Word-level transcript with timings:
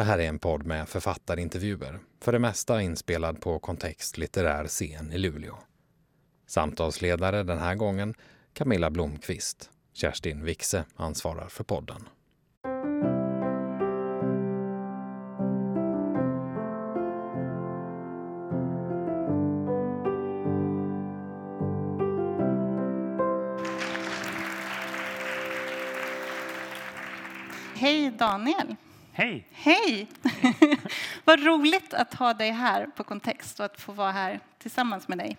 Det 0.00 0.04
här 0.04 0.18
är 0.18 0.28
en 0.28 0.38
podd 0.38 0.66
med 0.66 0.88
författarintervjuer, 0.88 1.98
för 2.20 2.32
det 2.32 2.38
mesta 2.38 2.82
inspelad 2.82 3.40
på 3.40 3.58
Kontext 3.58 4.18
litterär 4.18 4.66
scen 4.66 5.12
i 5.12 5.18
Luleå. 5.18 5.58
Samtalsledare 6.46 7.42
den 7.42 7.58
här 7.58 7.74
gången 7.74 8.14
Camilla 8.52 8.90
Blomqvist. 8.90 9.70
Kerstin 9.92 10.44
Wixe 10.44 10.84
ansvarar 10.96 11.48
för 11.48 11.64
podden. 11.64 12.08
Hej 27.74 28.10
Daniel! 28.10 28.76
Hej! 29.20 29.46
Hej! 29.52 30.06
Vad 31.24 31.44
roligt 31.44 31.94
att 31.94 32.14
ha 32.14 32.34
dig 32.34 32.50
här 32.50 32.86
på 32.86 33.04
Kontext 33.04 33.60
och 33.60 33.66
att 33.66 33.80
få 33.80 33.92
vara 33.92 34.12
här 34.12 34.40
tillsammans 34.58 35.08
med 35.08 35.18
dig. 35.18 35.36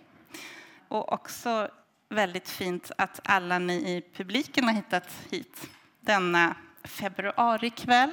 Och 0.88 1.12
också 1.12 1.68
väldigt 2.08 2.48
fint 2.48 2.90
att 2.98 3.20
alla 3.24 3.58
ni 3.58 3.74
i 3.74 4.02
publiken 4.16 4.64
har 4.64 4.72
hittat 4.72 5.08
hit 5.30 5.70
denna 6.00 6.56
februarikväll. 6.84 8.10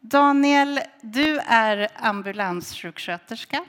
Daniel, 0.00 0.80
du 1.00 1.38
är 1.38 1.88
ambulanssjuksköterska, 1.94 3.64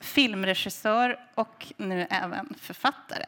filmregissör 0.00 1.18
och 1.34 1.72
nu 1.76 2.06
även 2.10 2.54
författare. 2.60 3.24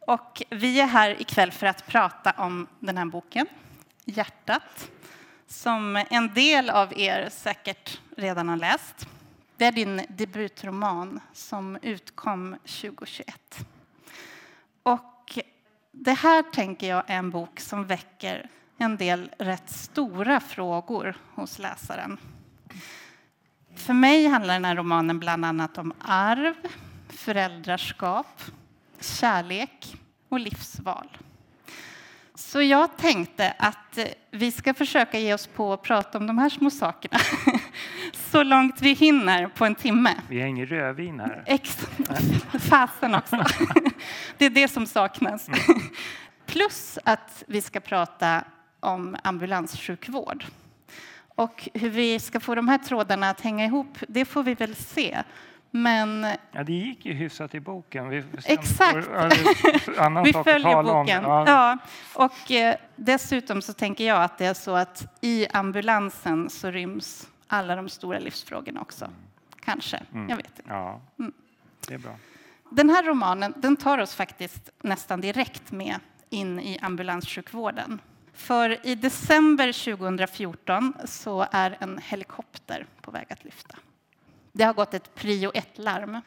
Och 0.00 0.42
vi 0.50 0.80
är 0.80 0.86
här 0.86 1.20
ikväll 1.20 1.52
för 1.52 1.66
att 1.66 1.86
prata 1.86 2.30
om 2.30 2.66
den 2.80 2.98
här 2.98 3.04
boken, 3.04 3.46
Hjärtat, 4.04 4.90
som 5.52 6.04
en 6.10 6.34
del 6.34 6.70
av 6.70 6.98
er 6.98 7.28
säkert 7.28 8.00
redan 8.16 8.48
har 8.48 8.56
läst. 8.56 9.08
Det 9.56 9.64
är 9.64 9.72
din 9.72 10.02
debutroman 10.08 11.20
som 11.32 11.78
utkom 11.82 12.56
2021. 12.64 13.66
Och 14.82 15.38
det 15.90 16.12
här 16.12 16.42
tänker 16.42 16.88
jag 16.88 17.10
är 17.10 17.16
en 17.16 17.30
bok 17.30 17.60
som 17.60 17.86
väcker 17.86 18.48
en 18.78 18.96
del 18.96 19.30
rätt 19.38 19.70
stora 19.70 20.40
frågor 20.40 21.16
hos 21.34 21.58
läsaren. 21.58 22.18
För 23.76 23.92
mig 23.92 24.26
handlar 24.26 24.54
den 24.54 24.64
här 24.64 24.76
romanen 24.76 25.18
bland 25.18 25.44
annat 25.44 25.78
om 25.78 25.92
arv, 26.00 26.54
föräldraskap, 27.08 28.42
kärlek 29.00 29.96
och 30.28 30.40
livsval. 30.40 31.18
Så 32.42 32.62
jag 32.62 32.96
tänkte 32.96 33.54
att 33.58 33.98
vi 34.30 34.52
ska 34.52 34.74
försöka 34.74 35.18
ge 35.18 35.34
oss 35.34 35.46
på 35.46 35.72
att 35.72 35.82
prata 35.82 36.18
om 36.18 36.26
de 36.26 36.38
här 36.38 36.48
små 36.48 36.70
sakerna 36.70 37.18
så 38.12 38.42
långt 38.42 38.82
vi 38.82 38.92
hinner 38.92 39.46
på 39.46 39.64
en 39.64 39.74
timme. 39.74 40.14
Vi 40.28 40.40
har 40.40 40.48
ingen 40.48 40.66
rödvin 40.66 41.20
här. 41.20 41.42
Ex 41.46 41.86
fasen 42.58 43.14
också. 43.14 43.36
Det 44.38 44.44
är 44.44 44.50
det 44.50 44.68
som 44.68 44.86
saknas. 44.86 45.48
Plus 46.46 46.98
att 47.04 47.44
vi 47.46 47.62
ska 47.62 47.80
prata 47.80 48.44
om 48.80 49.16
ambulanssjukvård. 49.24 50.44
Och 51.34 51.68
hur 51.74 51.90
vi 51.90 52.20
ska 52.20 52.40
få 52.40 52.54
de 52.54 52.68
här 52.68 52.78
trådarna 52.78 53.30
att 53.30 53.40
hänga 53.40 53.64
ihop, 53.64 53.98
det 54.08 54.24
får 54.24 54.42
vi 54.42 54.54
väl 54.54 54.74
se. 54.74 55.22
Men... 55.74 56.26
Ja, 56.52 56.64
det 56.64 56.72
gick 56.72 57.06
ju 57.06 57.12
hyfsat 57.12 57.54
i 57.54 57.60
boken. 57.60 58.08
Vi 58.08 58.24
Exakt. 58.44 59.08
vi 60.24 60.32
följer 60.32 60.82
boken. 60.82 61.22
Ja. 61.22 61.44
ja. 61.46 61.78
Och 62.14 62.50
eh, 62.50 62.76
dessutom 62.96 63.62
så 63.62 63.72
tänker 63.72 64.06
jag 64.06 64.22
att 64.22 64.38
det 64.38 64.46
är 64.46 64.54
så 64.54 64.76
att 64.76 65.18
i 65.20 65.46
ambulansen 65.46 66.50
så 66.50 66.70
ryms 66.70 67.28
alla 67.46 67.76
de 67.76 67.88
stora 67.88 68.18
livsfrågorna 68.18 68.80
också. 68.80 69.10
Kanske. 69.60 70.02
Mm. 70.12 70.28
Jag 70.28 70.36
vet 70.36 70.58
inte. 70.58 70.62
Ja, 70.66 71.00
mm. 71.18 71.32
det 71.88 71.94
är 71.94 71.98
bra. 71.98 72.16
Den 72.70 72.90
här 72.90 73.02
romanen 73.02 73.54
den 73.56 73.76
tar 73.76 73.98
oss 73.98 74.14
faktiskt 74.14 74.70
nästan 74.82 75.20
direkt 75.20 75.72
med 75.72 75.96
in 76.30 76.60
i 76.60 76.78
ambulanssjukvården. 76.82 78.00
För 78.32 78.86
i 78.86 78.94
december 78.94 79.96
2014 79.96 80.94
så 81.04 81.46
är 81.50 81.76
en 81.80 81.98
helikopter 81.98 82.86
på 83.00 83.10
väg 83.10 83.26
att 83.30 83.44
lyfta. 83.44 83.76
Det 84.52 84.64
har 84.64 84.74
gått 84.74 84.94
ett 84.94 85.14
prio 85.14 85.50
1-larm 85.50 86.20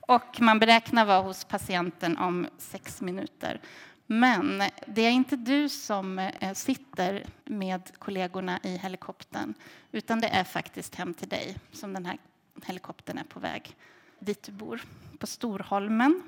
och 0.00 0.40
man 0.40 0.58
beräknar 0.58 1.04
vara 1.04 1.20
hos 1.20 1.44
patienten 1.44 2.18
om 2.18 2.46
sex 2.58 3.00
minuter. 3.00 3.60
Men 4.06 4.62
det 4.86 5.02
är 5.02 5.10
inte 5.10 5.36
du 5.36 5.68
som 5.68 6.18
eh, 6.18 6.52
sitter 6.54 7.24
med 7.44 7.90
kollegorna 7.98 8.60
i 8.62 8.76
helikoptern 8.76 9.54
utan 9.92 10.20
det 10.20 10.28
är 10.28 10.44
faktiskt 10.44 10.94
hem 10.94 11.14
till 11.14 11.28
dig 11.28 11.56
som 11.72 11.92
den 11.92 12.06
här 12.06 12.18
helikoptern 12.64 13.18
är 13.18 13.24
på 13.24 13.40
väg 13.40 13.76
dit 14.18 14.42
du 14.42 14.52
bor, 14.52 14.80
på 15.18 15.26
Storholmen. 15.26 16.22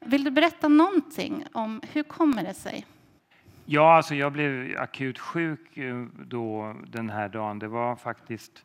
Vill 0.00 0.24
du 0.24 0.30
berätta 0.30 0.68
någonting 0.68 1.44
om 1.52 1.80
hur 1.92 2.02
kommer 2.02 2.44
det 2.44 2.54
sig? 2.54 2.86
Ja, 3.64 3.96
alltså 3.96 4.14
jag 4.14 4.32
blev 4.32 4.78
akut 4.78 5.18
sjuk 5.18 5.76
eh, 5.76 6.04
då 6.26 6.76
den 6.86 7.10
här 7.10 7.28
dagen. 7.28 7.58
Det 7.58 7.68
var 7.68 7.96
faktiskt 7.96 8.64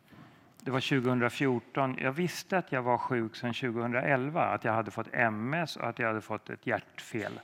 det 0.64 0.72
var 0.72 1.02
2014. 1.02 1.98
Jag 2.00 2.12
visste 2.12 2.58
att 2.58 2.72
jag 2.72 2.82
var 2.82 2.98
sjuk 2.98 3.36
sedan 3.36 3.54
2011, 3.54 4.46
att 4.46 4.64
jag 4.64 4.74
hade 4.74 4.92
fått 4.92 5.08
MS 5.14 5.76
och 5.76 5.90
att 5.90 6.00
jag 6.00 6.08
hade 6.08 6.22
fått 6.22 6.50
ett 6.50 6.68
hjärtfel. 6.68 7.40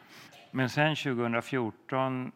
Men 0.52 0.70
sen 0.70 0.96
2014, 0.96 2.32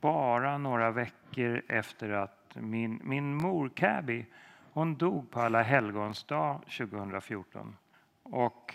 bara 0.00 0.58
några 0.58 0.90
veckor 0.90 1.62
efter 1.68 2.10
att 2.10 2.54
min, 2.54 3.00
min 3.04 3.34
mor 3.34 3.68
Cabby, 3.68 4.26
hon 4.72 4.96
dog 4.96 5.30
på 5.30 5.40
alla 5.40 5.62
helgons 5.62 6.24
dag 6.24 6.60
2014. 6.78 7.76
Och 8.22 8.74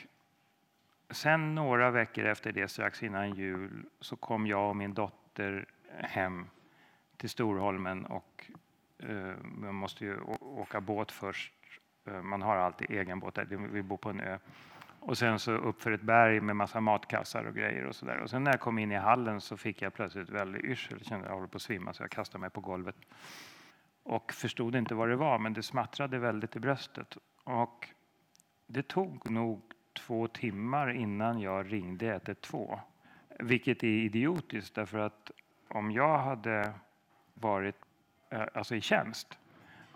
sen 1.10 1.56
några 1.56 1.92
veckor 1.92 2.26
efter 2.26 2.52
det, 2.52 2.68
strax 2.68 3.04
innan 3.04 3.36
jul, 3.36 3.86
så 4.00 4.16
kom 4.16 4.48
jag 4.48 4.70
och 4.70 4.76
min 4.76 4.94
dotter 4.94 5.66
hem 5.98 6.48
till 7.18 7.30
Storholmen 7.30 8.06
och 8.06 8.52
Eh, 9.10 9.36
man 9.44 9.76
måste 9.76 10.06
ju 10.06 10.22
åka 10.40 10.82
båt 10.82 11.12
först. 11.12 11.54
Eh, 12.08 12.22
man 12.22 12.42
har 12.42 12.56
alltid 12.56 12.92
egen 12.92 13.20
båt 13.20 13.36
där, 13.36 13.46
vi 13.46 13.84
bor 13.84 13.98
på 13.98 14.10
en 14.10 14.20
ö. 14.20 14.38
Och 15.00 15.18
sen 15.18 15.40
så 15.40 15.52
upp 15.52 15.82
för 15.82 15.92
ett 15.92 16.02
berg 16.02 16.42
med 16.42 16.56
massa 16.56 16.82
matkassar 16.82 17.44
och 17.44 17.56
grejer 17.56 17.86
och 17.86 17.96
sådär. 17.96 18.18
Och 18.18 18.30
sen 18.30 18.44
när 18.44 18.52
jag 18.52 18.60
kom 18.60 18.80
in 18.80 18.92
i 18.92 18.96
hallen 18.96 19.42
så 19.42 19.58
fick 19.58 19.82
jag 19.82 19.94
plötsligt 19.94 20.30
väldigt 20.30 20.64
yrsel. 20.64 20.98
Jag 20.98 21.08
kände 21.08 21.26
att 21.26 21.30
jag 21.30 21.36
håller 21.36 21.48
på 21.48 21.56
att 21.56 21.62
svimma 21.62 21.94
så 21.94 22.04
jag 22.04 22.10
kastade 22.12 22.42
mig 22.42 22.50
på 22.50 22.62
golvet. 22.62 22.96
Och 24.04 24.34
förstod 24.34 24.76
inte 24.76 24.96
vad 24.96 25.10
det 25.10 25.16
var, 25.16 25.40
men 25.40 25.54
det 25.54 25.64
smattrade 25.64 26.20
väldigt 26.20 26.56
i 26.56 26.60
bröstet. 26.60 27.18
Och 27.44 27.88
det 28.68 28.88
tog 28.88 29.32
nog 29.32 29.62
två 29.94 30.28
timmar 30.28 30.90
innan 30.90 31.40
jag 31.40 31.74
ringde 31.74 32.08
112. 32.08 32.80
Vilket 33.40 33.84
är 33.84 33.88
idiotiskt 33.88 34.76
därför 34.76 34.98
att 35.00 35.32
om 35.68 35.92
jag 35.92 36.18
hade 36.18 36.74
varit 37.34 37.76
alltså 38.54 38.76
i 38.76 38.82
tjänst 38.82 39.38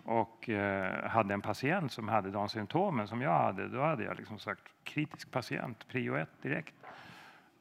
och 0.06 0.48
eh, 0.48 1.08
hade 1.08 1.34
en 1.34 1.42
patient 1.42 1.92
som 1.92 2.08
hade 2.08 2.30
de 2.30 2.48
symptomen 2.48 3.08
som 3.08 3.22
jag 3.22 3.38
hade, 3.38 3.68
då 3.68 3.82
hade 3.82 4.04
jag 4.04 4.16
liksom 4.16 4.38
sagt 4.38 4.62
kritisk 4.84 5.30
patient, 5.30 5.88
prio 5.88 6.16
ett 6.16 6.42
direkt. 6.42 6.74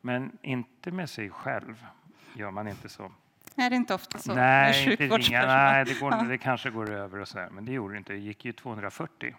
Men 0.01 0.37
inte 0.41 0.91
med 0.91 1.09
sig 1.09 1.29
själv 1.29 1.85
gör 2.33 2.51
man 2.51 2.67
inte 2.67 2.89
så. 2.89 3.11
Är 3.55 3.69
det 3.69 3.75
inte 3.75 3.93
ofta 3.93 4.17
så? 4.17 4.33
Nej, 4.33 4.91
inte 4.91 5.03
ringa, 5.03 5.45
nej 5.45 5.85
det, 5.85 5.99
går, 5.99 6.29
det 6.29 6.37
kanske 6.37 6.69
går 6.69 6.91
över 6.91 7.19
och 7.19 7.27
så 7.27 7.37
där, 7.37 7.49
men 7.49 7.65
det 7.65 7.71
gjorde 7.71 7.93
det 7.93 7.97
inte. 7.97 8.13
Det 8.13 8.19
gick 8.19 8.45
ju 8.45 8.51
240, 8.51 9.35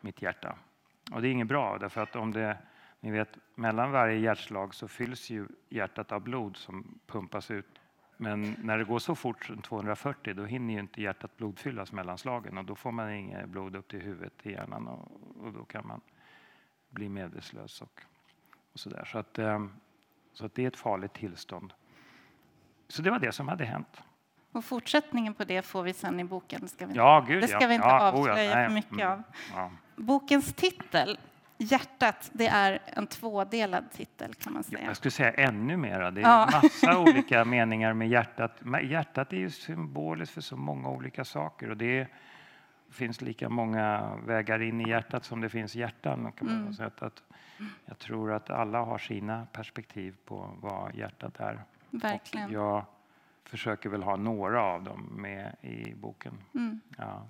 mitt 0.00 0.22
hjärta. 0.22 0.56
Och 1.12 1.22
det 1.22 1.28
är 1.28 1.32
inget 1.32 1.46
bra, 1.46 1.78
därför 1.78 2.00
att 2.00 2.16
om 2.16 2.32
det, 2.32 2.56
ni 3.00 3.10
vet, 3.10 3.28
mellan 3.54 3.90
varje 3.90 4.18
hjärtslag 4.18 4.74
så 4.74 4.88
fylls 4.88 5.30
ju 5.30 5.46
hjärtat 5.68 6.12
av 6.12 6.20
blod 6.20 6.56
som 6.56 6.98
pumpas 7.06 7.50
ut 7.50 7.78
men 8.22 8.56
när 8.62 8.78
det 8.78 8.84
går 8.84 8.98
så 8.98 9.14
fort 9.14 9.44
som 9.44 9.62
240 9.62 10.34
då 10.34 10.44
hinner 10.44 10.74
ju 10.74 10.80
inte 10.80 11.02
hjärtat 11.02 11.36
blodfyllas 11.36 11.92
mellan 11.92 12.18
slagen 12.18 12.58
och 12.58 12.64
då 12.64 12.74
får 12.74 12.92
man 12.92 13.12
inget 13.12 13.48
blod 13.48 13.76
upp 13.76 13.88
till 13.88 14.00
huvudet, 14.00 14.38
till 14.38 14.52
hjärnan 14.52 14.88
och, 14.88 15.08
och 15.44 15.52
då 15.52 15.64
kan 15.64 15.86
man 15.86 16.00
bli 16.90 17.08
medvetslös 17.08 17.82
och, 17.82 18.00
och 18.72 18.80
så 18.80 18.90
där. 18.90 19.04
Så 19.04 19.18
att, 19.18 19.38
eh, 19.38 19.66
så 20.32 20.46
att 20.46 20.54
det 20.54 20.64
är 20.64 20.68
ett 20.68 20.76
farligt 20.76 21.12
tillstånd. 21.12 21.72
Så 22.88 23.02
det 23.02 23.10
var 23.10 23.18
det 23.18 23.32
som 23.32 23.48
hade 23.48 23.64
hänt. 23.64 24.02
Och 24.52 24.64
fortsättningen 24.64 25.34
på 25.34 25.44
det 25.44 25.62
får 25.62 25.82
vi 25.82 25.92
sen 25.92 26.20
i 26.20 26.24
boken. 26.24 26.68
Ska 26.68 26.86
vi, 26.86 26.94
ja, 26.94 27.24
gud, 27.28 27.42
det 27.42 27.48
ska 27.48 27.60
ja. 27.60 27.68
vi 27.68 27.74
inte 27.74 27.86
ja, 27.86 28.08
avslöja 28.08 28.52
oh 28.52 28.60
ja, 28.60 28.68
för 28.68 28.74
mycket 28.74 28.92
mm, 28.92 29.08
av. 29.08 29.22
Ja. 29.54 29.70
Bokens 29.96 30.54
titel 30.54 31.18
Hjärtat, 31.58 32.30
det 32.32 32.46
är 32.46 32.78
en 32.86 33.06
tvådelad 33.06 33.90
titel 33.90 34.34
kan 34.34 34.52
man 34.52 34.62
säga. 34.62 34.84
Jag 34.84 34.96
skulle 34.96 35.10
säga 35.10 35.32
ännu 35.32 35.76
mera. 35.76 36.10
Det 36.10 36.20
är 36.20 36.24
ja. 36.24 36.48
massa 36.62 36.98
olika 37.00 37.44
meningar 37.44 37.92
med 37.92 38.08
hjärtat. 38.08 38.62
Hjärtat 38.82 39.32
är 39.32 39.36
ju 39.36 39.50
symboliskt 39.50 40.34
för 40.34 40.40
så 40.40 40.56
många 40.56 40.88
olika 40.88 41.24
saker 41.24 41.70
och 41.70 41.76
det 41.76 42.08
finns 42.90 43.20
lika 43.20 43.48
många 43.48 44.16
vägar 44.26 44.62
in 44.62 44.80
i 44.80 44.88
hjärtat 44.88 45.24
som 45.24 45.40
det 45.40 45.48
finns 45.48 45.74
hjärtan. 45.74 46.32
Kan 46.32 46.46
man 46.46 46.56
mm. 46.56 46.74
säga. 46.74 46.90
Att 46.98 47.22
jag 47.84 47.98
tror 47.98 48.32
att 48.32 48.50
alla 48.50 48.78
har 48.78 48.98
sina 48.98 49.46
perspektiv 49.52 50.16
på 50.24 50.50
vad 50.60 50.94
hjärtat 50.94 51.40
är. 51.40 51.64
Verkligen. 51.90 52.46
Och 52.46 52.52
jag 52.52 52.84
försöker 53.44 53.88
väl 53.88 54.02
ha 54.02 54.16
några 54.16 54.62
av 54.62 54.82
dem 54.82 55.00
med 55.02 55.56
i 55.60 55.94
boken. 55.94 56.38
Mm. 56.54 56.80
Ja. 56.98 57.26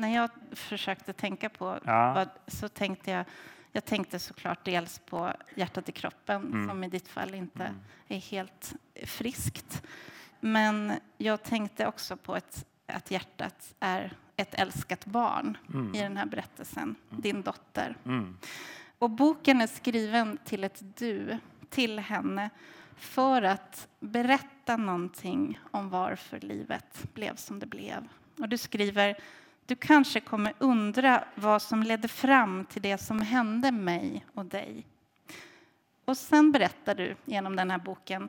När 0.00 0.14
jag 0.14 0.30
försökte 0.52 1.12
tänka 1.12 1.48
på 1.48 1.78
Ja. 1.84 2.12
vad, 2.14 2.28
så 2.46 2.68
tänkte 2.68 3.10
jag, 3.10 3.24
jag 3.72 3.84
tänkte 3.84 4.18
såklart 4.18 4.64
dels 4.64 4.98
på 4.98 5.32
hjärtat 5.54 5.88
i 5.88 5.92
kroppen 5.92 6.42
Mm. 6.46 6.68
som 6.68 6.84
i 6.84 6.88
ditt 6.88 7.08
fall 7.08 7.34
inte 7.34 7.64
Mm. 7.64 7.80
är 8.08 8.18
helt 8.18 8.72
friskt. 9.04 9.82
Men 10.40 10.92
jag 11.18 11.42
tänkte 11.42 11.86
också 11.86 12.16
på 12.16 12.36
ett, 12.36 12.66
att 12.86 13.10
hjärtat 13.10 13.74
är 13.80 14.12
ett 14.36 14.54
älskat 14.54 15.04
barn 15.06 15.56
Mm. 15.74 15.94
i 15.94 16.00
den 16.02 16.16
här 16.16 16.26
berättelsen, 16.26 16.94
din 17.10 17.42
dotter. 17.42 17.96
Mm. 18.04 18.38
Och 18.98 19.10
boken 19.10 19.60
är 19.60 19.66
skriven 19.66 20.38
till 20.44 20.64
ett 20.64 20.82
du, 20.98 21.38
till 21.68 21.98
henne 21.98 22.50
för 22.96 23.42
att 23.42 23.88
berätta 24.00 24.76
någonting 24.76 25.58
om 25.70 25.90
varför 25.90 26.40
livet 26.40 27.04
blev 27.14 27.36
som 27.36 27.58
det 27.58 27.66
blev. 27.66 28.08
Och 28.38 28.48
du 28.48 28.58
skriver, 28.58 29.16
du 29.70 29.76
kanske 29.76 30.20
kommer 30.20 30.52
undra 30.58 31.24
vad 31.34 31.62
som 31.62 31.82
ledde 31.82 32.08
fram 32.08 32.64
till 32.64 32.82
det 32.82 32.98
som 32.98 33.20
hände 33.20 33.72
mig 33.72 34.26
och 34.34 34.44
dig. 34.44 34.86
Och 36.04 36.16
sen 36.16 36.52
berättar 36.52 36.94
du 36.94 37.16
genom 37.24 37.56
den 37.56 37.70
här 37.70 37.78
boken 37.78 38.28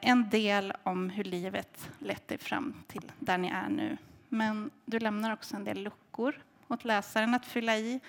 en 0.00 0.30
del 0.30 0.72
om 0.82 1.10
hur 1.10 1.24
livet 1.24 1.90
lett 1.98 2.28
dig 2.28 2.38
fram 2.38 2.74
till 2.86 3.12
där 3.18 3.38
ni 3.38 3.48
är 3.48 3.68
nu. 3.68 3.96
Men 4.28 4.70
du 4.84 4.98
lämnar 4.98 5.32
också 5.32 5.56
en 5.56 5.64
del 5.64 5.82
luckor 5.82 6.42
åt 6.68 6.84
läsaren 6.84 7.34
att 7.34 7.46
fylla 7.46 7.76
i 7.76 8.00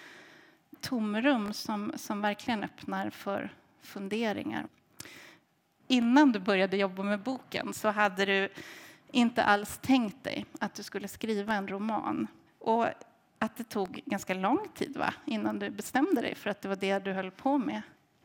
tomrum 0.81 1.53
som, 1.53 1.91
som 1.95 2.21
verkligen 2.21 2.63
öppnar 2.63 3.09
för 3.09 3.53
funderingar. 3.81 4.67
Innan 5.87 6.31
du 6.31 6.39
började 6.39 6.77
jobba 6.77 7.03
med 7.03 7.19
boken 7.19 7.73
så 7.73 7.87
hade 7.87 8.25
du 8.25 8.49
inte 9.11 9.43
alls 9.43 9.79
tänkt 9.81 10.23
dig 10.23 10.45
att 10.59 10.73
du 10.73 10.83
skulle 10.83 11.07
skriva 11.07 11.53
en 11.53 11.67
roman. 11.67 12.27
Och 12.59 12.85
att 13.39 13.55
det 13.55 13.63
tog 13.63 14.01
ganska 14.05 14.33
lång 14.33 14.67
tid 14.73 14.97
va? 14.97 15.13
innan 15.25 15.59
du 15.59 15.69
bestämde 15.69 16.21
dig 16.21 16.35
för 16.35 16.49
att 16.49 16.61
det 16.61 16.67
var 16.67 16.75
det 16.75 16.99
du 16.99 17.13
höll 17.13 17.31
på 17.31 17.57
med. 17.57 17.81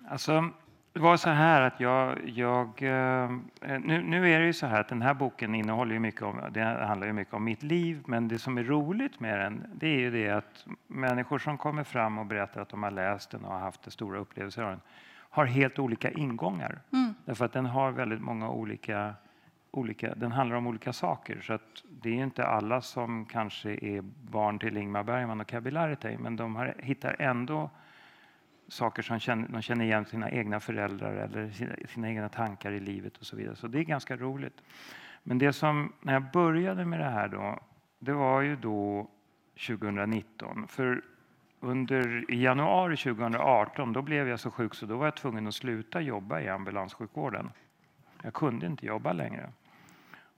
Alltså, 0.09 0.51
det 0.93 1.01
var 1.01 1.17
så 1.17 1.31
här 1.31 1.63
att 1.63 1.81
jag... 1.81 2.29
jag 2.29 2.83
eh, 2.83 3.31
nu, 3.61 4.03
nu 4.03 4.33
är 4.33 4.41
det 4.41 4.47
ju 4.47 4.53
så 4.53 4.67
här 4.67 4.81
att 4.81 4.89
den 4.89 5.03
här 5.03 5.15
boken 5.15 5.55
innehåller 5.55 5.93
ju 5.93 5.99
mycket 5.99 6.23
om, 6.23 6.41
det 6.51 6.61
handlar 6.63 7.07
ju 7.07 7.13
mycket 7.13 7.35
om 7.35 7.45
mitt 7.45 7.63
liv, 7.63 8.03
men 8.07 8.29
det 8.29 8.39
som 8.39 8.59
är 8.59 8.65
roligt 8.65 9.21
med 9.21 9.39
den, 9.39 9.65
det 9.75 9.87
är 9.87 9.99
ju 9.99 10.11
det 10.11 10.31
att 10.31 10.67
människor 10.87 11.39
som 11.39 11.59
kommer 11.59 11.85
fram 11.85 12.19
och 12.19 12.27
berättar 12.27 12.61
att 12.61 12.69
de 12.69 12.83
har 12.83 12.91
läst 12.91 13.31
den 13.31 13.45
och 13.45 13.53
har 13.53 13.61
haft 13.61 13.83
det 13.83 13.91
stora 13.91 14.19
upplevelser 14.19 14.63
av 14.63 14.71
den, 14.71 14.81
har 15.31 15.45
helt 15.45 15.79
olika 15.79 16.11
ingångar. 16.11 16.81
Mm. 16.93 17.15
Därför 17.25 17.45
att 17.45 17.53
den 17.53 17.67
har 17.67 17.91
väldigt 17.91 18.21
många 18.21 18.51
olika, 18.51 19.15
olika, 19.73 20.15
den 20.15 20.33
handlar 20.33 20.57
om 20.57 20.67
olika 20.67 20.93
saker. 20.93 21.41
Så 21.41 21.53
att 21.53 21.85
det 21.89 22.09
är 22.09 22.25
inte 22.25 22.47
alla 22.47 22.81
som 22.81 23.27
kanske 23.27 23.71
är 23.71 24.01
barn 24.31 24.59
till 24.59 24.77
Ingmar 24.77 25.03
Bergman 25.03 25.41
och 25.41 25.47
Cabby 25.47 25.71
Larretay, 25.71 26.19
men 26.19 26.37
de 26.37 26.57
har, 26.57 26.75
hittar 26.79 27.17
ändå 27.19 27.71
saker 28.69 29.03
som 29.03 29.19
känner, 29.19 29.49
de 29.49 29.63
känner 29.63 29.85
igen 29.85 30.05
sina 30.05 30.31
egna 30.31 30.61
föräldrar 30.61 31.15
eller 31.15 31.51
sina, 31.51 31.73
sina 31.89 32.09
egna 32.09 32.29
tankar 32.29 32.73
i 32.73 32.81
livet 32.81 33.17
och 33.17 33.27
så 33.27 33.37
vidare. 33.37 33.57
Så 33.57 33.67
det 33.67 33.79
är 33.79 33.85
ganska 33.85 34.17
roligt. 34.17 34.63
Men 35.23 35.39
det 35.39 35.53
som, 35.53 35.93
när 36.01 36.13
jag 36.13 36.31
började 36.33 36.85
med 36.85 37.01
det 37.01 37.11
här 37.11 37.29
då, 37.29 37.59
det 37.99 38.13
var 38.13 38.41
ju 38.41 38.57
då 38.57 39.09
2019. 39.67 40.69
För 40.69 41.03
under, 41.61 42.31
i 42.31 42.43
januari 42.43 42.97
2018 42.97 43.93
då 43.93 44.03
blev 44.03 44.29
jag 44.29 44.41
så 44.41 44.51
sjuk 44.51 44.75
så 44.75 44.87
då 44.87 44.97
var 44.97 45.07
jag 45.07 45.17
tvungen 45.17 45.47
att 45.47 45.55
sluta 45.55 46.01
jobba 46.01 46.41
i 46.41 46.49
ambulanssjukvården. 46.49 47.51
Jag 48.23 48.33
kunde 48.35 48.67
inte 48.67 48.87
jobba 48.87 49.13
längre. 49.13 49.51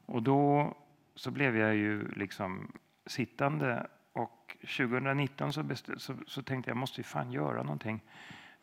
Och 0.07 0.23
då 0.23 0.75
så 1.15 1.31
blev 1.31 1.57
jag 1.57 1.75
ju 1.75 2.09
liksom 2.09 2.73
sittande 3.07 3.87
och 4.13 4.57
2019 4.61 5.53
så, 5.53 5.63
bestä- 5.63 5.99
så, 5.99 6.15
så 6.27 6.43
tänkte 6.43 6.71
jag 6.71 6.77
måste 6.77 7.01
ju 7.01 7.05
fan 7.05 7.33
göra 7.33 7.63
någonting. 7.63 8.01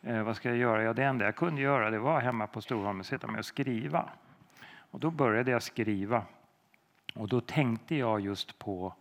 Eh, 0.00 0.22
vad 0.22 0.36
ska 0.36 0.48
jag 0.48 0.58
göra? 0.58 0.82
Ja, 0.82 0.92
det 0.92 1.04
enda 1.04 1.24
jag 1.24 1.36
kunde 1.36 1.60
göra 1.60 1.90
det 1.90 1.98
var 1.98 2.20
hemma 2.20 2.46
på 2.46 2.60
Storholmen 2.60 3.04
sitta 3.04 3.26
med 3.26 3.38
och 3.38 3.44
skriva. 3.44 4.10
Och 4.90 5.00
då 5.00 5.10
började 5.10 5.50
jag 5.50 5.62
skriva. 5.62 6.24
Och 7.14 7.28
då 7.28 7.40
tänkte 7.40 7.94
jag 7.96 8.20
just 8.20 8.58
på 8.58 8.94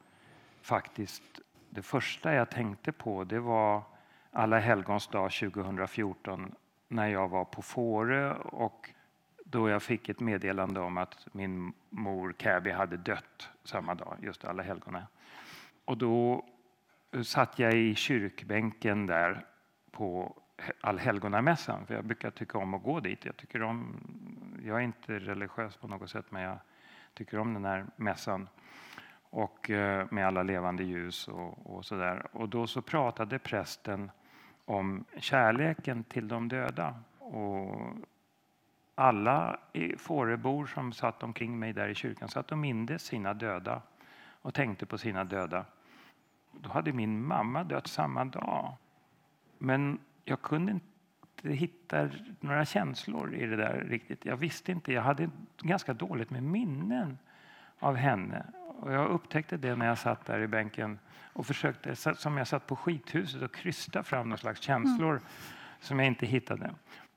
faktiskt 0.62 1.24
det 1.70 1.82
första 1.82 2.34
jag 2.34 2.50
tänkte 2.50 2.92
på 2.92 3.24
det 3.24 3.40
var 3.40 3.84
Alla 4.32 4.60
helgons 4.60 5.08
dag 5.08 5.32
2014 5.32 6.56
när 6.88 7.08
jag 7.08 7.28
var 7.28 7.46
på 7.46 7.62
Fårö 7.62 8.34
och 8.34 8.90
då 9.52 9.70
jag 9.70 9.84
fick 9.84 10.10
ett 10.10 10.20
meddelande 10.20 10.80
om 10.80 10.98
att 10.98 11.28
min 11.32 11.74
mor 11.90 12.36
Käbi 12.38 12.72
hade 12.72 12.98
dött 12.98 13.50
samma 13.64 13.96
dag, 13.96 14.18
just 14.22 14.46
alla 14.46 14.64
helgona. 14.64 15.08
Och 15.86 15.98
då 15.98 16.46
eh, 17.12 17.22
satt 17.22 17.60
jag 17.60 17.74
i 17.74 17.96
kyrkbänken 17.96 19.06
där 19.06 19.46
på 19.92 20.42
allhelgonamässan, 20.82 21.86
för 21.86 21.94
jag 21.94 22.06
brukar 22.06 22.32
tycka 22.32 22.58
om 22.58 22.74
att 22.74 22.84
gå 22.84 23.00
dit. 23.00 23.26
Jag, 23.26 23.38
tycker 23.38 23.64
om, 23.64 24.02
jag 24.66 24.78
är 24.78 24.82
inte 24.82 25.20
religiös 25.20 25.78
på 25.78 25.88
något 25.88 26.10
sätt, 26.10 26.26
men 26.30 26.42
jag 26.42 26.58
tycker 27.14 27.40
om 27.40 27.54
den 27.54 27.66
här 27.66 27.86
mässan 27.96 28.48
och 29.30 29.70
eh, 29.70 30.08
med 30.12 30.28
alla 30.28 30.44
levande 30.44 30.84
ljus 30.84 31.28
och, 31.28 31.76
och 31.76 31.86
så 31.86 31.96
där. 31.96 32.28
Och 32.32 32.50
då 32.50 32.68
så 32.68 32.82
pratade 32.82 33.40
prästen 33.40 34.12
om 34.66 35.06
kärleken 35.18 36.04
till 36.04 36.28
de 36.28 36.48
döda. 36.48 36.96
Och 37.20 37.94
alla 39.02 39.60
i 39.74 39.98
Fårebor 39.98 40.66
som 40.66 40.94
satt 40.94 41.24
omkring 41.24 41.60
mig 41.60 41.74
där 41.74 41.88
i 41.88 41.96
kyrkan 41.96 42.30
satt 42.30 42.52
och 42.52 42.58
mindes 42.58 43.04
sina 43.04 43.34
döda 43.34 43.82
och 44.42 44.54
tänkte 44.54 44.86
på 44.86 44.98
sina 44.98 45.24
döda. 45.24 45.66
Då 46.52 46.70
hade 46.70 46.94
min 46.94 47.26
mamma 47.26 47.64
dött 47.64 47.88
samma 47.88 48.26
dag. 48.26 48.74
Men 49.58 50.00
jag 50.26 50.42
kunde 50.42 50.72
inte 50.72 51.50
hitta 51.50 52.10
några 52.40 52.66
känslor 52.66 53.36
i 53.36 53.46
det 53.46 53.56
där 53.56 53.86
riktigt. 53.90 54.26
Jag 54.26 54.38
visste 54.38 54.72
inte, 54.72 54.94
jag 54.94 55.02
hade 55.02 55.30
ganska 55.62 55.94
dåligt 55.94 56.30
med 56.30 56.44
minnen 56.44 57.18
av 57.80 57.96
henne. 57.96 58.46
Och 58.80 58.94
jag 58.94 59.10
upptäckte 59.10 59.58
det 59.58 59.76
när 59.76 59.86
jag 59.86 59.98
satt 59.98 60.26
där 60.26 60.40
i 60.40 60.48
bänken 60.48 61.00
och 61.34 61.46
försökte, 61.46 61.96
som 61.96 62.38
jag 62.38 62.48
satt 62.48 62.68
på 62.68 62.76
skithuset 62.76 63.42
och 63.42 63.56
krysta 63.56 64.04
fram 64.04 64.30
någon 64.30 64.38
slags 64.38 64.62
känslor 64.62 65.22
som 65.80 66.00
jag 66.00 66.08
inte 66.08 66.26
hittade. 66.26 66.72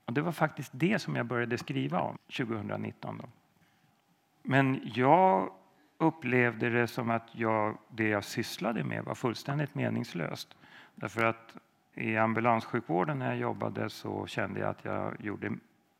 Och 0.05 0.13
det 0.13 0.21
var 0.21 0.31
faktiskt 0.31 0.71
det 0.73 0.99
som 0.99 1.15
jag 1.15 1.25
började 1.25 1.57
skriva 1.57 2.01
om 2.01 2.17
2019. 2.37 3.17
Då. 3.17 3.29
Men 4.41 4.81
jag 4.95 5.51
upplevde 5.97 6.69
det 6.69 6.87
som 6.87 7.09
att 7.09 7.29
jag, 7.31 7.77
det 7.89 8.07
jag 8.07 8.23
sysslade 8.23 8.83
med 8.83 9.03
var 9.03 9.15
fullständigt 9.15 9.75
meningslöst. 9.75 10.57
Därför 10.95 11.25
att 11.25 11.57
i 11.93 12.17
ambulanssjukvården 12.17 13.19
när 13.19 13.27
jag 13.27 13.37
jobbade 13.37 13.89
så 13.89 14.27
kände 14.27 14.59
jag 14.59 14.69
att 14.69 14.85
jag 14.85 15.15
gjorde 15.19 15.51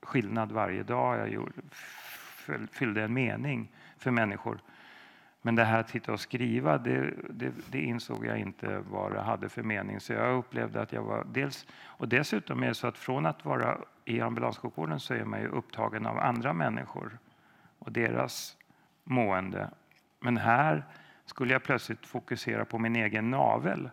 skillnad 0.02 0.52
varje 0.52 0.84
dag. 0.84 1.20
Jag 1.20 1.30
gjorde, 1.30 1.62
fyllde 2.72 3.04
en 3.04 3.14
mening 3.14 3.72
för 3.98 4.12
människor. 4.12 4.60
Men 5.46 5.56
det 5.56 5.64
här 5.64 5.80
att 5.80 5.90
sitta 5.90 6.14
och 6.14 6.20
skriva, 6.20 6.78
det, 6.78 7.14
det, 7.30 7.52
det, 7.72 7.82
insåg 7.82 8.26
jag 8.26 8.40
inte 8.40 8.84
vad 8.90 9.14
det 9.14 9.22
hade 9.22 9.50
för 9.50 9.64
mening. 9.64 10.00
Så 10.00 10.14
jag 10.14 10.38
upplevde 10.38 10.82
att 10.82 10.94
jag 10.94 11.04
var 11.04 11.28
dels... 11.32 11.68
Och 11.84 12.08
dessutom 12.08 12.64
är 12.64 12.68
det 12.68 12.74
så 12.74 12.88
att 12.88 12.98
från 12.98 13.26
att 13.26 13.46
vara 13.46 13.78
i 14.06 14.22
ambulanssjukvården 14.22 15.00
så 15.00 15.14
är 15.14 15.26
man 15.26 15.42
ju 15.42 15.48
upptagen 15.48 16.06
av 16.06 16.20
andra 16.20 16.54
människor 16.54 17.18
och 17.80 17.92
deras 17.92 18.58
mående. 19.04 19.70
Men 20.20 20.38
här 20.38 20.84
skulle 21.26 21.54
jag 21.54 21.64
plötsligt 21.64 22.06
fokusera 22.06 22.66
på 22.66 22.80
min 22.80 22.96
egen 22.96 23.32
navel 23.32 23.90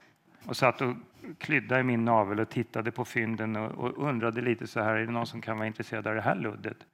och 0.46 0.56
satt 0.56 0.80
och 0.80 0.94
klydda 1.38 1.80
i 1.80 1.82
min 1.82 2.04
navel 2.04 2.40
och 2.40 2.48
tittade 2.48 2.90
på 2.90 3.04
fynden 3.04 3.56
och, 3.56 3.70
och 3.70 4.08
undrade 4.08 4.40
lite 4.40 4.66
så 4.66 4.80
här, 4.80 4.94
är 4.94 5.06
det 5.06 5.12
någon 5.12 5.26
som 5.26 5.40
kan 5.40 5.56
vara 5.56 5.66
intresserad 5.66 6.06
av 6.06 6.14
det 6.14 6.20
här 6.20 6.36
luddet? 6.36 6.86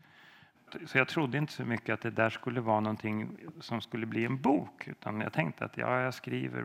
Så 0.86 0.98
jag 0.98 1.08
trodde 1.08 1.38
inte 1.38 1.52
så 1.52 1.64
mycket 1.64 1.92
att 1.94 2.00
det 2.00 2.10
där 2.10 2.30
skulle 2.30 2.60
vara 2.60 2.80
någonting 2.80 3.36
som 3.60 3.80
skulle 3.80 4.06
bli 4.06 4.24
en 4.24 4.40
bok. 4.40 4.88
Utan 4.88 5.20
jag 5.20 5.32
tänkte 5.32 5.64
att 5.64 5.76
ja, 5.76 6.00
jag 6.00 6.14
skriver, 6.14 6.64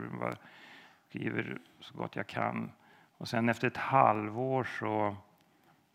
skriver 1.09 1.57
så 1.79 1.97
gott 1.97 2.15
jag 2.15 2.27
kan. 2.27 2.71
Och 3.17 3.27
sen 3.27 3.49
efter 3.49 3.67
ett 3.67 3.77
halvår 3.77 4.63
så, 4.79 5.15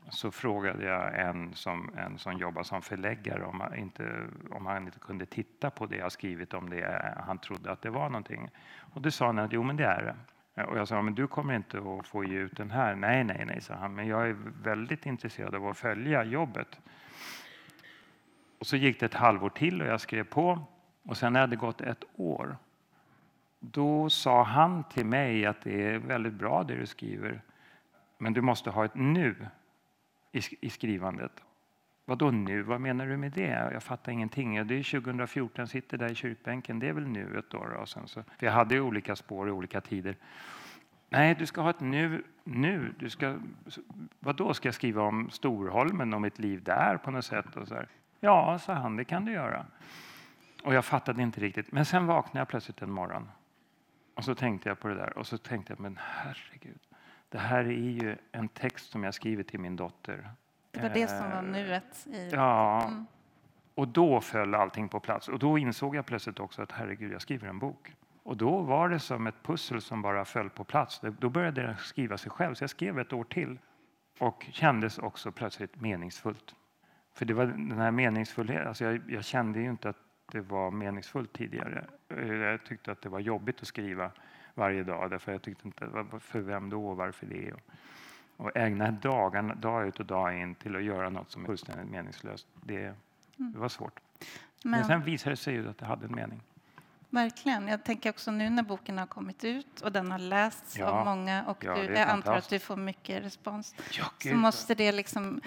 så 0.09 0.31
frågade 0.31 0.85
jag 0.85 1.21
en 1.21 1.55
som, 1.55 1.91
en 1.97 2.19
som 2.19 2.39
jobbar 2.39 2.63
som 2.63 2.83
förläggare 2.83 3.45
om 3.45 3.61
han, 3.61 3.75
inte, 3.75 4.27
om 4.51 4.67
han 4.67 4.87
inte 4.87 4.99
kunde 4.99 5.27
titta 5.27 5.71
på 5.71 5.87
det 5.87 5.97
jag 5.97 6.13
skrivit 6.13 6.55
om 6.55 6.71
det 6.71 7.15
han 7.27 7.39
trodde 7.39 7.73
att 7.73 7.83
det 7.83 7.91
var 7.91 8.09
någonting. 8.09 8.51
Och 8.95 9.03
då 9.03 9.11
sa 9.11 9.27
han 9.27 9.39
att 9.39 9.53
jo, 9.53 9.63
men 9.63 9.77
det 9.77 9.85
är 9.85 10.03
det. 10.03 10.17
Och 10.65 10.79
jag 10.79 10.89
sa, 10.89 11.03
men 11.03 11.15
du 11.15 11.27
kommer 11.27 11.55
inte 11.55 11.79
att 11.79 12.07
få 12.07 12.25
ge 12.25 12.39
ut 12.39 12.57
den 12.57 12.71
här. 12.71 12.95
Nej, 12.95 13.25
nej, 13.25 13.45
nej, 13.47 13.61
sa 13.61 13.75
han. 13.75 13.95
Men 13.95 14.07
jag 14.07 14.29
är 14.29 14.37
väldigt 14.63 15.07
intresserad 15.07 15.55
av 15.55 15.67
att 15.67 15.79
följa 15.79 16.25
jobbet. 16.25 16.81
Och 18.59 18.67
så 18.67 18.77
gick 18.77 19.01
det 19.01 19.07
ett 19.07 19.15
halvår 19.15 19.51
till 19.51 19.83
och 19.83 19.89
jag 19.89 20.01
skrev 20.01 20.25
på. 20.25 20.59
Och 21.03 21.17
sen 21.17 21.33
när 21.33 21.41
det 21.41 21.43
hade 21.43 21.57
gått 21.57 21.81
ett 21.81 22.05
år, 22.17 22.57
då 23.61 24.11
sa 24.11 24.43
han 24.43 24.85
till 24.85 25.07
mig 25.07 25.47
att 25.47 25.61
det 25.61 25.83
är 25.83 25.99
väldigt 25.99 26.33
bra 26.33 26.65
det 26.65 26.77
du 26.77 26.87
skriver, 26.87 27.43
men 28.19 28.33
du 28.33 28.41
måste 28.41 28.71
ha 28.71 28.85
ett 28.85 28.95
nu 28.95 29.47
i 30.61 30.71
skrivandet. 30.71 31.43
Vad 32.05 32.19
då 32.19 32.31
nu? 32.31 32.63
Vad 32.63 32.81
menar 32.81 33.07
du 33.07 33.17
med 33.17 33.33
det? 33.33 33.71
Jag 33.73 33.83
fattar 33.83 34.13
ingenting. 34.13 34.67
Det 34.67 34.75
är 34.75 35.01
2014, 35.01 35.69
sitter 35.69 35.99
där 35.99 36.13
i 36.13 36.15
kyrkbänken. 36.15 36.79
Det 36.79 36.89
är 36.89 36.93
väl 36.93 37.07
nuet 37.07 37.45
då? 37.51 37.65
då. 37.65 37.77
Och 37.77 37.89
sen 37.89 38.09
så, 38.09 38.23
för 38.39 38.47
jag 38.47 38.53
hade 38.53 38.75
ju 38.75 38.81
olika 38.81 39.17
spår 39.17 39.49
i 39.49 39.51
olika 39.51 39.81
tider. 39.81 40.17
Nej, 41.09 41.35
du 41.39 41.47
ska 41.47 41.61
ha 41.61 41.71
ett 41.71 41.81
nu. 41.81 42.25
nu. 42.45 42.95
Du 42.99 43.11
ska, 43.11 43.39
vad 44.21 44.37
då 44.37 44.55
ska 44.55 44.69
jag 44.69 44.75
skriva 44.75 45.03
om 45.03 45.31
Storholmen 45.31 46.15
och 46.15 46.21
mitt 46.21 46.39
liv 46.39 46.63
där 46.63 46.97
på 46.97 47.11
något 47.11 47.25
sätt? 47.25 47.57
Och 47.57 47.69
så 47.69 47.75
här. 47.75 47.89
Ja, 48.21 48.59
sa 48.59 48.73
han, 48.73 48.97
det 48.97 49.05
kan 49.05 49.25
du 49.25 49.33
göra. 49.33 49.67
Och 50.63 50.75
jag 50.75 50.85
fattade 50.85 51.23
inte 51.23 51.41
riktigt. 51.41 51.73
Men 51.73 51.85
sen 51.85 52.07
vaknade 52.07 52.39
jag 52.39 52.49
plötsligt 52.49 52.83
en 52.83 52.91
morgon. 52.91 53.31
Och 54.15 54.25
så 54.25 54.35
tänkte 54.35 54.69
jag 54.69 54.81
på 54.81 54.89
det 54.89 54.95
där. 54.95 55.19
Och 55.19 55.27
så 55.27 55.39
tänkte 55.39 55.73
jag, 55.73 55.81
men 55.81 55.99
herregud. 56.03 56.81
Det 57.29 57.39
här 57.39 57.65
är 57.65 57.71
ju 57.71 58.17
en 58.33 58.49
text 58.49 58.91
som 58.91 59.05
jag 59.05 59.15
skrivit 59.15 59.49
till 59.49 59.61
min 59.61 59.77
dotter. 59.77 60.31
Det 60.71 60.81
var 60.81 60.89
det 60.89 61.09
som 61.09 61.31
var 61.31 61.43
nuet? 61.43 62.07
I... 62.07 62.31
Ja. 62.33 62.85
Mm. 62.89 63.07
Och 63.75 63.89
då 63.89 64.21
föll 64.21 64.55
allting 64.55 64.89
på 64.89 65.01
plats. 65.01 65.29
Och 65.29 65.39
då 65.39 65.59
insåg 65.59 65.97
jag 65.97 66.07
plötsligt 66.07 66.41
också 66.41 66.63
att 66.63 66.73
herregud, 66.73 67.13
jag 67.13 67.23
skriver 67.23 67.49
en 67.49 67.59
bok. 67.59 67.95
Och 68.23 68.37
då 68.37 68.61
var 68.61 68.89
det 68.89 68.99
som 68.99 69.27
ett 69.27 69.43
pussel 69.43 69.81
som 69.81 70.03
bara 70.03 70.25
föll 70.25 70.51
på 70.51 70.65
plats. 70.65 71.01
Då 71.19 71.29
började 71.29 71.63
jag 71.63 71.81
skriva 71.81 72.19
sig 72.19 72.31
själv. 72.31 72.55
Så 72.55 72.63
jag 72.63 72.71
skrev 72.71 72.99
ett 72.99 73.13
år 73.13 73.25
till. 73.25 73.59
Och 74.19 74.47
kändes 74.51 74.99
också 74.99 75.33
plötsligt 75.33 75.81
meningsfullt. 75.81 76.55
För 77.19 77.25
det 77.25 77.35
var 77.35 77.47
den 77.47 77.79
här 77.79 77.91
meningsfullheten. 77.91 78.69
Alltså 78.69 78.85
jag, 78.85 79.01
jag 79.09 79.25
kände 79.25 79.61
ju 79.61 79.71
inte 79.71 79.89
att 79.89 79.97
det 80.33 80.41
var 80.41 80.71
meningsfullt 80.71 81.33
tidigare. 81.33 81.85
Jag 82.09 82.65
tyckte 82.65 82.93
att 82.93 83.03
det 83.03 83.09
var 83.09 83.21
jobbigt 83.21 83.61
att 83.61 83.67
skriva 83.67 84.11
varje 84.55 84.83
dag. 84.83 85.11
Därför 85.11 85.33
jag 85.33 85.43
tyckte 85.43 85.69
inte, 85.69 85.89
för 86.21 86.41
vem 86.41 86.71
då 86.71 86.89
och 86.89 86.97
varför 86.97 87.27
det? 87.27 87.53
Och, 87.53 87.61
och 88.37 88.57
ägna 88.57 88.91
dagarna, 88.91 89.55
dag 89.55 89.89
ut 89.89 90.01
och 90.01 90.07
dag 90.07 90.41
in 90.41 90.55
till 90.55 90.77
att 90.77 90.83
göra 90.83 91.11
något 91.11 91.31
som 91.31 91.43
är 91.43 91.47
fullständigt 91.47 91.91
meningslöst. 91.91 92.47
Det, 92.63 92.85
mm. 92.85 93.53
det 93.53 93.59
var 93.59 93.69
svårt. 93.69 94.01
Men, 94.63 94.71
Men 94.71 94.85
sen 94.85 95.03
visade 95.03 95.33
det 95.33 95.37
sig 95.37 95.55
ju 95.55 95.69
att 95.69 95.79
det 95.79 95.87
hade 95.87 96.07
en 96.07 96.15
mening. 96.15 96.43
Verkligen. 97.11 97.69
Jag 97.69 97.85
tänker 97.85 98.11
också 98.11 98.31
nu 98.31 98.51
när 98.51 98.63
boken 98.63 98.99
har 98.99 99.07
kommit 99.07 99.45
ut 99.45 99.81
och 99.81 99.93
den 99.93 100.11
har 100.11 100.19
lästs 100.19 100.79
ja. 100.79 100.87
av 100.87 101.05
många 101.05 101.45
och 101.45 101.65
ja, 101.65 101.75
du, 101.75 101.85
jag 101.85 102.09
antar 102.09 102.37
att 102.37 102.49
du 102.49 102.59
får 102.59 102.77
mycket 102.77 103.25
respons. 103.25 103.75
Ja, 103.91 104.05
så 104.19 104.37
måste 104.37 104.75
det 104.75 104.93
liksom, 104.93 105.41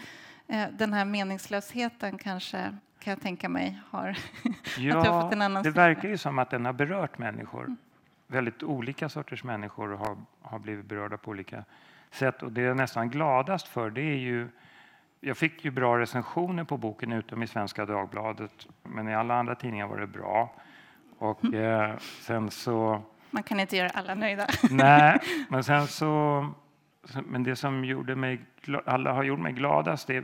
den 0.71 0.93
här 0.93 1.05
meningslösheten 1.05 2.17
kanske 2.17 2.77
kan 2.99 3.11
jag 3.11 3.21
tänka 3.21 3.49
mig 3.49 3.81
har, 3.89 4.17
ja, 4.77 4.97
att 4.97 5.07
har 5.07 5.21
fått 5.21 5.33
en 5.33 5.41
annan 5.41 5.63
Det 5.63 5.69
verkar 5.69 6.09
ju 6.09 6.17
som 6.17 6.39
att 6.39 6.49
den 6.49 6.65
har 6.65 6.73
berört 6.73 7.17
människor. 7.17 7.63
Mm. 7.63 7.77
Väldigt 8.27 8.63
olika 8.63 9.09
sorters 9.09 9.43
människor 9.43 9.89
har, 9.89 10.17
har 10.41 10.59
blivit 10.59 10.85
berörda 10.85 11.17
på 11.17 11.31
olika 11.31 11.63
sätt. 12.11 12.43
Och 12.43 12.51
det 12.51 12.61
jag 12.61 12.71
är 12.71 12.75
nästan 12.75 13.09
gladast 13.09 13.67
för 13.67 13.89
det 13.89 14.01
är 14.01 14.17
ju 14.17 14.47
jag 15.23 15.37
fick 15.37 15.65
ju 15.65 15.71
bra 15.71 15.99
recensioner 15.99 16.63
på 16.63 16.77
boken 16.77 17.11
utom 17.11 17.43
i 17.43 17.47
Svenska 17.47 17.85
Dagbladet, 17.85 18.67
men 18.83 19.07
i 19.07 19.15
alla 19.15 19.35
andra 19.35 19.55
tidningar 19.55 19.87
var 19.87 19.97
det 19.97 20.07
bra. 20.07 20.53
Och 21.17 21.45
mm. 21.45 21.91
eh, 21.91 21.97
sen 21.99 22.51
så... 22.51 23.01
Man 23.29 23.43
kan 23.43 23.59
inte 23.59 23.77
göra 23.77 23.89
alla 23.89 24.15
nöjda. 24.15 24.47
Nej, 24.69 25.19
men 25.49 25.63
sen 25.63 25.87
så... 25.87 26.47
Men 27.25 27.43
det 27.43 27.55
som 27.55 27.85
gjorde 27.85 28.15
mig, 28.15 28.41
alla 28.85 29.13
har 29.13 29.23
gjort 29.23 29.39
mig 29.39 29.53
gladast, 29.53 30.09
är, 30.09 30.23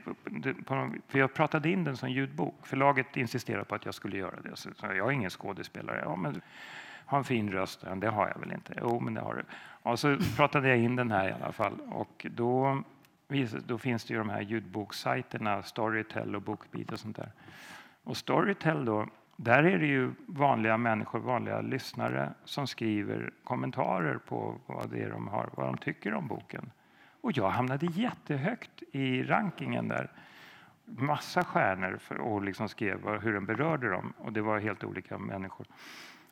för 1.07 1.19
jag 1.19 1.33
pratade 1.33 1.69
in 1.69 1.83
den 1.83 1.97
som 1.97 2.09
ljudbok. 2.09 2.67
Förlaget 2.67 3.17
insisterade 3.17 3.65
på 3.65 3.75
att 3.75 3.85
jag 3.85 3.93
skulle 3.93 4.17
göra 4.17 4.41
det. 4.41 4.55
Så 4.55 4.69
jag 4.81 4.97
är 4.97 5.11
ingen 5.11 5.29
skådespelare. 5.29 6.01
Ja, 6.03 6.15
men 6.15 6.41
har 7.05 7.17
en 7.17 7.23
fin 7.23 7.51
röst. 7.51 7.85
Det 7.95 8.07
har 8.07 8.27
jag 8.27 8.39
väl 8.39 8.51
inte? 8.51 8.73
Jo, 8.81 8.99
men 8.99 9.13
det 9.13 9.21
har 9.21 9.33
du. 9.33 9.43
Och 9.81 9.99
så 9.99 10.17
pratade 10.35 10.69
jag 10.69 10.77
in 10.77 10.95
den 10.95 11.11
här 11.11 11.29
i 11.29 11.31
alla 11.31 11.51
fall. 11.51 11.79
Och 11.89 12.25
då, 12.29 12.83
då 13.65 13.77
finns 13.77 14.05
det 14.05 14.13
ju 14.13 14.17
de 14.17 14.29
här 14.29 14.41
ljudbokssajterna, 14.41 15.63
Storytel 15.63 16.35
och 16.35 16.41
Bookbeat 16.41 16.91
och 16.91 16.99
sånt 16.99 17.15
där. 17.15 17.31
Och 18.03 18.17
Storytel 18.17 18.85
då, 18.85 19.07
där 19.37 19.63
är 19.63 19.79
det 19.79 19.85
ju 19.85 20.11
vanliga 20.25 20.77
människor, 20.77 21.19
vanliga 21.19 21.61
lyssnare 21.61 22.33
som 22.43 22.67
skriver 22.67 23.31
kommentarer 23.43 24.17
på 24.17 24.55
vad 24.65 24.89
det 24.89 25.03
är 25.03 25.09
de 25.09 25.27
har, 25.27 25.49
vad 25.55 25.65
de 25.65 25.77
tycker 25.77 26.13
om 26.13 26.27
boken. 26.27 26.71
Och 27.21 27.37
jag 27.37 27.49
hamnade 27.49 27.85
jättehögt 27.85 28.83
i 28.91 29.23
rankingen 29.23 29.87
där. 29.87 30.11
Massa 30.85 31.43
stjärnor 31.43 31.97
för, 31.97 32.17
och 32.17 32.43
liksom 32.43 32.69
skrev 32.69 33.19
hur 33.21 33.33
den 33.33 33.45
berörde 33.45 33.89
dem. 33.89 34.13
Och 34.17 34.33
det 34.33 34.41
var 34.41 34.59
helt 34.59 34.83
olika 34.83 35.17
människor. 35.17 35.67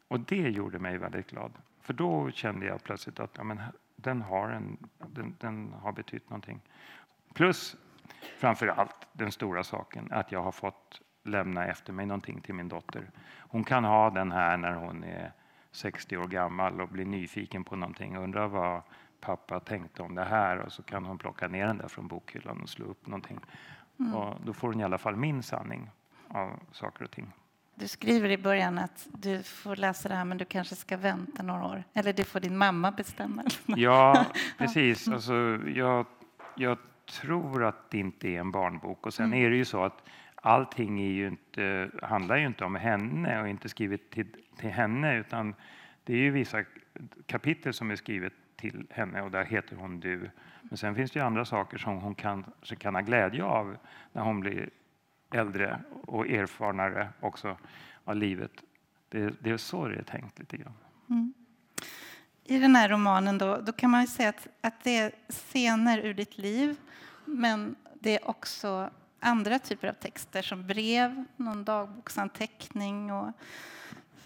Och 0.07 0.19
det 0.19 0.49
gjorde 0.49 0.79
mig 0.79 0.97
väldigt 0.97 1.29
glad. 1.29 1.51
För 1.81 1.93
då 1.93 2.31
kände 2.31 2.65
jag 2.65 2.83
plötsligt 2.83 3.19
att 3.19 3.31
ja, 3.37 3.43
men, 3.43 3.61
den, 3.95 4.21
har 4.21 4.49
en, 4.49 4.77
den, 5.07 5.35
den 5.39 5.73
har 5.81 5.91
betytt 5.91 6.29
någonting. 6.29 6.61
Plus 7.33 7.75
framför 8.37 8.67
allt 8.67 9.07
den 9.13 9.31
stora 9.31 9.63
saken 9.63 10.07
att 10.11 10.31
jag 10.31 10.43
har 10.43 10.51
fått 10.51 11.01
lämna 11.25 11.65
efter 11.65 11.93
mig 11.93 12.05
någonting 12.05 12.41
till 12.41 12.53
min 12.53 12.67
dotter. 12.67 13.09
Hon 13.39 13.63
kan 13.63 13.83
ha 13.83 14.09
den 14.09 14.31
här 14.31 14.57
när 14.57 14.73
hon 14.73 15.03
är 15.03 15.31
60 15.71 16.17
år 16.17 16.27
gammal 16.27 16.81
och 16.81 16.89
blir 16.89 17.05
nyfiken 17.05 17.63
på 17.63 17.75
någonting 17.75 18.17
och 18.17 18.23
undrar 18.23 18.47
vad 18.47 18.81
pappa 19.21 19.59
tänkte 19.59 20.01
om 20.01 20.15
det 20.15 20.23
här 20.23 20.57
och 20.57 20.71
så 20.71 20.83
kan 20.83 21.05
hon 21.05 21.17
plocka 21.17 21.47
ner 21.47 21.67
den 21.67 21.77
där 21.77 21.87
från 21.87 22.07
bokhyllan 22.07 22.61
och 22.61 22.69
slå 22.69 22.85
upp 22.85 23.07
någonting. 23.07 23.39
Mm. 23.99 24.15
Och 24.15 24.37
då 24.45 24.53
får 24.53 24.67
hon 24.67 24.81
i 24.81 24.83
alla 24.83 24.97
fall 24.97 25.15
min 25.15 25.43
sanning 25.43 25.89
av 26.27 26.59
saker 26.71 27.03
och 27.03 27.11
ting. 27.11 27.31
Du 27.75 27.87
skriver 27.87 28.29
i 28.29 28.37
början 28.37 28.77
att 28.77 29.07
du 29.11 29.43
får 29.43 29.75
läsa 29.75 30.09
det 30.09 30.15
här 30.15 30.25
men 30.25 30.37
du 30.37 30.45
kanske 30.45 30.75
ska 30.75 30.97
vänta 30.97 31.43
några 31.43 31.65
år. 31.65 31.83
Eller 31.93 32.13
det 32.13 32.23
får 32.23 32.39
din 32.39 32.57
mamma 32.57 32.91
bestämma. 32.91 33.43
Ja, 33.65 34.25
precis. 34.57 35.07
Alltså, 35.07 35.59
jag, 35.67 36.05
jag 36.55 36.77
tror 37.19 37.63
att 37.63 37.91
det 37.91 37.97
inte 37.97 38.27
är 38.27 38.39
en 38.39 38.51
barnbok. 38.51 39.05
Och 39.05 39.13
sen 39.13 39.25
mm. 39.25 39.45
är 39.45 39.49
det 39.49 39.55
ju 39.55 39.65
så 39.65 39.83
att 39.83 40.03
allting 40.45 40.99
är 40.99 41.11
ju 41.11 41.27
inte, 41.27 41.91
handlar 42.01 42.37
ju 42.37 42.45
inte 42.45 42.65
om 42.65 42.75
henne 42.75 43.41
och 43.41 43.47
inte 43.47 43.69
skrivet 43.69 44.09
till, 44.09 44.27
till 44.57 44.69
henne 44.69 45.17
utan 45.17 45.55
det 46.03 46.13
är 46.13 46.17
ju 46.17 46.31
vissa 46.31 46.63
kapitel 47.25 47.73
som 47.73 47.91
är 47.91 47.95
skrivet 47.95 48.33
till 48.55 48.87
henne 48.89 49.21
och 49.21 49.31
där 49.31 49.45
heter 49.45 49.75
hon 49.75 49.99
du. 49.99 50.29
Men 50.61 50.77
sen 50.77 50.95
finns 50.95 51.11
det 51.11 51.19
ju 51.19 51.25
andra 51.25 51.45
saker 51.45 51.77
som 51.77 51.97
hon 51.97 52.15
kan, 52.15 52.45
kan 52.77 52.95
ha 52.95 53.01
glädje 53.01 53.43
av 53.43 53.77
när 54.13 54.21
hon 54.21 54.39
blir 54.39 54.69
äldre 55.33 55.79
och 56.03 56.27
erfarnare 56.27 57.09
också 57.19 57.57
av 58.03 58.15
livet. 58.15 58.51
Det, 59.09 59.33
det 59.39 59.49
är 59.49 59.57
så 59.57 59.87
det 59.87 59.95
är 59.95 60.03
tänkt 60.03 60.39
lite 60.39 60.57
grann. 60.57 60.73
Mm. 61.09 61.33
I 62.43 62.59
den 62.59 62.75
här 62.75 62.89
romanen 62.89 63.37
då, 63.37 63.57
då 63.57 63.71
kan 63.71 63.89
man 63.89 64.07
säga 64.07 64.29
att, 64.29 64.47
att 64.61 64.83
det 64.83 64.97
är 64.97 65.11
scener 65.29 65.99
ur 65.99 66.13
ditt 66.13 66.37
liv 66.37 66.75
men 67.25 67.75
det 67.99 68.15
är 68.15 68.29
också 68.29 68.89
andra 69.19 69.59
typer 69.59 69.87
av 69.87 69.93
texter 69.93 70.41
som 70.41 70.67
brev, 70.67 71.25
någon 71.37 71.63
dagboksanteckning 71.63 73.13
och 73.13 73.31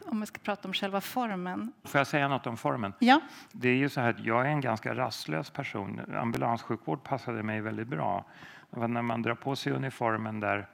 om 0.05 0.19
vi 0.19 0.25
ska 0.25 0.39
prata 0.39 0.67
om 0.67 0.73
själva 0.73 1.01
formen. 1.01 1.71
Får 1.83 1.99
jag 1.99 2.07
säga 2.07 2.27
något 2.27 2.47
om 2.47 2.57
formen? 2.57 2.93
Ja. 2.99 3.21
Det 3.51 3.69
är 3.69 3.75
ju 3.75 3.89
så 3.89 4.01
här 4.01 4.09
att 4.09 4.19
jag 4.19 4.41
är 4.41 4.49
en 4.49 4.61
ganska 4.61 4.95
rastlös 4.95 5.49
person. 5.49 6.01
Ambulanssjukvård 6.15 7.03
passade 7.03 7.43
mig 7.43 7.61
väldigt 7.61 7.87
bra. 7.87 8.25
När 8.69 9.01
man 9.01 9.21
drar 9.21 9.35
på 9.35 9.55
sig 9.55 9.73
uniformen 9.73 10.39
där 10.39 10.67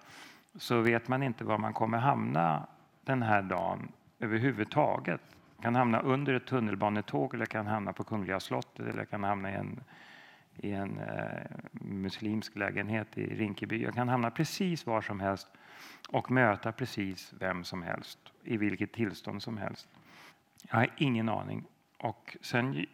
så 0.56 0.82
vet 0.82 1.08
man 1.08 1.24
inte 1.24 1.44
var 1.44 1.58
man 1.58 1.74
kommer 1.74 1.98
hamna 1.98 2.68
den 3.02 3.22
här 3.22 3.42
dagen 3.42 3.92
överhuvudtaget. 4.20 5.22
kan 5.62 5.76
hamna 5.76 6.00
under 6.00 6.34
ett 6.34 6.46
tunnelbanetåg 6.46 7.34
eller 7.34 7.46
kan 7.46 7.68
hamna 7.68 7.94
på 7.94 8.04
Kungliga 8.04 8.40
slottet 8.40 8.88
eller 8.88 9.06
kan 9.06 9.24
hamna 9.24 9.52
i 9.52 9.54
en, 9.54 9.80
i 10.58 10.72
en 10.72 11.00
eh, 11.00 11.42
muslimsk 11.72 12.56
lägenhet 12.56 13.18
i 13.18 13.36
Rinkeby. 13.36 13.84
Jag 13.84 13.94
kan 13.94 14.10
hamna 14.10 14.32
precis 14.32 14.86
var 14.86 15.02
som 15.02 15.20
helst 15.20 15.48
och 16.10 16.32
möta 16.32 16.72
precis 16.72 17.34
vem 17.40 17.64
som 17.64 17.84
helst 17.84 18.20
i 18.44 18.58
vilket 18.58 18.94
tillstånd 18.94 19.44
som 19.44 19.58
helst. 19.58 19.88
Jag 20.70 20.78
har 20.78 20.90
ingen 20.98 21.30
aning. 21.30 21.64
Och 21.98 22.38
sen 22.42 22.86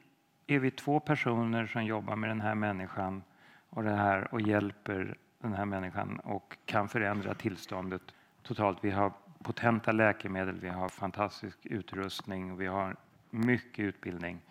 är 0.47 0.59
vi 0.59 0.71
två 0.71 0.99
personer 0.99 1.65
som 1.65 1.85
jobbar 1.85 2.15
med 2.15 2.29
den 2.29 2.41
här 2.41 2.55
människan 2.55 3.23
och 3.69 3.83
det 3.83 3.95
här 3.95 4.33
och 4.33 4.41
hjälper 4.41 5.17
den 5.39 5.53
här 5.53 5.65
människan 5.65 6.19
och 6.19 6.57
kan 6.65 6.89
förändra 6.89 7.33
tillståndet 7.33 8.01
totalt. 8.43 8.77
Vi 8.81 8.91
har 8.91 9.13
potenta 9.43 9.91
läkemedel, 9.91 10.59
vi 10.59 10.69
har 10.69 10.89
fantastisk 10.89 11.57
utrustning 11.65 12.51
och 12.51 12.61
vi 12.61 12.67
har 12.67 12.95
mycket 13.29 13.79
utbildning. 13.79 14.41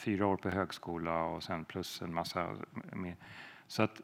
Fyra 0.00 0.26
år 0.26 0.36
på 0.36 0.50
högskola 0.50 1.24
och 1.24 1.42
sen 1.42 1.64
plus 1.64 2.02
en 2.02 2.14
massa 2.14 2.56
mer. 2.92 3.16
Så 3.66 3.82
att 3.82 4.00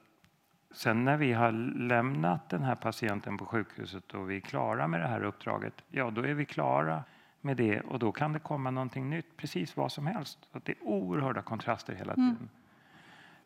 sen 0.70 1.04
när 1.04 1.16
vi 1.16 1.32
har 1.32 1.52
lämnat 1.78 2.48
den 2.48 2.62
här 2.62 2.74
patienten 2.74 3.38
på 3.38 3.46
sjukhuset 3.46 4.14
och 4.14 4.30
vi 4.30 4.36
är 4.36 4.40
klara 4.40 4.88
med 4.88 5.00
det 5.00 5.06
här 5.06 5.24
uppdraget, 5.24 5.74
ja 5.88 6.10
då 6.10 6.22
är 6.22 6.34
vi 6.34 6.44
klara 6.44 7.04
med 7.40 7.56
det 7.56 7.80
och 7.80 7.98
då 7.98 8.12
kan 8.12 8.32
det 8.32 8.38
komma 8.38 8.70
någonting 8.70 9.10
nytt, 9.10 9.36
precis 9.36 9.76
vad 9.76 9.92
som 9.92 10.06
helst. 10.06 10.38
Så 10.52 10.60
det 10.64 10.72
är 10.72 10.82
oerhörda 10.82 11.42
kontraster 11.42 11.94
hela 11.94 12.12
mm. 12.12 12.34
tiden. 12.34 12.48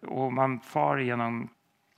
Mm. 0.02 0.14
Och 0.14 0.32
man 0.32 0.60
far 0.60 0.98
igenom 0.98 1.48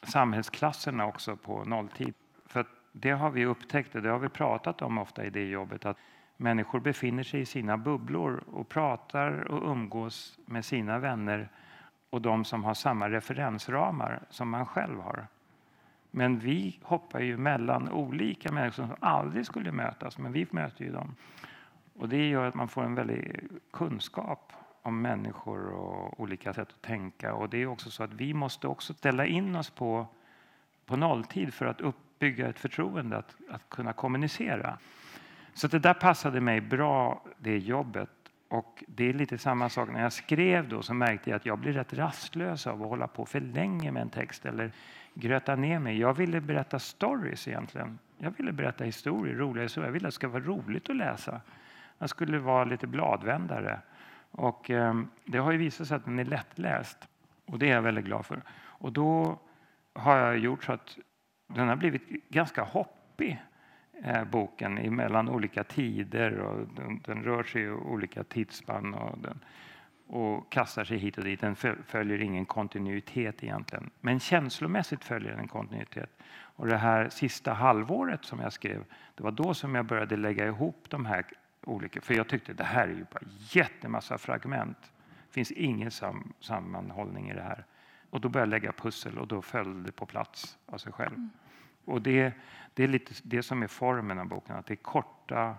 samhällsklasserna 0.03 1.07
också 1.07 1.37
på 1.37 1.65
nolltid. 1.65 2.15
För 2.47 2.67
det 2.93 3.11
har 3.11 3.31
vi 3.31 3.47
upptäckt 3.47 3.95
och 3.95 4.03
det 4.03 4.11
har 4.11 4.19
vi 4.19 4.29
pratat 4.29 4.83
om 4.83 4.99
ofta 4.99 5.25
i 5.25 5.31
det 5.31 5.49
jobbet 5.49 5.87
att 5.87 5.97
människor 6.43 6.81
befinner 6.81 7.23
sig 7.23 7.41
i 7.41 7.47
sina 7.47 7.77
bubblor 7.77 8.45
och 8.53 8.69
pratar 8.69 9.53
och 9.53 9.71
umgås 9.71 10.39
med 10.47 10.65
sina 10.65 10.99
vänner 10.99 11.49
och 12.11 12.23
de 12.23 12.45
som 12.45 12.65
har 12.65 12.75
samma 12.75 13.11
referensramar 13.11 14.23
som 14.31 14.49
man 14.49 14.67
själv 14.67 15.01
har. 15.01 15.27
Men 16.11 16.39
vi 16.39 16.79
hoppar 16.83 17.21
ju 17.21 17.37
mellan 17.37 17.89
olika 17.89 18.53
människor 18.53 18.87
som 18.87 18.97
aldrig 19.01 19.47
skulle 19.47 19.73
mötas, 19.73 20.19
men 20.19 20.33
vi 20.33 20.47
möter 20.51 20.85
ju 20.85 20.93
dem. 20.93 21.15
Och 21.99 22.09
det 22.09 22.29
gör 22.29 22.45
att 22.45 22.55
man 22.55 22.69
får 22.69 22.85
en 22.85 22.95
väldig 22.95 23.49
kunskap 23.73 24.53
om 24.83 25.03
människor 25.03 25.69
och 25.69 26.21
olika 26.21 26.53
sätt 26.53 26.69
att 26.69 26.83
tänka. 26.83 27.35
Och 27.35 27.49
det 27.49 27.63
är 27.63 27.67
också 27.67 27.91
så 27.91 28.03
att 28.03 28.13
vi 28.13 28.35
måste 28.35 28.69
också 28.69 28.95
ställa 28.95 29.27
in 29.27 29.57
oss 29.57 29.71
på, 29.71 30.07
på 30.87 30.97
nolltid 30.97 31.55
för 31.55 31.67
att 31.67 31.81
uppbygga 31.81 32.49
ett 32.49 32.59
förtroende, 32.59 33.17
att, 33.17 33.37
att 33.51 33.69
kunna 33.69 33.93
kommunicera. 33.93 34.79
Så 35.55 35.69
det 35.69 35.79
där 35.79 35.95
passade 35.95 36.41
mig 36.41 36.61
bra, 36.61 37.25
det 37.39 37.59
jobbet. 37.59 38.11
Och 38.49 38.85
det 38.87 39.09
är 39.09 39.13
lite 39.13 39.39
samma 39.39 39.69
sak 39.69 39.89
när 39.93 40.03
jag 40.03 40.13
skrev 40.13 40.69
då 40.69 40.83
så 40.83 40.95
märkte 40.95 41.31
jag 41.31 41.37
att 41.37 41.47
jag 41.47 41.59
blir 41.59 41.73
rätt 41.73 41.93
rastlös 41.93 42.67
av 42.67 42.83
att 42.83 42.89
hålla 42.89 43.07
på 43.07 43.27
för 43.27 43.41
länge 43.41 43.93
med 43.93 44.03
en 44.03 44.11
text 44.11 44.47
eller 44.47 44.73
gröta 45.15 45.57
ner 45.57 45.79
mig. 45.79 45.99
Jag 45.99 46.15
ville 46.15 46.41
berätta 46.41 46.79
stories 46.79 47.49
egentligen. 47.49 47.99
Jag 48.19 48.31
ville 48.37 48.53
berätta 48.53 48.85
historier, 48.85 49.35
roliga 49.35 49.63
historier. 49.63 49.89
Jag 49.89 49.93
ville 49.93 50.09
att 50.09 50.13
det 50.13 50.15
ska 50.15 50.29
vara 50.29 50.45
roligt 50.45 50.91
att 50.91 50.97
läsa. 50.97 51.41
Jag 51.99 52.11
skulle 52.11 52.39
vara 52.39 52.65
lite 52.65 52.87
bladvändare. 52.87 53.81
Och 54.31 54.71
eh, 54.71 54.95
det 55.25 55.39
har 55.39 55.53
ju 55.53 55.59
visat 55.59 55.89
sig 55.89 55.97
att 55.97 56.05
den 56.05 56.19
är 56.19 56.25
lättläst. 56.25 57.09
Och 57.47 57.59
det 57.59 57.71
är 57.71 57.75
jag 57.75 57.83
väldigt 57.83 58.05
glad 58.05 58.27
för. 58.27 58.43
Och 58.53 58.93
då 58.93 59.39
har 59.95 60.17
jag 60.17 60.39
gjort 60.39 60.65
så 60.65 60.73
att 60.73 60.99
den 61.47 61.69
har 61.69 61.77
blivit 61.77 62.29
ganska 62.29 62.63
hoppig 62.63 63.43
boken 64.31 64.95
mellan 64.95 65.29
olika 65.29 65.65
tider 65.65 66.39
och 66.39 66.69
den, 66.77 67.01
den, 67.05 67.23
rör 67.23 67.43
sig 67.43 67.63
i 67.63 67.71
olika 67.71 68.25
tidsspann 68.25 68.95
och, 68.95 69.19
den, 69.19 69.41
och 70.07 70.53
kastar 70.53 70.85
sig 70.85 70.99
hit 70.99 71.19
och 71.19 71.25
dit. 71.25 71.41
Den 71.41 71.57
följer 71.87 72.23
ingen 72.23 72.45
kontinuitet 72.45 73.45
egentligen. 73.45 73.91
Men 74.01 74.21
känslomässigt 74.21 75.05
följer 75.05 75.31
den 75.31 75.41
en 75.41 75.49
kontinuitet. 75.49 76.23
Och 76.55 76.67
det 76.67 76.77
här 76.77 77.09
sista 77.09 77.53
halvåret 77.53 78.25
som 78.25 78.41
jag 78.41 78.53
skrev, 78.53 78.85
det 79.15 79.23
var 79.23 79.31
då 79.31 79.55
som 79.55 79.75
jag 79.75 79.87
började 79.87 80.17
lägga 80.17 80.47
ihop 80.47 80.87
de 80.89 81.07
här 81.07 81.25
olika, 81.65 82.01
för 82.01 82.15
jag 82.15 82.29
tyckte 82.29 82.53
det 82.53 82.65
här 82.65 82.89
är 82.89 82.93
ju 82.93 83.05
bara 83.13 83.25
jättemassa 83.39 84.19
fragment. 84.19 84.79
Det 85.29 85.35
finns 85.35 85.51
ingen 85.51 85.91
sam, 85.91 86.33
sammanhållning 86.41 87.31
i 87.31 87.35
det 87.35 87.43
här. 87.43 87.65
Och 88.11 88.21
då 88.21 88.29
började 88.29 88.57
jag 88.57 88.63
lägga 88.63 88.73
pussel 88.73 89.19
och 89.19 89.29
då 89.29 89.43
föll 89.43 89.83
det 89.83 89.93
på 89.93 90.07
plats 90.07 90.59
av 90.67 90.79
sig 90.79 90.93
själv. 90.93 91.15
Mm. 91.15 91.31
Och 91.85 92.03
det, 92.03 92.33
det 92.75 92.85
är 92.85 92.89
lite 92.89 93.15
det 93.23 93.43
som 93.43 93.63
är 93.63 93.67
formen 93.67 94.19
av 94.19 94.27
boken, 94.27 94.57
att 94.57 94.67
det 94.67 94.75
är 94.75 94.77
korta, 94.77 95.57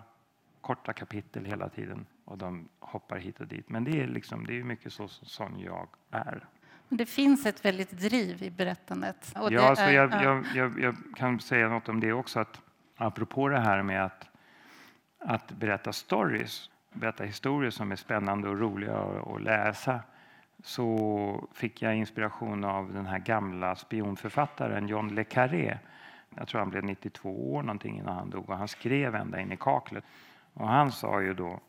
korta 0.60 0.92
kapitel 0.92 1.44
hela 1.44 1.68
tiden 1.68 2.06
och 2.24 2.38
de 2.38 2.68
hoppar 2.78 3.16
hit 3.16 3.40
och 3.40 3.46
dit. 3.46 3.68
Men 3.68 3.84
det 3.84 4.00
är, 4.00 4.06
liksom, 4.06 4.46
det 4.46 4.58
är 4.60 4.64
mycket 4.64 4.92
så 4.92 5.08
som 5.08 5.60
jag 5.60 5.88
är. 6.10 6.46
Det 6.88 7.06
finns 7.06 7.46
ett 7.46 7.64
väldigt 7.64 7.90
driv 7.90 8.42
i 8.42 8.50
berättandet. 8.50 9.32
ja, 9.34 9.50
är, 9.50 9.58
alltså 9.58 9.84
jag, 9.84 10.12
jag, 10.12 10.44
jag, 10.54 10.80
jag, 10.80 10.96
kan 11.16 11.40
säga 11.40 11.68
något 11.68 11.88
om 11.88 12.00
det 12.00 12.12
också. 12.12 12.40
Att 12.40 12.60
apropå 12.96 13.48
det 13.48 13.60
här 13.60 13.82
med 13.82 14.04
att 14.04 14.28
att 15.24 15.52
berätta 15.52 15.92
stories, 15.92 16.70
berätta 16.92 17.24
historier 17.24 17.70
som 17.70 17.92
är 17.92 17.96
spännande 17.96 18.48
och 18.48 18.60
roliga 18.60 18.98
att 18.98 19.42
läsa 19.42 20.00
så 20.62 21.48
fick 21.52 21.82
jag 21.82 21.96
inspiration 21.96 22.64
av 22.64 22.92
den 22.92 23.06
här 23.06 23.18
gamla 23.18 23.76
spionförfattaren 23.76 24.88
John 24.88 25.14
le 25.14 25.24
Carré. 25.24 25.78
Jag 26.36 26.48
tror 26.48 26.60
han 26.60 26.70
blev 26.70 26.84
92 26.84 27.54
år 27.54 27.62
någonting 27.62 27.98
innan 27.98 28.14
han 28.14 28.30
dog 28.30 28.50
och 28.50 28.56
han 28.56 28.68
skrev 28.68 29.14
ända 29.14 29.40
in 29.40 29.52
i 29.52 29.56
kaklet. 29.56 30.04
Och 30.54 30.68
han 30.68 30.92
sa 30.92 31.22
ju 31.22 31.34
då, 31.34 31.60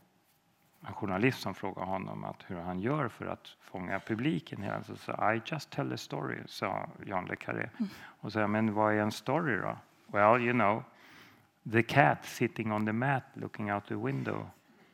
en 0.88 0.94
journalist 0.94 1.42
som 1.42 1.54
frågade 1.54 1.88
honom 1.88 2.24
att 2.24 2.44
hur 2.48 2.60
han 2.60 2.80
gör 2.80 3.08
för 3.08 3.26
att 3.26 3.48
fånga 3.62 4.00
publiken. 4.00 4.84
Så 4.84 4.96
sa 4.96 5.34
I 5.34 5.42
just 5.46 5.70
tell 5.70 5.94
a 5.94 5.98
story, 5.98 6.38
sa 6.48 6.90
John 7.06 7.26
le 7.26 7.36
Carré. 7.36 7.70
Mm. 7.78 7.90
Och 8.20 8.32
sa, 8.32 8.48
men 8.48 8.74
vad 8.74 8.94
är 8.94 8.98
en 8.98 9.12
story 9.12 9.58
då? 9.58 9.78
Well, 10.08 10.42
you 10.42 10.54
know, 10.54 10.84
the 11.72 11.84
cat 11.84 12.26
sitting 12.26 12.72
on 12.72 12.86
the 12.86 12.94
mat 12.94 13.24
looking 13.34 13.72
out 13.72 13.88
the 13.88 13.96
window 13.96 14.50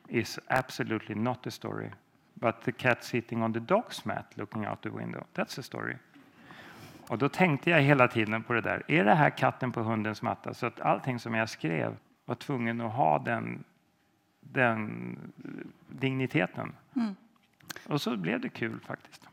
is 0.08 0.38
absolutely 0.46 1.14
not 1.14 1.46
a 1.46 1.50
story. 1.50 1.90
But 2.34 2.62
the 2.62 2.72
cat 2.72 3.04
sitting 3.04 3.42
on 3.42 3.52
the 3.52 3.60
dog's 3.60 4.04
mat 4.04 4.26
looking 4.34 4.66
out 4.66 4.82
the 4.82 4.90
window, 4.90 5.24
that's 5.34 5.58
a 5.58 5.62
story. 5.62 5.96
Och 7.08 7.18
då 7.18 7.28
tänkte 7.28 7.70
jag 7.70 7.80
hela 7.80 8.08
tiden 8.08 8.42
på 8.42 8.52
det 8.52 8.60
där. 8.60 8.82
Är 8.88 9.04
det 9.04 9.14
här 9.14 9.30
katten 9.30 9.72
på 9.72 9.80
hundens 9.80 10.22
matta? 10.22 10.54
Så 10.54 10.66
att 10.66 10.80
allting 10.80 11.18
som 11.18 11.34
jag 11.34 11.48
skrev 11.48 11.96
var 12.24 12.34
tvungen 12.34 12.80
att 12.80 12.92
ha 12.92 13.18
den, 13.18 13.64
den 14.40 15.18
digniteten. 15.88 16.72
Mm. 16.96 17.16
Och 17.86 18.00
så 18.00 18.16
blev 18.16 18.40
det 18.40 18.48
kul 18.48 18.80
faktiskt. 18.80 19.28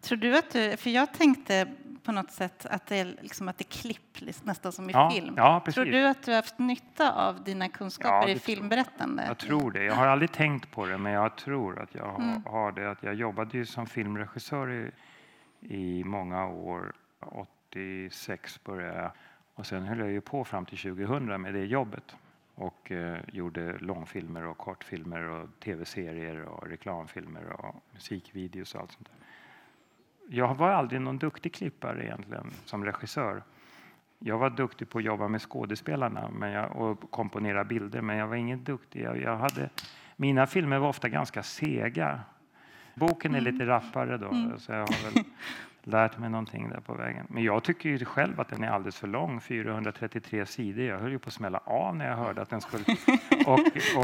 Tror 0.00 0.18
du 0.18 0.38
att 0.38 0.50
du, 0.50 0.76
för 0.76 0.90
jag 0.90 1.14
tänkte 1.14 1.68
på 2.02 2.12
något 2.12 2.30
sätt 2.30 2.66
att 2.66 2.86
det 2.86 2.96
är, 2.96 3.04
liksom 3.20 3.48
att 3.48 3.58
det 3.58 3.64
är 3.64 3.80
klipp, 3.82 4.44
nästan 4.44 4.72
som 4.72 4.90
i 4.90 4.92
ja, 4.92 5.10
film. 5.10 5.34
Ja, 5.36 5.64
tror 5.72 5.84
du 5.84 6.06
att 6.06 6.22
du 6.22 6.30
har 6.30 6.36
haft 6.36 6.58
nytta 6.58 7.12
av 7.12 7.44
dina 7.44 7.68
kunskaper 7.68 8.28
ja, 8.28 8.34
i 8.34 8.38
filmberättande? 8.38 9.24
Jag 9.26 9.38
tror 9.38 9.70
det. 9.70 9.84
Jag 9.84 9.94
har 9.94 10.06
aldrig 10.06 10.32
tänkt 10.32 10.70
på 10.70 10.86
det, 10.86 10.98
men 10.98 11.12
jag 11.12 11.36
tror 11.36 11.82
att 11.82 11.94
jag 11.94 12.20
mm. 12.20 12.42
har 12.46 12.72
det. 12.72 12.90
Att 12.90 13.02
jag 13.02 13.14
jobbade 13.14 13.58
ju 13.58 13.66
som 13.66 13.86
filmregissör 13.86 14.70
i, 14.72 14.90
i 15.60 16.04
många 16.04 16.46
år. 16.46 16.92
86 17.20 18.64
började 18.64 19.02
jag. 19.02 19.10
Och 19.54 19.66
sen 19.66 19.86
höll 19.86 19.98
jag 19.98 20.10
ju 20.10 20.20
på 20.20 20.44
fram 20.44 20.66
till 20.66 20.78
2000 20.78 21.42
med 21.42 21.54
det 21.54 21.64
jobbet 21.64 22.16
och 22.54 22.92
eh, 22.92 23.18
gjorde 23.32 23.78
långfilmer 23.78 24.46
och 24.46 24.58
kortfilmer 24.58 25.22
och 25.22 25.48
tv-serier 25.60 26.42
och 26.42 26.66
reklamfilmer 26.66 27.52
och 27.52 27.74
musikvideos 27.92 28.74
och 28.74 28.80
allt 28.80 28.92
sånt 28.92 29.08
där 29.08 29.28
jag 30.28 30.54
var 30.54 30.70
aldrig 30.70 31.00
någon 31.00 31.18
duktig 31.18 31.54
klippare 31.54 32.04
egentligen 32.04 32.50
som 32.64 32.84
regissör. 32.84 33.42
Jag 34.18 34.38
var 34.38 34.50
duktig 34.50 34.88
på 34.90 34.98
att 34.98 35.04
jobba 35.04 35.28
med 35.28 35.42
skådespelarna 35.42 36.30
men 36.30 36.50
jag, 36.50 36.76
och 36.76 37.10
komponera 37.10 37.64
bilder, 37.64 38.00
men 38.00 38.16
jag 38.16 38.26
var 38.26 38.36
ingen 38.36 38.64
duktig. 38.64 39.02
Jag, 39.02 39.22
jag 39.22 39.36
hade, 39.36 39.70
mina 40.16 40.46
filmer 40.46 40.78
var 40.78 40.88
ofta 40.88 41.08
ganska 41.08 41.42
sega. 41.42 42.20
Boken 42.98 43.34
är 43.34 43.38
mm. 43.38 43.52
lite 43.52 43.66
rappare 43.66 44.16
då, 44.16 44.28
mm. 44.28 44.58
så 44.58 44.72
jag 44.72 44.78
har 44.78 45.10
väl 45.10 45.24
lärt 45.82 46.18
mig 46.18 46.30
någonting 46.30 46.68
där 46.68 46.80
på 46.80 46.94
vägen. 46.94 47.26
Men 47.28 47.42
jag 47.42 47.64
tycker 47.64 47.88
ju 47.88 48.04
själv 48.04 48.40
att 48.40 48.48
den 48.48 48.64
är 48.64 48.68
alldeles 48.68 48.96
för 48.96 49.08
lång, 49.08 49.40
433 49.40 50.46
sidor. 50.46 50.84
Jag 50.84 50.98
höll 50.98 51.10
ju 51.10 51.18
på 51.18 51.28
att 51.28 51.34
smälla 51.34 51.58
av 51.58 51.96
när 51.96 52.08
jag 52.08 52.16
hörde 52.16 52.42
att 52.42 52.50
den 52.50 52.60
skulle... 52.60 52.84
och, 53.46 53.60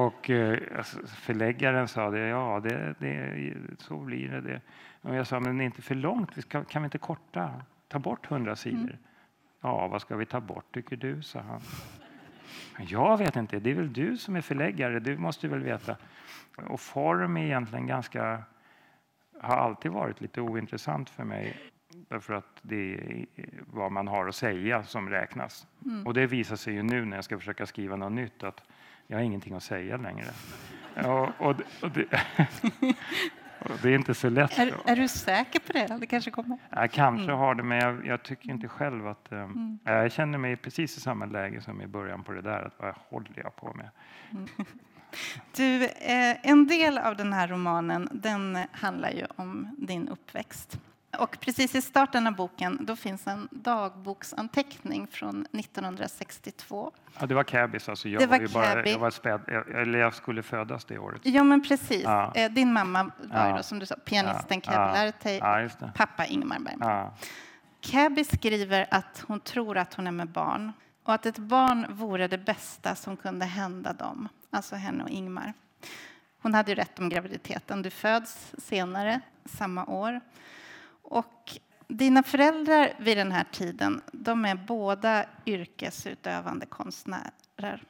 och 0.06 0.30
eh, 0.30 0.58
alltså, 0.76 0.98
förläggaren 1.06 1.88
sa 1.88 2.10
det, 2.10 2.18
ja, 2.18 2.60
det, 2.60 2.94
det, 2.98 3.54
så 3.78 3.96
blir 3.96 4.28
det. 4.28 4.40
det. 4.40 4.60
Och 5.00 5.14
jag 5.14 5.26
sa, 5.26 5.40
men 5.40 5.58
det 5.58 5.64
är 5.64 5.66
inte 5.66 5.82
för 5.82 5.94
långt, 5.94 6.38
vi 6.38 6.42
ska, 6.42 6.64
kan 6.64 6.82
vi 6.82 6.86
inte 6.86 6.98
korta, 6.98 7.50
ta 7.88 7.98
bort 7.98 8.30
100 8.30 8.56
sidor? 8.56 8.78
Mm. 8.78 8.96
Ja, 9.60 9.86
vad 9.86 10.00
ska 10.00 10.16
vi 10.16 10.26
ta 10.26 10.40
bort 10.40 10.74
tycker 10.74 10.96
du, 10.96 11.22
sa 11.22 11.40
han. 11.40 11.60
Jag 12.88 13.18
vet 13.18 13.36
inte, 13.36 13.58
det 13.58 13.70
är 13.70 13.74
väl 13.74 13.92
du 13.92 14.16
som 14.16 14.36
är 14.36 14.40
förläggare, 14.40 15.00
du 15.00 15.16
måste 15.16 15.48
väl 15.48 15.62
veta. 15.62 15.96
Och 16.56 16.80
form 16.80 17.36
är 17.36 17.44
egentligen 17.44 17.86
ganska, 17.86 18.42
har 19.44 19.56
alltid 19.56 19.92
varit 19.92 20.20
lite 20.20 20.40
ointressant 20.40 21.10
för 21.10 21.24
mig. 21.24 21.56
Därför 22.08 22.34
att 22.34 22.60
det 22.62 22.94
är 22.94 23.26
vad 23.66 23.92
man 23.92 24.08
har 24.08 24.28
att 24.28 24.34
säga 24.34 24.84
som 24.84 25.08
räknas. 25.08 25.66
Mm. 25.84 26.06
Och 26.06 26.14
det 26.14 26.26
visar 26.26 26.56
sig 26.56 26.74
ju 26.74 26.82
nu 26.82 27.04
när 27.04 27.16
jag 27.16 27.24
ska 27.24 27.38
försöka 27.38 27.66
skriva 27.66 27.96
något 27.96 28.12
nytt 28.12 28.42
att 28.42 28.62
jag 29.06 29.16
har 29.16 29.22
ingenting 29.22 29.54
att 29.54 29.62
säga 29.62 29.96
längre. 29.96 30.26
och, 31.04 31.28
och, 31.38 31.56
och 31.82 31.90
det, 31.90 32.06
Det 33.82 33.88
är 33.88 33.94
inte 33.94 34.14
så 34.14 34.28
lätt. 34.28 34.58
Är, 34.58 34.74
är, 34.84 34.96
du 34.96 35.08
säker 35.08 35.60
på 35.60 35.72
det? 35.72 35.98
Det 36.00 36.06
kanske 36.06 36.30
kommer? 36.30 36.58
Jag 36.70 36.90
kanske 36.90 37.24
mm. 37.24 37.38
har 37.38 37.54
det, 37.54 37.62
men 37.62 37.78
jag, 37.78 38.06
jag, 38.06 38.22
tycker 38.22 38.50
inte 38.50 38.68
själv 38.68 39.06
att... 39.06 39.32
Um, 39.32 39.38
mm. 39.38 39.78
Jag 39.84 40.12
känner 40.12 40.38
mig 40.38 40.56
precis 40.56 40.96
i 40.96 41.00
samma 41.00 41.26
läge 41.26 41.60
som 41.60 41.82
i 41.82 41.86
början 41.86 42.22
på 42.22 42.32
det 42.32 42.42
där. 42.42 42.62
Att 42.62 42.74
vad 42.78 42.94
håller 43.08 43.32
jag 43.34 43.56
på 43.56 43.74
med? 43.74 43.88
Mm. 44.32 44.48
Du, 45.56 45.84
eh, 45.84 46.36
en 46.42 46.66
del 46.66 46.98
av 46.98 47.16
den 47.16 47.32
här 47.32 47.48
romanen 47.48 48.08
den 48.12 48.58
handlar 48.72 49.10
ju 49.10 49.26
om 49.36 49.76
din 49.78 50.08
uppväxt. 50.08 50.78
Och 51.18 51.40
precis 51.40 51.74
i 51.74 51.82
starten 51.82 52.26
av 52.26 52.34
boken 52.34 52.78
då 52.80 52.96
finns 52.96 53.26
en 53.26 53.48
dagboksanteckning 53.50 55.06
från 55.06 55.46
1962. 55.52 56.92
Ja, 57.20 57.26
det 57.26 57.34
var 57.34 57.44
Cabis. 57.44 57.88
Alltså 57.88 58.08
jag, 58.08 58.22
det 58.22 58.26
var, 58.26 58.40
var 58.40 58.48
bara, 58.48 58.88
jag, 58.88 58.98
var 58.98 59.10
späd, 59.10 59.40
eller 59.74 59.98
jag 59.98 60.14
skulle 60.14 60.42
födas 60.42 60.84
det 60.84 60.98
året. 60.98 61.20
Ja, 61.24 61.44
men 61.44 61.62
precis. 61.62 62.02
Ja. 62.02 62.32
Eh, 62.34 62.52
din 62.52 62.72
mamma 62.72 63.10
var 63.18 63.48
ja. 63.48 63.56
då, 63.56 63.62
som 63.62 63.78
du 63.78 63.86
sa, 63.86 63.94
pianisten 64.04 64.62
ja. 64.64 64.72
Cabby 64.72 65.38
ja. 65.40 65.60
ja 65.60 65.68
pappa 65.94 66.26
Ingmar 66.26 66.58
Bergman. 66.58 67.10
Cabby 67.80 68.24
skriver 68.24 68.86
att 68.90 69.24
hon 69.26 69.40
tror 69.40 69.76
att 69.78 69.94
hon 69.94 70.06
är 70.06 70.10
med 70.10 70.28
barn 70.28 70.72
och 71.04 71.14
att 71.14 71.26
ett 71.26 71.38
barn 71.38 71.86
vore 71.88 72.28
det 72.28 72.38
bästa 72.38 72.94
som 72.94 73.16
kunde 73.16 73.44
hända 73.44 73.92
dem, 73.92 74.28
alltså 74.54 74.76
henne 74.76 75.04
och 75.04 75.10
Ingmar. 75.10 75.52
Hon 76.42 76.54
hade 76.54 76.70
ju 76.70 76.74
rätt 76.74 76.98
om 76.98 77.08
graviditeten. 77.08 77.82
Du 77.82 77.90
föds 77.90 78.54
senare 78.58 79.20
samma 79.44 79.86
år. 79.86 80.20
Och 81.02 81.58
dina 81.88 82.22
föräldrar 82.22 82.92
vid 82.98 83.16
den 83.16 83.32
här 83.32 83.44
tiden 83.52 84.00
de 84.12 84.44
är 84.44 84.54
båda 84.54 85.24
yrkesutövande 85.46 86.66
konstnärer. 86.66 87.82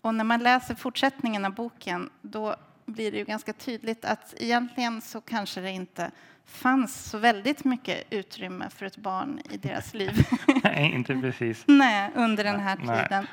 Och 0.00 0.14
när 0.14 0.24
man 0.24 0.42
läser 0.42 0.74
fortsättningen 0.74 1.44
av 1.44 1.54
boken 1.54 2.10
då 2.20 2.56
blir 2.86 3.12
det 3.12 3.18
ju 3.18 3.24
ganska 3.24 3.52
tydligt 3.52 4.04
att 4.04 4.34
egentligen 4.36 5.00
så 5.00 5.20
kanske 5.20 5.60
det 5.60 5.70
inte 5.70 6.10
fanns 6.46 7.10
så 7.10 7.18
väldigt 7.18 7.64
mycket 7.64 8.04
utrymme 8.10 8.70
för 8.70 8.86
ett 8.86 8.96
barn 8.96 9.40
i 9.50 9.56
deras 9.56 9.94
liv. 9.94 10.26
Nej, 10.64 10.92
inte 10.94 11.14
precis. 11.14 11.64
Nej, 11.66 12.10
under 12.14 12.44
den 12.44 12.60
här 12.60 12.78
Nej. 12.82 13.26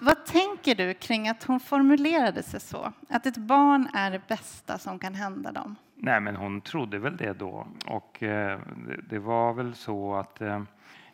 Vad 0.00 0.26
tänker 0.26 0.74
du 0.74 0.94
kring 0.94 1.28
att 1.28 1.44
hon 1.44 1.60
formulerade 1.60 2.42
sig 2.42 2.60
så? 2.60 2.92
Att 3.08 3.26
ett 3.26 3.36
barn 3.36 3.88
är 3.94 4.10
det 4.10 4.28
bästa 4.28 4.78
som 4.78 4.98
kan 4.98 5.14
hända 5.14 5.52
dem? 5.52 5.76
Nej, 5.94 6.20
men 6.20 6.36
hon 6.36 6.60
trodde 6.60 6.98
väl 6.98 7.16
det 7.16 7.32
då. 7.32 7.66
Och 7.86 8.22
eh, 8.22 8.60
det, 9.08 9.18
var 9.18 9.52
väl 9.52 9.74
så 9.74 10.14
att 10.14 10.40
eh, 10.40 10.62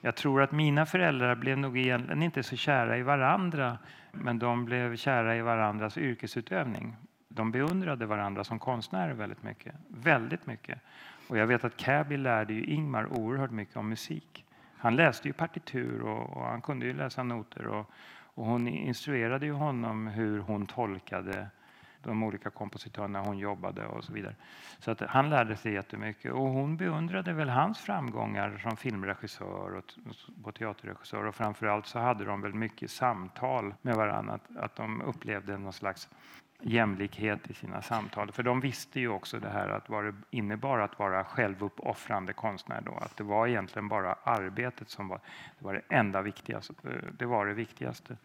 jag 0.00 0.16
tror 0.16 0.42
att 0.42 0.52
mina 0.52 0.86
föräldrar 0.86 1.34
blev 1.34 1.58
nog 1.58 1.78
egentligen 1.78 2.22
inte 2.22 2.42
så 2.42 2.56
kära 2.56 2.98
i 2.98 3.02
varandra, 3.02 3.78
men 4.12 4.38
de 4.38 4.64
blev 4.64 4.96
kära 4.96 5.36
i 5.36 5.40
varandras 5.40 5.98
yrkesutövning. 5.98 6.96
De 7.28 7.50
beundrade 7.50 8.06
varandra 8.06 8.44
som 8.44 8.58
konstnärer 8.58 9.12
väldigt 9.12 9.42
mycket. 9.42 9.74
Väldigt 9.88 10.46
mycket. 10.46 10.78
Och 11.28 11.38
jag 11.38 11.46
vet 11.46 11.64
att 11.64 11.80
Käbi 11.80 12.16
lärde 12.16 12.54
ju 12.54 12.64
Ingmar 12.64 13.18
oerhört 13.18 13.50
mycket 13.50 13.76
om 13.76 13.88
musik. 13.88 14.44
Han 14.78 14.96
läste 14.96 15.28
ju 15.28 15.32
partitur 15.32 16.02
och, 16.02 16.36
och 16.36 16.44
han 16.44 16.60
kunde 16.60 16.86
ju 16.86 16.92
läsa 16.92 17.22
noter 17.22 17.66
och, 17.66 17.90
och 18.34 18.44
hon 18.44 18.68
instruerade 18.68 19.46
ju 19.46 19.52
honom 19.52 20.06
hur 20.06 20.38
hon 20.38 20.66
tolkade 20.66 21.48
de 22.02 22.22
olika 22.22 22.50
kompositörerna 22.50 23.20
hon 23.20 23.38
jobbade 23.38 23.86
och 23.86 24.04
så 24.04 24.12
vidare. 24.12 24.34
Så 24.78 24.90
att 24.90 25.00
han 25.00 25.30
lärde 25.30 25.56
sig 25.56 25.72
jättemycket 25.72 26.32
och 26.32 26.48
hon 26.48 26.76
beundrade 26.76 27.32
väl 27.32 27.48
hans 27.48 27.78
framgångar 27.78 28.58
som 28.62 28.76
filmregissör 28.76 29.74
och 29.74 29.84
och 30.42 30.54
teaterregissör 30.54 31.24
och 31.24 31.34
framförallt 31.34 31.86
så 31.86 31.98
hade 31.98 32.24
de 32.24 32.40
väl 32.40 32.54
mycket 32.54 32.90
samtal 32.90 33.74
med 33.82 33.96
varandra, 33.96 34.34
att, 34.34 34.56
att 34.56 34.76
de 34.76 35.02
upplevde 35.02 35.58
någon 35.58 35.72
slags 35.72 36.08
jämlikhet 36.64 37.50
i 37.50 37.54
sina 37.54 37.82
samtal. 37.82 38.32
För 38.32 38.42
de 38.42 38.60
visste 38.60 39.00
ju 39.00 39.08
också 39.08 39.38
det 39.38 39.48
här 39.48 39.68
att 39.68 39.88
vad 39.88 40.04
det 40.04 40.14
innebar 40.30 40.78
att 40.78 40.98
vara 40.98 41.24
självuppoffrande 41.24 42.32
konstnär 42.32 42.80
då, 42.80 42.92
att 42.92 43.16
det 43.16 43.24
var 43.24 43.46
egentligen 43.46 43.88
bara 43.88 44.16
arbetet 44.22 44.90
som 44.90 45.08
var 45.08 45.20
det, 45.58 45.64
var 45.64 45.74
det 45.74 45.82
enda 45.88 46.22
viktigaste. 46.22 46.74
Det 47.18 47.26
var 47.26 47.46
det 47.46 47.54
viktigaste. 47.54 48.16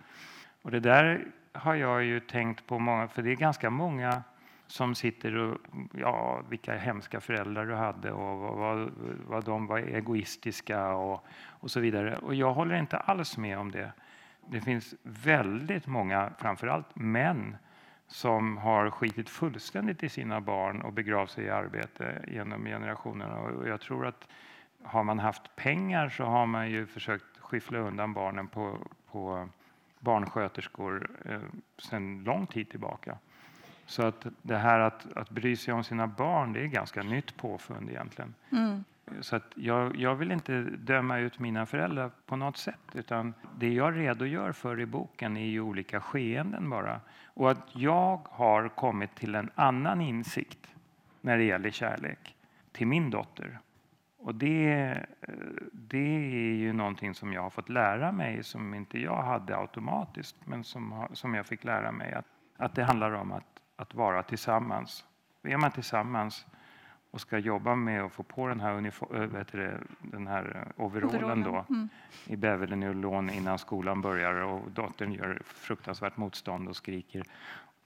Och 0.61 0.71
det 0.71 0.79
där 0.79 1.25
har 1.53 1.75
jag 1.75 2.03
ju 2.03 2.19
tänkt 2.19 2.67
på 2.67 2.79
många, 2.79 3.07
för 3.07 3.21
det 3.21 3.31
är 3.31 3.35
ganska 3.35 3.69
många 3.69 4.23
som 4.67 4.95
sitter 4.95 5.35
och, 5.35 5.57
ja, 5.93 6.41
vilka 6.49 6.77
hemska 6.77 7.21
föräldrar 7.21 7.65
du 7.65 7.75
hade 7.75 8.11
och 8.11 8.37
vad, 8.39 8.57
vad, 8.57 8.91
vad 9.27 9.45
de 9.45 9.67
var 9.67 9.79
egoistiska 9.79 10.87
och, 10.87 11.25
och 11.45 11.71
så 11.71 11.79
vidare. 11.79 12.17
Och 12.17 12.35
jag 12.35 12.53
håller 12.53 12.75
inte 12.75 12.97
alls 12.97 13.37
med 13.37 13.59
om 13.59 13.71
det. 13.71 13.91
Det 14.45 14.61
finns 14.61 14.95
väldigt 15.03 15.87
många, 15.87 16.31
framförallt 16.37 16.95
män, 16.95 17.55
som 18.09 18.57
har 18.57 18.89
skitit 18.89 19.29
fullständigt 19.29 20.03
i 20.03 20.09
sina 20.09 20.41
barn 20.41 20.81
och 20.81 20.93
begravt 20.93 21.31
sig 21.31 21.45
i 21.45 21.49
arbete 21.49 22.25
genom 22.27 22.65
generationerna. 22.65 23.39
Och 23.39 23.67
jag 23.67 23.81
tror 23.81 24.05
att 24.05 24.27
har 24.83 25.03
man 25.03 25.19
haft 25.19 25.55
pengar 25.55 26.09
så 26.09 26.23
har 26.23 26.45
man 26.45 26.69
ju 26.69 26.85
försökt 26.85 27.37
skyffla 27.39 27.79
undan 27.79 28.13
barnen 28.13 28.47
på, 28.47 28.77
på 29.11 29.49
barnsköterskor 29.99 31.09
eh, 31.25 31.39
sedan 31.77 32.23
lång 32.23 32.47
tid 32.47 32.69
tillbaka. 32.69 33.17
Så 33.85 34.05
att 34.05 34.25
det 34.41 34.57
här 34.57 34.79
att, 34.79 35.13
att 35.17 35.29
bry 35.29 35.55
sig 35.55 35.73
om 35.73 35.83
sina 35.83 36.07
barn, 36.07 36.53
det 36.53 36.59
är 36.59 36.67
ganska 36.67 37.03
nytt 37.03 37.37
påfund 37.37 37.89
egentligen. 37.89 38.33
Mm. 38.51 38.83
Så 39.21 39.35
att 39.35 39.51
jag, 39.55 39.95
jag 39.95 40.15
vill 40.15 40.31
inte 40.31 40.61
döma 40.61 41.17
ut 41.17 41.39
mina 41.39 41.65
föräldrar 41.65 42.11
på 42.25 42.35
något 42.35 42.57
sätt, 42.57 42.79
utan 42.93 43.33
det 43.57 43.73
jag 43.73 43.97
redogör 43.97 44.51
för 44.51 44.79
i 44.79 44.85
boken 44.85 45.37
är 45.37 45.45
ju 45.45 45.61
olika 45.61 46.01
skeenden 46.01 46.69
bara. 46.69 46.99
Och 47.39 47.51
att 47.51 47.75
jag 47.75 48.27
har 48.31 48.69
kommit 48.69 49.15
till 49.15 49.35
en 49.35 49.51
annan 49.55 50.01
insikt 50.01 50.75
när 51.21 51.37
det 51.37 51.43
gäller 51.43 51.71
kärlek 51.71 52.35
till 52.71 52.87
min 52.87 53.09
dotter. 53.09 53.59
Och 54.17 54.35
det, 54.35 54.71
eh, 55.21 55.35
det 55.71 56.15
är 56.15 56.55
ju 56.55 56.73
någonting 56.73 57.13
som 57.13 57.33
jag 57.33 57.41
har 57.41 57.49
fått 57.49 57.69
lära 57.69 58.11
mig 58.11 58.43
som 58.43 58.73
inte 58.73 58.99
jag 58.99 59.23
hade 59.23 59.57
automatiskt, 59.57 60.35
men 60.45 60.63
som, 60.63 61.07
som 61.13 61.33
jag 61.33 61.45
fick 61.45 61.63
lära 61.63 61.91
mig 61.91 62.13
att, 62.13 62.25
att 62.57 62.75
det 62.75 62.83
handlar 62.83 63.11
om 63.11 63.31
att, 63.31 63.61
att 63.75 63.93
vara 63.93 64.23
tillsammans. 64.23 65.05
Är 65.43 65.57
man 65.57 65.71
tillsammans 65.71 66.45
och 67.11 67.21
ska 67.21 67.37
jobba 67.37 67.75
med 67.75 68.03
att 68.03 68.11
få 68.11 68.23
på 68.23 68.47
den 68.47 68.59
här, 68.59 68.73
uniform, 68.73 69.45
det, 69.51 69.77
den 70.01 70.27
här 70.27 70.73
eh, 70.77 70.83
overallen 70.85 71.43
då 71.43 71.65
Mm. 71.69 71.89
i 72.25 72.35
Beverly 72.35 73.35
innan 73.37 73.59
skolan 73.59 74.01
börjar 74.01 74.33
och 74.33 74.71
dottern 74.71 75.11
gör 75.11 75.41
fruktansvärt 75.45 76.17
motstånd 76.17 76.67
och 76.67 76.75
skriker. 76.75 77.23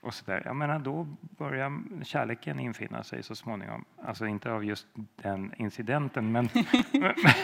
Och 0.01 0.13
så 0.13 0.25
där. 0.25 0.41
Jag 0.45 0.55
menar, 0.55 0.79
då 0.79 1.07
börjar 1.19 1.81
kärleken 2.03 2.59
infinna 2.59 3.03
sig 3.03 3.23
så 3.23 3.35
småningom. 3.35 3.85
Alltså 4.05 4.25
inte 4.25 4.51
av 4.51 4.65
just 4.65 4.87
den 5.15 5.53
incidenten, 5.57 6.31
men, 6.31 6.49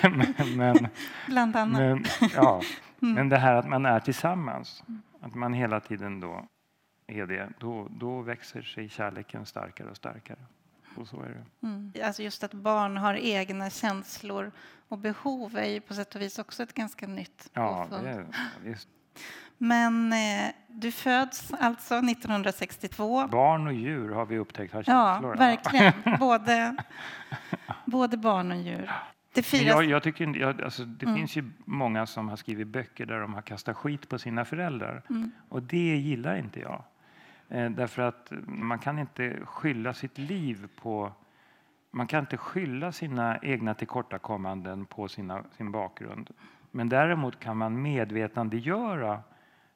men, 0.02 0.58
men, 0.58 0.88
Bland 1.28 1.56
annat. 1.56 1.80
men, 1.80 2.04
ja. 2.34 2.62
men 3.00 3.30
det 3.30 3.38
här 3.38 3.56
att 3.56 3.70
man 3.70 3.86
är 3.86 4.00
tillsammans, 4.00 4.84
att 5.22 5.36
man 5.36 5.54
hela 5.54 5.80
tiden 5.80 6.20
då 6.20 6.46
är 7.08 7.26
det, 7.26 7.50
då, 7.60 7.88
då 7.92 8.22
växer 8.22 8.62
sig 8.62 8.89
kärleken 8.89 9.46
starkare 9.46 9.89
och 9.89 9.98
starkare. 9.98 10.39
Och 10.99 11.07
så 11.07 11.21
är 11.21 11.29
det. 11.29 11.67
Mm. 11.67 11.91
Alltså 12.03 12.23
just 12.23 12.43
att 12.43 12.53
barn 12.53 12.97
har 12.97 13.13
egna 13.13 13.69
känslor 13.69 14.51
och 14.88 14.97
behov 14.97 15.57
är 15.57 15.65
ju 15.69 15.81
på 15.81 15.93
sätt 15.93 16.15
och 16.15 16.21
vis 16.21 16.39
också 16.39 16.63
ett 16.63 16.73
ganska 16.73 17.07
nytt 17.07 17.49
Ja, 17.53 17.88
är, 17.91 18.25
visst. 18.63 18.88
Men 19.57 20.13
eh, 20.13 20.51
du 20.67 20.91
föds 20.91 21.53
alltså 21.59 21.95
1962. 21.95 23.27
Barn 23.27 23.67
och 23.67 23.73
djur 23.73 24.09
har 24.09 24.25
vi 24.25 24.38
upptäckt 24.38 24.73
har 24.73 24.83
Ja, 24.88 25.13
känslor. 25.13 25.35
verkligen. 25.35 25.93
Både, 26.19 26.75
både 27.85 28.17
barn 28.17 28.51
och 28.51 28.57
djur. 28.57 28.91
Det 29.33 29.43
firas... 29.43 29.65
jag, 29.65 29.83
jag 29.85 30.03
tycker, 30.03 30.35
jag, 30.38 30.62
alltså, 30.62 30.85
det 30.85 31.05
Mm. 31.05 31.17
finns 31.17 31.35
ju 31.35 31.51
många 31.65 32.05
som 32.05 32.29
har 32.29 32.35
skrivit 32.35 32.67
böcker 32.67 33.05
där 33.05 33.19
de 33.19 33.33
har 33.33 33.41
kastat 33.41 33.77
skit 33.77 34.09
på 34.09 34.19
sina 34.19 34.45
föräldrar. 34.45 35.03
Mm. 35.09 35.31
Och 35.49 35.63
det 35.63 35.95
gillar 35.97 36.35
inte 36.38 36.59
jag. 36.59 36.83
Eh, 37.49 37.69
därför 37.69 38.01
att 38.01 38.31
man 38.47 38.79
kan 38.79 38.99
inte 38.99 39.39
skylla 39.45 39.93
sitt 39.93 40.17
liv 40.17 40.67
på... 40.81 41.12
Man 41.91 42.07
kan 42.07 42.19
inte 42.19 42.38
skylla 42.38 42.91
sina 42.91 43.39
egna 43.41 43.73
tillkortakommanden 43.73 44.85
på 44.85 45.07
sina, 45.07 45.43
sin 45.51 45.71
bakgrund. 45.71 46.29
Men 46.71 46.89
däremot 46.89 47.39
kan 47.39 47.57
man 47.57 47.81
medvetandegöra 47.81 49.21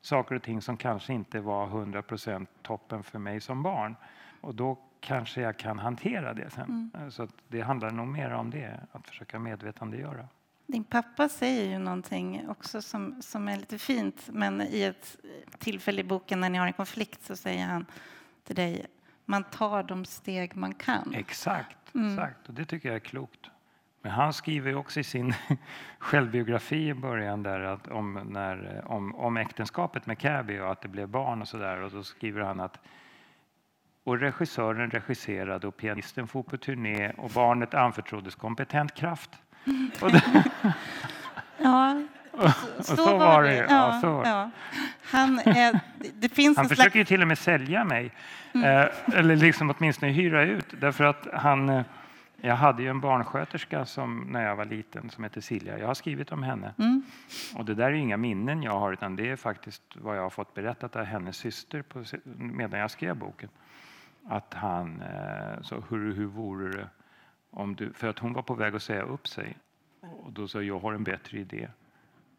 saker 0.01 0.35
och 0.35 0.43
ting 0.43 0.61
som 0.61 0.77
kanske 0.77 1.13
inte 1.13 1.39
var 1.39 1.67
100% 1.67 2.47
toppen 2.61 3.03
för 3.03 3.19
mig 3.19 3.41
som 3.41 3.63
barn. 3.63 3.95
Och 4.41 4.55
då 4.55 4.77
kanske 4.99 5.41
jag 5.41 5.57
kan 5.57 5.79
hantera 5.79 6.33
det 6.33 6.49
sen. 6.49 6.91
Eh, 6.99 7.09
Så 7.09 7.27
det 7.47 7.61
handlar 7.61 7.91
nog 7.91 8.07
mer 8.07 8.31
om 8.31 8.49
det, 8.49 8.79
att 8.91 9.07
försöka 9.07 9.39
medvetandegöra. 9.39 10.27
Din 10.65 10.83
pappa 10.83 11.29
säger 11.29 11.69
ju 11.71 11.77
någonting 11.79 12.49
också 12.49 12.81
som, 12.81 13.21
som 13.21 13.47
är 13.47 13.57
lite 13.57 13.77
fint, 13.77 14.29
men 14.31 14.61
i 14.61 14.83
ett 14.83 15.17
tillfälle 15.59 16.01
i 16.01 16.03
boken 16.03 16.39
när 16.39 16.49
ni 16.49 16.57
har 16.57 16.67
en 16.67 16.73
konflikt 16.73 17.23
så 17.23 17.35
säger 17.35 17.65
han 17.65 17.85
till 18.43 18.55
dig, 18.55 18.85
man 19.25 19.43
tar 19.43 19.83
de 19.83 20.05
steg 20.05 20.55
man 20.55 20.73
kan. 20.73 21.13
Exakt, 21.15 21.77
Mm. 21.95 22.13
exakt. 22.13 22.47
Och 22.47 22.53
det 22.53 22.65
tycker 22.65 22.89
jag 22.89 22.95
är 22.95 22.99
klokt. 22.99 23.49
Men 24.01 24.11
han 24.11 24.33
skriver 24.33 24.75
också 24.75 24.99
i 24.99 25.03
sin 25.03 25.33
självbiografi 25.99 26.87
i 26.89 26.93
början 26.93 27.43
där 27.43 27.59
att 27.59 27.87
om, 27.87 28.13
när, 28.29 28.83
om, 28.87 29.15
om 29.15 29.37
äktenskapet 29.37 30.05
med 30.05 30.19
Cabby 30.19 30.59
och 30.59 30.71
att 30.71 30.81
det 30.81 30.87
blev 30.87 31.07
barn 31.09 31.41
och 31.41 31.47
sådär. 31.47 31.77
Och 31.81 31.91
då 31.91 32.03
skriver 32.03 32.41
han 32.41 32.59
att 32.59 32.79
och 34.03 34.19
regissören 34.19 34.91
regisserade 34.91 35.67
och 35.67 35.77
pianisten 35.77 36.27
for 36.27 36.43
på 36.43 36.57
turné 36.57 37.11
och 37.17 37.29
barnet 37.29 37.73
anförtroddes 37.73 38.35
kompetent 38.35 38.93
kraft. 38.93 39.29
Det, 39.65 40.43
Ja, 41.57 42.01
och 42.31 42.85
så, 42.85 43.17
var 43.17 43.43
det. 43.43 43.55
Ja, 43.69 43.99
så. 44.01 44.21
ja. 44.25 44.49
Han, 45.03 45.39
är, 45.39 45.79
det- 46.19 46.29
finns 46.29 46.57
Han 46.57 46.69
försöker 46.69 46.89
slags... 46.89 46.95
ju 46.95 47.05
till 47.05 47.21
och 47.21 47.27
med 47.27 47.37
sälja 47.37 47.83
mig, 47.83 48.11
Mm. 48.55 48.81
eh, 48.81 49.19
eller 49.19 49.35
liksom 49.35 49.73
åtminstone 49.77 50.11
hyra 50.11 50.43
ut. 50.43 50.65
Därför 50.81 51.03
att 51.03 51.27
han, 51.33 51.69
eh, 51.69 51.81
jag 52.41 52.55
hade 52.55 52.83
ju 52.83 52.89
en 52.89 52.99
barnsköterska 52.99 53.85
som, 53.85 54.27
när 54.29 54.45
jag 54.45 54.55
var 54.55 54.65
liten 54.65 55.09
som 55.09 55.23
hette 55.23 55.41
Silja. 55.41 55.79
Jag 55.79 55.87
har 55.87 55.93
skrivit 55.93 56.31
om 56.31 56.43
henne. 56.43 56.73
Mm. 56.79 57.03
Och 57.55 57.65
det 57.65 57.73
där 57.73 57.85
är 57.85 57.91
inga 57.91 58.17
minnen 58.17 58.63
jag 58.63 58.79
har, 58.79 58.93
utan 58.93 59.15
det 59.15 59.29
är 59.29 59.35
faktiskt 59.35 59.81
vad 59.95 60.17
jag 60.17 60.21
har 60.21 60.29
fått 60.29 60.53
berättat 60.53 60.95
av 60.95 61.03
hennes 61.03 61.37
syster 61.37 61.81
på, 61.81 62.03
medan 62.35 62.79
jag 62.79 62.91
skrev 62.91 63.15
boken. 63.15 63.49
Att 64.29 64.53
han 64.53 65.01
eh, 65.01 65.61
sa, 65.61 65.75
hur, 65.89 66.13
hur 66.13 66.25
vore 66.25 66.71
det 66.77 66.87
om 67.53 67.75
du... 67.75 67.93
För 67.93 68.07
att 68.07 68.19
hon 68.19 68.33
var 68.33 68.41
på 68.41 68.53
väg 68.53 68.75
att 68.75 68.83
säga 68.83 69.01
upp 69.01 69.27
sig. 69.27 69.57
Och 70.01 70.31
då 70.31 70.47
sa 70.47 70.57
jag, 70.57 70.65
jag 70.65 70.79
har 70.79 70.93
en 70.93 71.03
bättre 71.03 71.39
idé. 71.39 71.69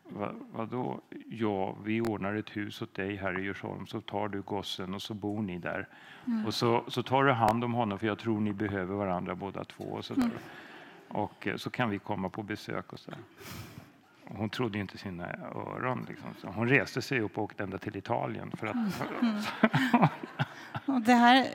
Va, 0.09 0.33
vadå? 0.53 1.01
Ja, 1.31 1.77
vi 1.85 2.01
ordnar 2.01 2.35
ett 2.35 2.57
hus 2.57 2.83
åt 2.83 2.95
dig 2.95 3.17
här 3.17 3.39
i 3.39 3.43
Djursholm, 3.43 3.87
så 3.87 4.01
tar 4.01 4.29
du 4.29 4.41
gossen 4.41 4.95
och 4.95 5.03
så 5.03 5.15
bor 5.15 5.43
ni 5.43 5.59
där. 5.59 5.89
Och 6.47 6.55
så, 6.55 6.85
så 6.89 7.03
tar 7.03 7.25
du 7.25 7.33
hand 7.33 7.65
om 7.65 7.75
honom, 7.75 7.99
för 7.99 8.07
jag 8.07 8.19
tror 8.19 8.41
ni 8.41 8.53
behöver 8.53 8.95
varandra 8.95 9.35
båda 9.35 9.65
två. 9.65 9.85
Och 9.85 10.05
så, 10.05 10.15
där. 10.15 10.31
och 11.09 11.47
eh, 11.47 11.57
så 11.57 11.71
kan 11.71 11.91
vi 11.91 11.99
komma 11.99 12.29
på 12.29 12.43
besök. 12.43 12.93
och 12.93 12.99
så 12.99 13.11
där. 13.11 13.21
Hon 14.27 14.51
trodde 14.51 14.79
inte 14.79 14.99
sina 14.99 15.27
öron. 15.55 16.07
Liksom. 16.09 16.29
Så 16.41 16.47
hon 16.47 16.69
reste 16.69 17.03
sig 17.03 17.21
upp 17.21 17.39
och 17.39 17.45
åkte 17.45 17.63
ända 17.63 17.79
till 17.79 17.97
Italien. 17.97 18.53
För 18.57 18.67
att, 18.67 18.77
och 20.87 21.01
det 21.01 21.15
här, 21.15 21.47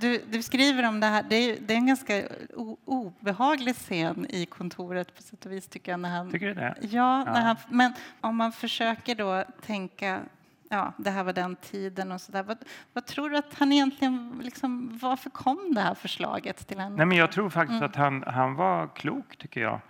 du, 0.00 0.22
du 0.30 0.42
skriver 0.42 0.88
om 0.88 1.00
det 1.00 1.06
här. 1.06 1.22
Det 1.28 1.36
är, 1.36 1.58
det 1.60 1.74
är 1.74 1.78
en 1.78 1.86
ganska 1.86 2.22
o, 2.54 2.78
obehaglig 3.24 3.74
scen 3.74 4.26
i 4.30 4.46
kontoret 4.46 5.16
på 5.16 5.22
sätt 5.22 5.46
och 5.46 5.52
vis 5.52 5.68
tycker 5.68 5.92
jag. 5.92 6.00
När 6.00 6.08
han, 6.10 6.30
Tycker 6.30 6.46
du 6.46 6.54
det? 6.54 6.74
Ja, 6.80 7.24
när 7.24 7.32
Ja. 7.34 7.40
Han, 7.40 7.56
men 7.68 7.92
om 8.20 8.36
man 8.36 8.52
försöker 8.52 9.14
då 9.14 9.44
tänka 9.66 10.20
Ja, 10.68 10.92
det 10.96 11.10
här 11.10 11.24
var 11.24 11.32
den 11.32 11.56
tiden 11.56 12.12
och 12.12 12.20
så 12.20 12.32
där. 12.32 12.42
Vad, 12.42 12.58
vad 12.92 13.06
tror 13.06 13.30
du 13.30 13.36
att 13.36 13.54
han 13.58 13.72
egentligen, 13.72 14.40
liksom, 14.42 14.98
varför 15.02 15.30
kom 15.30 15.74
det 15.74 15.80
här 15.80 15.94
förslaget 15.94 16.66
till 16.68 16.80
henne? 16.80 16.96
Nej, 16.96 17.06
men 17.06 17.16
jag 17.18 17.32
tror 17.32 17.50
faktiskt 17.50 17.76
Mm. 17.80 17.90
att 17.90 17.96
han, 17.96 18.24
han 18.26 18.54
var 18.54 18.86
klok, 18.96 19.36
tycker 19.36 19.60
jag. 19.60 19.80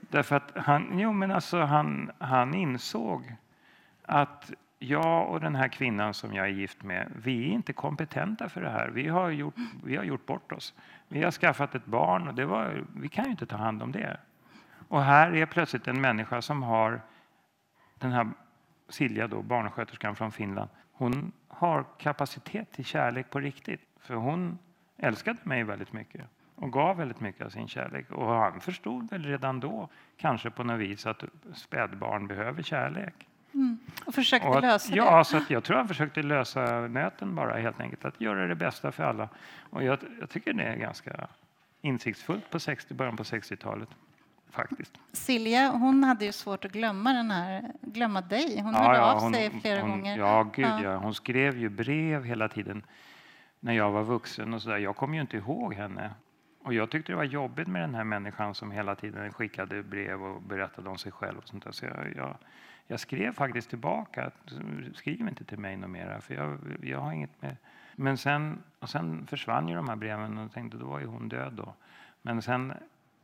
Därför 0.00 0.36
att 0.36 0.52
han, 0.56 0.98
jo, 0.98 1.12
men 1.12 1.30
alltså, 1.30 1.60
han, 1.60 2.10
han 2.18 2.54
insåg 2.54 3.36
att 4.06 4.52
jag 4.84 5.28
och 5.30 5.40
den 5.40 5.54
här 5.54 5.68
kvinnan 5.68 6.14
som 6.14 6.34
jag 6.34 6.46
är 6.46 6.50
gift 6.50 6.82
med, 6.82 7.12
vi 7.24 7.48
är 7.48 7.52
inte 7.52 7.72
kompetenta 7.72 8.48
för 8.48 8.60
det 8.60 8.70
här. 8.70 8.88
Vi 8.88 9.08
har 9.08 9.30
gjort, 9.30 9.54
vi 9.84 9.96
har 9.96 10.04
gjort 10.04 10.26
bort 10.26 10.52
oss. 10.52 10.74
Vi 11.08 11.22
har 11.22 11.30
skaffat 11.30 11.74
ett 11.74 11.86
barn 11.86 12.28
och 12.28 12.34
det 12.34 12.46
var, 12.46 12.84
vi 12.96 13.08
kan 13.08 13.24
ju 13.24 13.30
inte 13.30 13.46
ta 13.46 13.56
hand 13.56 13.82
om 13.82 13.92
det. 13.92 14.20
Och 14.88 15.02
här 15.02 15.34
är 15.34 15.46
plötsligt 15.46 15.88
en 15.88 16.00
människa 16.00 16.42
som 16.42 16.62
har 16.62 17.00
den 17.98 18.12
här 18.12 18.30
Silja, 18.88 19.28
då, 19.28 19.42
barnsköterskan 19.42 20.16
från 20.16 20.32
Finland, 20.32 20.70
hon 20.92 21.32
har 21.48 21.84
kapacitet 21.98 22.72
till 22.72 22.84
kärlek 22.84 23.30
på 23.30 23.40
riktigt. 23.40 23.80
För 24.00 24.14
hon 24.14 24.58
älskade 24.96 25.38
mig 25.42 25.64
väldigt 25.64 25.92
mycket 25.92 26.26
och 26.54 26.72
gav 26.72 26.96
väldigt 26.96 27.20
mycket 27.20 27.46
av 27.46 27.50
sin 27.50 27.68
kärlek. 27.68 28.10
Och 28.10 28.26
han 28.26 28.60
förstod 28.60 29.10
väl 29.10 29.22
redan 29.22 29.60
då, 29.60 29.88
kanske 30.16 30.50
på 30.50 30.64
något 30.64 30.80
vis, 30.80 31.06
att 31.06 31.24
spädbarn 31.54 32.26
behöver 32.26 32.62
kärlek 32.62 33.28
och 34.06 34.14
försökte 34.14 34.48
Och 34.48 34.56
att, 34.56 34.62
lösa 34.62 34.94
ja, 34.96 35.18
det. 35.18 35.24
så 35.24 35.36
att 35.36 35.50
jag 35.50 35.64
tror 35.64 35.76
han 35.76 35.88
försökte 35.88 36.22
lösa 36.22 36.80
nöten 36.80 37.34
bara 37.34 37.56
helt 37.56 37.80
enkelt. 37.80 38.04
Att 38.04 38.20
göra 38.20 38.46
det 38.46 38.54
bästa 38.54 38.92
för 38.92 39.02
alla. 39.02 39.28
Och 39.70 39.84
jag, 39.84 39.98
jag 40.20 40.30
tycker 40.30 40.52
det 40.52 40.62
är 40.62 40.76
ganska 40.76 41.28
insiktsfullt 41.80 42.50
på 42.50 42.60
60, 42.60 42.94
början 42.94 43.16
på 43.16 43.22
60-talet. 43.22 43.88
Faktiskt. 44.50 44.92
Silja, 45.12 45.70
hon 45.70 46.04
hade 46.04 46.24
ju 46.24 46.32
svårt 46.32 46.64
att 46.64 46.72
glömma, 46.72 47.12
den 47.12 47.30
här, 47.30 47.72
glömma 47.80 48.20
dig. 48.20 48.60
Hon 48.60 48.74
hörde 48.74 49.04
av 49.04 49.32
sig 49.32 49.60
flera 49.60 49.80
hon, 49.80 49.90
gånger. 49.90 50.18
Ja, 50.18 50.50
gud 50.54 50.64
Ja. 50.64 50.82
ja. 50.82 50.96
Hon 50.96 51.14
skrev 51.14 51.58
ju 51.58 51.68
brev 51.68 52.24
hela 52.24 52.48
tiden 52.48 52.86
när 53.60 53.72
jag 53.72 53.90
var 53.90 54.02
vuxen 54.02 54.54
och 54.54 54.62
så 54.62 54.68
där. 54.70 54.78
Jag 54.78 54.96
kommer 54.96 55.14
ju 55.14 55.20
inte 55.20 55.36
ihåg 55.36 55.74
henne. 55.74 56.10
Och 56.64 56.74
jag 56.74 56.90
tyckte 56.90 57.12
det 57.12 57.16
var 57.16 57.24
jobbigt 57.24 57.68
med 57.68 57.82
den 57.82 57.94
här 57.94 58.04
människan 58.04 58.54
som 58.54 58.70
hela 58.70 58.94
tiden 58.94 59.32
skickade 59.32 59.82
brev 59.82 60.22
och 60.22 60.42
berättade 60.42 60.88
om 60.88 60.98
sig 60.98 61.12
själv 61.12 61.38
och 61.38 61.48
sånt 61.48 61.64
där. 61.64 61.72
Så 61.72 61.84
jag, 61.84 62.12
jag, 62.16 62.36
jag 62.86 63.00
skrev 63.00 63.32
faktiskt 63.32 63.70
tillbaka 63.70 64.24
att 64.24 64.52
skriv 64.94 65.28
inte 65.28 65.44
till 65.44 65.58
mig 65.58 65.76
något 65.76 65.90
mera 65.90 66.20
för 66.20 66.34
jag, 66.34 66.58
jag 66.82 67.00
har 67.00 67.12
inget 67.12 67.42
med... 67.42 67.56
Men 67.96 68.18
sen, 68.18 68.62
och 68.78 68.88
sen 68.90 69.26
försvann 69.26 69.68
ju 69.68 69.74
de 69.74 69.88
här 69.88 69.96
breven 69.96 70.38
och 70.38 70.52
tänkte 70.52 70.78
då 70.78 70.86
var 70.86 71.00
ju 71.00 71.06
hon 71.06 71.28
död 71.28 71.52
då. 71.52 71.74
Men 72.22 72.42
sen 72.42 72.72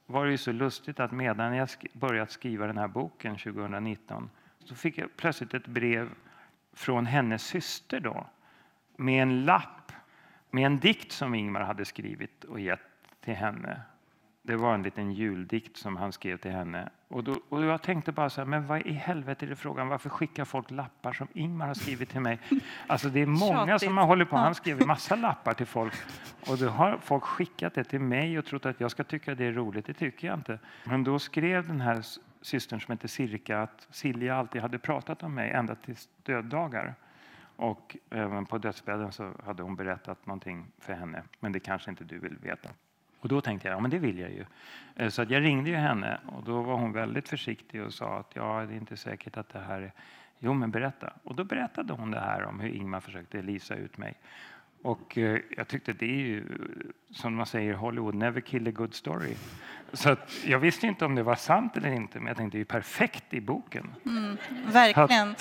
var 0.07 0.25
det 0.25 0.31
ju 0.31 0.39
så 0.39 0.53
lustigt 0.53 1.01
att 1.01 1.13
medan 1.13 1.57
jag 1.57 1.67
sk- 1.67 1.99
börjat 1.99 2.31
skriva 2.31 2.67
den 2.67 2.79
här 2.79 2.89
boken 2.89 3.37
2019 3.37 4.31
så 4.65 4.75
fick 4.75 4.99
jag 4.99 5.17
plötsligt 5.17 5.55
ett 5.55 5.67
brev 5.67 6.09
från 6.73 7.07
hennes 7.07 7.43
syster 7.43 8.01
då 8.01 8.27
med 8.97 9.23
en 9.23 9.45
lapp 9.45 9.93
med 10.51 10.67
en 10.67 10.79
dikt 10.79 11.13
som 11.13 11.35
Ingmar 11.35 11.61
hade 11.61 11.85
skrivit 11.85 12.45
och 12.45 12.61
gett 12.61 12.81
till 13.21 13.35
henne. 13.35 13.81
Det 14.43 14.57
var 14.57 14.75
en 14.75 14.83
liten 14.83 15.13
juldikt 15.13 15.77
som 15.77 15.97
han 15.97 16.13
skrev 16.13 16.37
till 16.37 16.51
henne. 16.51 16.91
Och, 17.11 17.25
då, 17.25 17.37
och 17.49 17.65
jag 17.65 17.83
tänkte 17.83 18.13
bara 18.13 18.31
så 18.31 18.41
här, 18.41 18.47
men 18.47 18.67
vad 18.67 18.87
i 18.87 18.93
helvete 18.93 19.47
är 19.47 19.49
det 19.49 19.57
frågan? 19.57 19.89
Varför 19.89 20.09
skickar 20.09 20.45
folk 20.45 20.71
lappar 20.71 21.13
som 21.13 21.29
Ingmar 21.33 21.67
har 21.67 21.75
skrivit 21.75 22.11
till 22.11 22.21
mig? 22.21 22.39
Alltså 22.87 23.09
det 23.09 23.21
är 23.21 23.27
många 23.27 23.67
Tjatigt. 23.67 23.89
som 23.89 23.97
har 23.97 24.07
hållit 24.07 24.31
på. 24.31 24.37
Han 24.37 24.55
skrev 24.55 24.87
massa 24.87 25.17
lappar 25.17 25.55
till 25.55 25.67
folk. 25.67 25.95
Och 26.49 26.59
då 26.59 26.69
har 26.69 26.99
folk 27.03 27.25
skickat 27.25 27.75
det 27.75 27.85
till 27.85 28.01
mig 28.01 28.39
och 28.39 28.45
trott 28.45 28.67
att 28.67 28.81
jag 28.81 28.91
ska 28.91 29.05
tycka 29.05 29.35
det 29.35 29.45
är 29.45 29.53
roligt. 29.53 29.87
Det 29.87 29.95
tycker 29.95 30.29
jag 30.29 30.39
inte. 30.39 30.59
Men 30.85 31.05
då 31.05 31.19
skrev 31.19 31.67
den 31.67 31.81
här 31.81 32.05
systern 32.41 32.81
som 32.81 32.93
heter 32.93 33.09
Sirka 33.09 33.63
att 33.63 33.87
Silja 33.91 34.37
alltid 34.37 34.63
hade 34.63 34.79
pratat 34.79 35.23
om 35.23 35.35
mig 35.35 35.51
ända 35.51 35.75
till 35.75 35.97
döddagar. 36.23 36.95
Och 37.57 37.97
även 38.11 38.47
på 38.47 38.59
dödsbädden 38.59 39.13
så 39.13 39.33
hade 39.45 39.63
hon 39.63 39.77
berättat 39.77 40.27
någonting 40.27 40.67
för 40.79 40.93
henne. 40.93 41.23
Men 41.41 41.53
det 41.53 41.61
kanske 41.61 41.91
inte 41.91 42.05
du 42.05 42.19
vill 42.19 42.37
veta. 42.43 42.69
Och 43.21 43.29
då 43.29 43.41
tänkte 43.41 43.69
jag, 43.69 43.77
ja 43.77 43.81
men 43.81 43.91
det 43.91 43.99
vill 43.99 44.19
jag 44.19 44.31
ju. 44.31 44.45
Eh, 44.97 45.09
så 45.09 45.23
att 45.23 45.31
jag 45.31 45.43
ringde 45.43 45.71
ju 45.71 45.77
henne 45.77 46.21
och 46.27 46.45
då 46.45 46.63
var 46.63 46.75
hon 46.75 46.93
väldigt 46.93 47.29
försiktig 47.29 47.83
och 47.83 47.95
sa 47.95 48.19
att 48.19 48.31
ja, 48.35 48.67
det 48.69 48.75
är 48.75 48.77
inte 48.77 48.97
säkert 48.97 49.37
att 49.37 49.49
det 49.49 49.61
här 49.61 49.81
är... 49.81 49.93
Jo, 50.39 50.55
men 50.55 50.71
berätta. 50.71 51.13
Och 51.25 51.35
då 51.35 51.45
berättade 51.45 51.93
hon 51.93 52.11
det 52.11 52.21
här 52.21 52.45
om 52.45 52.61
hur 52.61 52.69
Ingmar 52.69 53.01
försökte 53.01 53.43
lisa 53.43 53.75
ut 53.75 53.99
mig. 53.99 54.15
Och 54.83 55.19
eh, 55.19 55.41
jag 55.57 55.69
tyckte 55.69 55.93
det 55.93 56.05
är 56.05 56.27
ju, 56.27 56.45
som 57.11 57.35
man 57.35 57.47
säger, 57.47 57.75
Hollywood 57.75 58.15
never 58.15 58.41
kill 58.41 58.69
a 58.69 58.71
good 58.71 58.95
story. 58.95 59.35
Så 59.93 60.11
att 60.11 60.45
jag 60.45 60.59
visste 60.59 60.87
inte 60.87 61.05
om 61.05 61.15
det 61.15 61.23
var 61.23 61.35
sant 61.35 61.77
eller 61.77 61.93
inte, 61.93 62.19
men 62.19 62.27
jag 62.27 62.37
tänkte 62.37 62.59
det 62.59 62.63
är 62.63 62.65
perfekt 62.65 63.35
i 63.35 63.41
boken. 63.41 63.95
Verkligen. 64.67 65.35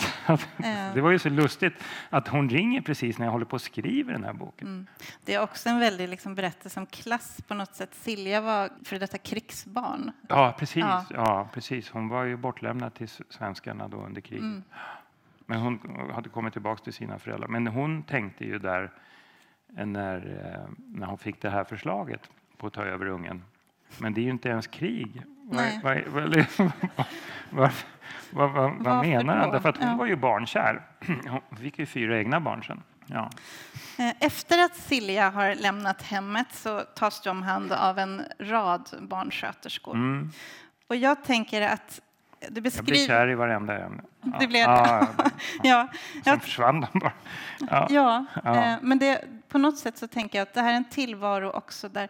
Det 0.93 1.02
var 1.02 1.12
ju 1.12 1.19
så 1.19 1.30
lustigt 1.30 1.73
att 2.10 2.28
hon 2.28 2.49
ringer 2.49 2.82
precis 2.82 3.17
när 3.17 3.25
jag 3.25 3.32
håller 3.32 3.45
på 3.45 3.54
och 3.54 3.62
skriver 3.62 4.13
den 4.13 4.23
här 4.23 4.34
boken. 4.34 4.88
Det 5.25 5.34
är 5.34 5.41
också 5.41 5.69
en 5.69 5.80
väldig 5.80 6.10
liksom, 6.10 6.36
berättelse 6.36 6.80
om 6.80 6.86
klass 6.86 7.41
på 7.47 7.54
något 7.54 7.75
sätt. 7.75 7.95
Silja 7.95 8.41
var 8.41 8.69
för 8.84 8.99
detta 8.99 9.17
krigsbarn. 9.17 10.12
Ja, 10.28 10.56
precis. 10.60 10.84
Ja. 10.84 11.06
Ja. 11.10 11.49
precis. 11.54 11.89
Hon 11.89 12.08
var 12.08 12.23
ju 12.23 12.38
bortlämnad 12.38 12.93
till 12.93 13.10
svenskarna 13.30 13.88
då 13.88 13.97
under 13.97 14.21
kriget. 14.21 14.43
Mm. 14.43 14.63
Men 15.45 15.60
hon 15.60 15.80
hade 16.13 16.30
kommit 16.30 16.54
tillbaka 16.54 16.84
till 16.84 16.93
sina 16.93 17.19
föräldrar. 17.19 17.47
Men 17.47 17.67
hon 17.67 18.04
tänkte 18.04 18.45
ju 18.45 18.60
där 18.60 18.84
eh, 18.84 18.89
när, 19.73 20.17
eh, 20.55 20.69
när 20.88 21.08
hon 21.08 21.17
fick 21.17 21.41
det 21.41 21.49
här 21.49 21.63
förslaget 21.63 22.29
på 22.58 22.67
att 22.67 22.73
ta 22.73 22.84
över 22.84 23.05
ungen. 23.05 23.43
Men 23.97 24.13
det 24.13 24.21
är 24.21 24.23
ju 24.23 24.29
inte 24.29 24.49
ens 24.49 24.67
krig. 24.67 25.21
Nej. 25.51 25.79
vad, 25.84 26.01
vad, 26.08 26.45
vad, 27.49 27.71
vad, 28.32 28.51
vad, 28.51 28.71
vad 28.79 29.05
menar 29.05 29.38
han? 29.38 29.51
Därför 29.51 29.69
att 29.69 29.77
hon 29.77 29.88
Ja. 29.88 29.95
var 29.95 30.05
ju 30.05 30.15
barnkär. 30.15 30.82
Hon 31.27 31.58
fick 31.58 31.79
ju 31.79 31.86
fyra 31.86 32.17
egna 32.17 32.39
barn 32.39 32.63
sen. 32.63 32.84
Ja. 33.05 33.29
Eh, 33.97 34.13
Efter 34.19 34.65
att 34.65 34.75
Silja 34.75 35.29
har 35.29 35.55
lämnat 35.55 36.01
hemmet 36.01 36.47
så 36.51 36.79
tas 36.79 37.21
du 37.21 37.29
om 37.29 37.43
hand 37.43 37.71
av 37.71 37.99
en 37.99 38.21
rad 38.39 38.89
barnsköterskor. 39.01 39.93
Mm. 39.95 40.29
Och 40.88 40.95
jag 40.95 41.23
tänker 41.23 41.62
att 41.62 41.99
du 42.39 42.45
Jag 42.45 42.53
blev 42.53 42.63
beskriver... 42.63 43.08
kär 43.08 43.29
i 43.29 43.36
varenda 43.36 43.77
en. 43.86 44.01
Ja. 44.21 44.38
Det 44.39 44.47
blev 44.47 44.62
ja, 44.62 45.08
det. 45.17 45.23
ja. 45.23 45.29
Ja, 45.63 45.88
Sen 46.13 46.21
jag 46.25 46.41
försvann 46.41 46.82
de 46.93 46.99
bara. 46.99 47.13
Ja. 47.89 48.25
eh, 48.45 48.75
men 48.82 48.99
det, 48.99 49.21
på 49.49 49.57
något 49.57 49.77
sätt 49.77 49.97
så 49.97 50.07
tänker 50.07 50.38
jag 50.38 50.43
att 50.43 50.53
det 50.53 50.62
här 50.62 50.71
är 50.71 50.77
en 50.77 50.89
tillvaro 50.89 51.49
också 51.49 51.89
där, 51.89 52.09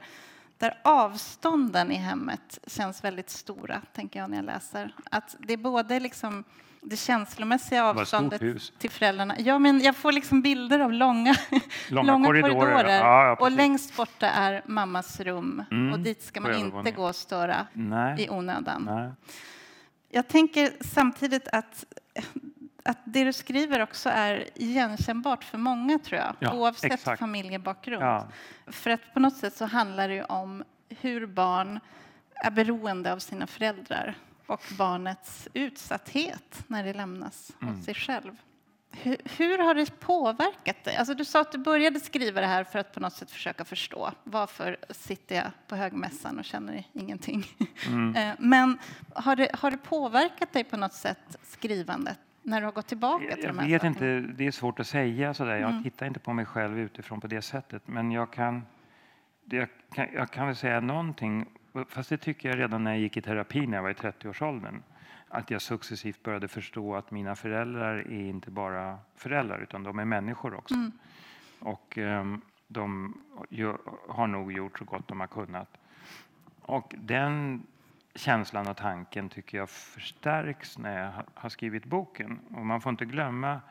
där 0.58 0.80
avstånden 0.84 1.92
i 1.92 1.96
hemmet 1.96 2.60
känns 2.68 3.04
väldigt 3.04 3.30
stora, 3.30 3.82
tänker 3.94 4.20
jag 4.20 4.30
när 4.30 4.38
jag 4.38 4.46
läser. 4.46 4.96
Att 5.12 5.36
det 5.40 5.54
är 5.54 5.58
både 5.58 6.00
liksom 6.00 6.44
det 6.82 6.98
känslomässiga 6.98 7.86
avståndet 7.86 8.42
till 8.78 8.90
föräldrarna. 8.90 9.36
Ja, 9.40 9.60
men 9.60 9.80
jag 9.80 9.96
får 9.96 10.12
liksom 10.12 10.42
bilder 10.42 10.80
av 10.80 10.94
långa, 10.94 11.36
Långa 11.90 12.26
korridorer. 12.28 12.98
Ja, 12.98 13.26
ja, 13.26 13.36
och 13.40 13.52
längst 13.52 13.96
borta 13.98 14.30
är 14.30 14.62
mammas 14.66 15.20
rum 15.20 15.64
Mm, 15.72 15.94
och 15.94 16.00
dit 16.00 16.24
ska 16.24 16.42
man 16.42 16.56
inte 16.56 16.92
gå 16.92 17.04
och 17.08 17.16
störa 17.16 17.68
Nej. 17.74 18.24
i 18.24 18.30
onödan. 18.30 18.84
Nej. 18.84 19.12
Jag 20.10 20.28
tänker 20.28 20.72
samtidigt 20.82 21.48
att, 21.48 21.86
att 22.90 22.98
det 23.04 23.24
du 23.24 23.34
skriver 23.34 23.80
också 23.82 24.10
är 24.10 24.50
igenkännbart 24.56 25.44
för 25.44 25.58
många, 25.58 26.00
tror 26.00 26.20
jag, 26.20 26.36
Ja, 26.40 26.54
oavsett 26.54 26.92
exakt. 26.94 27.20
familjebakgrund. 27.20 28.04
Ja. 28.04 28.28
För 28.68 28.90
att 28.90 29.14
på 29.14 29.20
något 29.20 29.38
sätt 29.38 29.56
så 29.56 29.66
handlar 29.66 30.10
det 30.10 30.24
om 30.24 30.64
hur 30.90 31.26
barn 31.26 31.80
är 32.36 32.52
beroende 32.52 33.14
av 33.14 33.20
sina 33.20 33.48
föräldrar 33.48 34.16
och 34.48 34.62
barnets 34.78 35.48
utsatthet 35.54 36.64
när 36.68 36.84
det 36.84 36.94
lämnas 36.94 37.52
Mm. 37.62 37.80
åt 37.80 37.84
sig 37.86 37.94
själv. 37.94 38.32
Hur, 38.92 39.18
hur 39.38 39.58
har 39.58 39.76
det 39.76 40.00
påverkat 40.00 40.84
dig? 40.84 40.96
Alltså 40.96 41.14
du 41.14 41.26
sa 41.26 41.42
att 41.42 41.52
du 41.52 41.58
började 41.58 42.00
skriva 42.00 42.42
det 42.42 42.48
här 42.48 42.64
för 42.64 42.80
att 42.80 42.94
på 42.94 43.00
något 43.00 43.14
sätt 43.14 43.32
försöka 43.32 43.66
förstå. 43.66 44.12
Varför 44.24 44.78
sitter 44.90 45.36
jag 45.36 45.46
på 45.68 45.76
högmässan 45.76 46.40
och 46.40 46.46
känner 46.46 46.84
ingenting? 46.94 47.46
Mm. 47.88 48.16
Eh, 48.30 48.36
Men 48.40 48.78
har 49.16 49.36
det, 49.36 49.50
har 49.54 49.72
det 49.72 49.78
påverkat 49.78 50.54
dig 50.54 50.64
på 50.64 50.78
något 50.78 50.94
sätt, 50.94 51.38
skrivandet, 51.44 52.20
när 52.50 52.60
du 52.62 52.66
har 52.66 52.72
gått 52.72 52.88
tillbaka 52.88 53.36
till 53.36 53.44
Jag 53.44 53.56
de 53.56 53.60
här 53.60 53.68
vet 53.68 53.82
sakerna? 53.82 54.08
Mm. 54.08 54.18
inte, 54.18 54.34
det 54.34 54.48
är 54.48 54.52
svårt 54.52 54.80
att 54.80 54.88
säga 54.88 55.34
sådär. 55.34 55.58
Jag 55.58 55.84
tittar 55.84 56.06
inte 56.06 56.20
på 56.20 56.34
mig 56.34 56.46
själv 56.46 56.80
utifrån 56.80 57.22
på 57.22 57.28
det 57.28 57.42
sättet. 57.42 57.88
Men 57.88 58.12
jag 58.12 58.32
kan, 58.32 58.66
jag 59.46 59.68
kan, 59.94 60.08
jag 60.14 60.32
kan 60.32 60.46
väl 60.46 60.56
säga 60.56 60.80
någonting, 60.80 61.46
fast 61.90 62.10
det 62.10 62.18
tycker 62.18 62.50
jag 62.50 62.60
redan 62.60 62.84
när 62.84 62.92
jag 62.92 63.00
gick 63.00 63.18
i 63.18 63.22
terapi 63.22 63.68
när 63.68 63.78
jag 63.78 63.84
var 63.84 63.90
i 63.90 63.94
30-årsåldern. 63.94 64.84
Att 65.28 65.52
jag 65.52 65.62
successivt 65.62 66.24
började 66.24 66.48
förstå 66.48 66.96
att 66.96 67.12
mina 67.12 67.36
föräldrar 67.36 67.96
är 67.98 68.30
inte 68.30 68.52
bara 68.52 68.98
föräldrar 69.16 69.60
utan 69.60 69.84
de 69.84 70.00
är 70.00 70.06
människor 70.06 70.54
också. 70.54 70.76
Mm. 70.76 70.92
Och 71.60 71.98
ehm, 71.98 72.42
de 72.68 73.14
har 74.08 74.28
nog 74.28 74.52
gjort 74.52 74.80
så 74.80 74.86
gott 74.86 75.08
de 75.08 75.20
har 75.20 75.28
kunnat. 75.28 75.78
Och 76.62 76.96
den 76.98 77.64
känslan 78.20 78.68
och 78.68 78.78
tanken 78.78 79.30
tycker 79.30 79.58
jag 79.58 79.70
förstärks 79.70 80.78
när 80.78 81.04
jag 81.04 81.12
har 81.34 81.50
skrivit 81.50 81.86
boken. 81.86 82.40
Och 82.56 82.66
man 82.66 82.82
får 82.82 82.90
inte 82.90 83.06
glömma, 83.06 83.62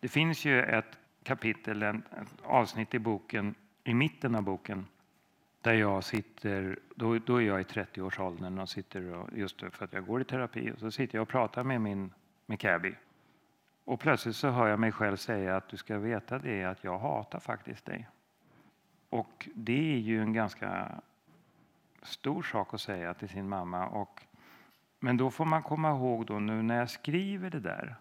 det 0.00 0.08
finns 0.08 0.44
ju 0.44 0.62
ett 0.62 0.98
kapitel, 1.22 1.82
ett 1.82 2.02
avsnitt 2.42 2.94
i 2.94 2.98
boken, 2.98 3.54
i 3.84 3.94
mitten 3.94 4.34
av 4.34 4.42
boken, 4.42 4.86
där 5.60 5.74
jag 5.74 6.04
sitter, 6.04 6.78
då, 6.94 7.18
då 7.18 7.36
är 7.36 7.46
jag 7.46 7.60
i 7.60 7.64
30-årsåldern 7.64 8.58
och 8.58 8.68
sitter 8.68 9.14
och, 9.14 9.38
just 9.38 9.60
för 9.60 9.84
att 9.84 9.92
jag 9.92 10.06
går 10.06 10.20
i 10.20 10.24
terapi, 10.24 10.72
och 10.72 10.78
så 10.78 10.90
sitter 10.90 11.18
jag 11.18 11.22
och 11.22 11.28
pratar 11.28 11.64
med 11.64 11.80
min 11.80 12.12
med 12.48 12.60
Cabby. 12.60 12.94
Och 13.84 14.00
plötsligt 14.00 14.36
så 14.36 14.48
hör 14.48 14.68
jag 14.68 14.80
mig 14.80 14.92
själv 14.92 15.16
säga 15.16 15.56
att 15.56 15.68
du 15.68 15.76
ska 15.76 15.98
veta 15.98 16.38
det 16.38 16.64
att 16.64 16.84
jag 16.84 16.98
hatar 16.98 17.40
faktiskt 17.40 17.84
dig. 17.84 18.08
Och 19.10 19.48
det 19.54 19.94
är 19.94 19.98
ju 19.98 20.22
en 20.22 20.32
ganska 20.32 21.00
stor 22.08 22.42
sak 22.42 22.74
att 22.74 22.80
säga 22.80 23.14
till 23.14 23.28
sin 23.28 23.48
mamma. 23.48 23.86
Och, 23.86 24.22
men 25.00 25.16
då 25.16 25.30
får 25.30 25.44
man 25.44 25.62
komma 25.62 25.90
ihåg 25.90 26.26
då 26.26 26.38
nu 26.38 26.62
när 26.62 26.78
jag 26.78 26.90
skriver 26.90 27.50
det 27.50 27.60
där, 27.60 27.96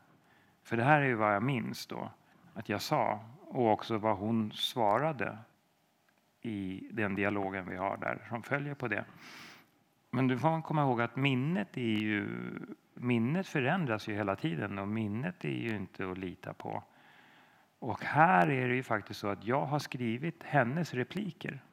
för 0.64 0.78
det 0.78 0.84
här 0.84 1.02
är 1.02 1.06
ju 1.06 1.16
vad 1.16 1.36
jag 1.36 1.44
minns 1.44 1.88
då, 1.88 2.10
att 2.54 2.70
jag 2.70 2.82
sa 2.82 3.20
och 3.42 3.72
också 3.72 3.98
vad 3.98 4.18
hon 4.18 4.52
svarade 4.52 5.38
i 6.42 6.88
den 6.92 7.16
dialogen 7.16 7.70
vi 7.70 7.76
har 7.76 7.98
där 7.98 8.26
som 8.30 8.44
följer 8.44 8.74
på 8.74 8.88
det. 8.88 9.06
Men 10.12 10.28
då 10.28 10.38
får 10.38 10.50
man 10.50 10.62
komma 10.62 10.82
ihåg 10.82 11.02
att 11.02 11.16
minnet 11.16 11.78
är 11.78 11.82
ju 11.82 12.28
minnet 12.94 13.48
förändras 13.48 14.08
ju 14.08 14.16
hela 14.16 14.36
tiden 14.36 14.80
och 14.80 14.88
minnet 14.88 15.46
är 15.46 15.50
ju 15.50 15.76
inte 15.76 16.12
att 16.12 16.18
lita 16.18 16.54
på. 16.54 16.84
Och 17.80 18.04
här 18.04 18.50
är 18.50 18.68
det 18.68 18.76
ju 18.76 18.84
faktiskt 18.84 19.20
så 19.20 19.28
att 19.28 19.44
jag 19.44 19.66
har 19.66 19.80
skrivit 19.80 20.44
hennes 20.44 20.94
repliker. 20.94 21.64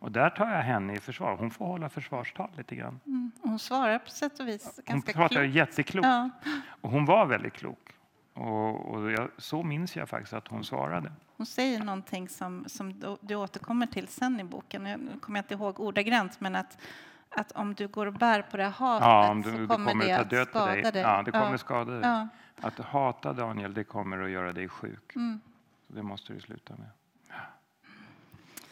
Och 0.00 0.12
där 0.12 0.30
tar 0.30 0.50
jag 0.50 0.62
henne 0.62 0.92
i 0.94 0.98
försvar. 0.98 1.36
Hon 1.36 1.50
får 1.50 1.66
hålla 1.66 1.88
försvarstal 1.88 2.50
lite 2.56 2.74
grann. 2.76 3.00
Mm, 3.06 3.32
hon 3.42 3.58
svarar 3.58 3.98
på 3.98 4.10
sätt 4.10 4.40
och 4.40 4.48
vis 4.48 4.64
ganska 4.64 4.92
Hon 4.92 5.02
pratar 5.02 5.28
klokt. 5.42 5.54
jätteklokt. 5.54 6.06
Ja. 6.06 6.30
Och 6.80 6.90
hon 6.90 7.04
var 7.04 7.26
väldigt 7.26 7.52
klok. 7.52 7.92
Och, 8.34 8.86
och 8.94 9.10
jag, 9.12 9.28
så 9.38 9.62
minns 9.62 9.96
jag 9.96 10.08
faktiskt 10.08 10.32
att 10.32 10.48
hon 10.48 10.64
svarade. 10.64 11.12
Hon 11.36 11.46
säger 11.46 11.84
någonting 11.84 12.28
som, 12.28 12.64
som 12.68 13.00
du- 13.20 13.34
återkommer 13.34 13.86
till 13.86 14.08
sen 14.08 14.40
i 14.40 14.44
boken. 14.44 14.86
Jag 14.86 15.00
nu 15.00 15.10
kommer 15.20 15.38
jag 15.38 15.44
inte 15.44 15.54
ihåg 15.54 15.80
ordagrant, 15.80 16.40
men 16.40 16.56
att, 16.56 16.78
att 17.30 17.52
om 17.52 17.74
du 17.74 17.88
går 17.88 18.06
och 18.06 18.12
bär 18.12 18.42
på 18.42 18.56
det 18.56 18.62
här 18.64 18.70
hatet 18.70 19.06
Ja, 19.06 19.30
om 19.30 19.42
du, 19.42 19.50
så 19.50 19.56
kommer 19.56 19.90
kommer 19.90 20.04
det 20.04 20.12
att 20.12 20.28
på 20.52 20.58
skada 20.58 20.72
dig. 20.72 20.92
dig. 20.92 21.02
Ja, 21.02 21.22
det 21.22 21.30
kommer 21.30 21.50
ja. 21.50 21.58
skada 21.58 21.92
dig. 21.92 22.00
Ja. 22.02 22.28
Att 22.60 22.78
hata 22.78 23.32
Daniel, 23.32 23.74
det 23.74 23.84
kommer 23.84 24.22
att 24.22 24.30
göra 24.30 24.52
dig 24.52 24.68
sjuk. 24.68 25.16
Mm. 25.16 25.40
Så 25.86 25.92
det 25.92 26.02
måste 26.02 26.32
du 26.32 26.40
sluta 26.40 26.74
med. 26.76 26.88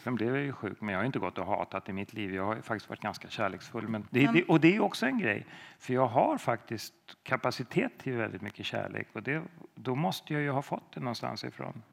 Sen 0.03 0.15
blev 0.15 0.35
jag 0.35 0.43
ju 0.45 0.53
sjuk, 0.53 0.81
men 0.81 0.93
jag 0.93 0.99
har 0.99 1.05
inte 1.05 1.19
gått 1.19 1.37
och 1.37 1.45
hatat 1.45 1.89
i 1.89 1.93
mitt 1.93 2.13
liv. 2.13 2.33
Jag 2.35 2.45
har 2.45 2.55
faktiskt 2.55 2.89
varit 2.89 2.99
ganska 3.01 3.27
kärleksfull. 3.27 3.87
Men 3.87 4.07
det, 4.09 4.25
Men- 4.25 4.33
det, 4.33 4.43
och 4.43 4.59
det 4.59 4.75
är 4.75 4.79
också 4.79 5.05
en 5.05 5.19
grej, 5.19 5.45
för 5.79 5.93
jag 5.93 6.07
har 6.07 6.37
faktiskt 6.37 6.93
kapacitet 7.23 7.91
till 7.97 8.13
väldigt 8.13 8.41
mycket 8.41 8.65
kärlek. 8.65 9.07
Och 9.13 9.23
det, 9.23 9.43
då 9.75 9.95
måste 9.95 10.33
jag 10.33 10.41
ju 10.41 10.49
ha 10.51 10.61
fått 10.61 10.93
det 10.93 10.99
någonstans 10.99 11.43
ifrån. 11.43 11.83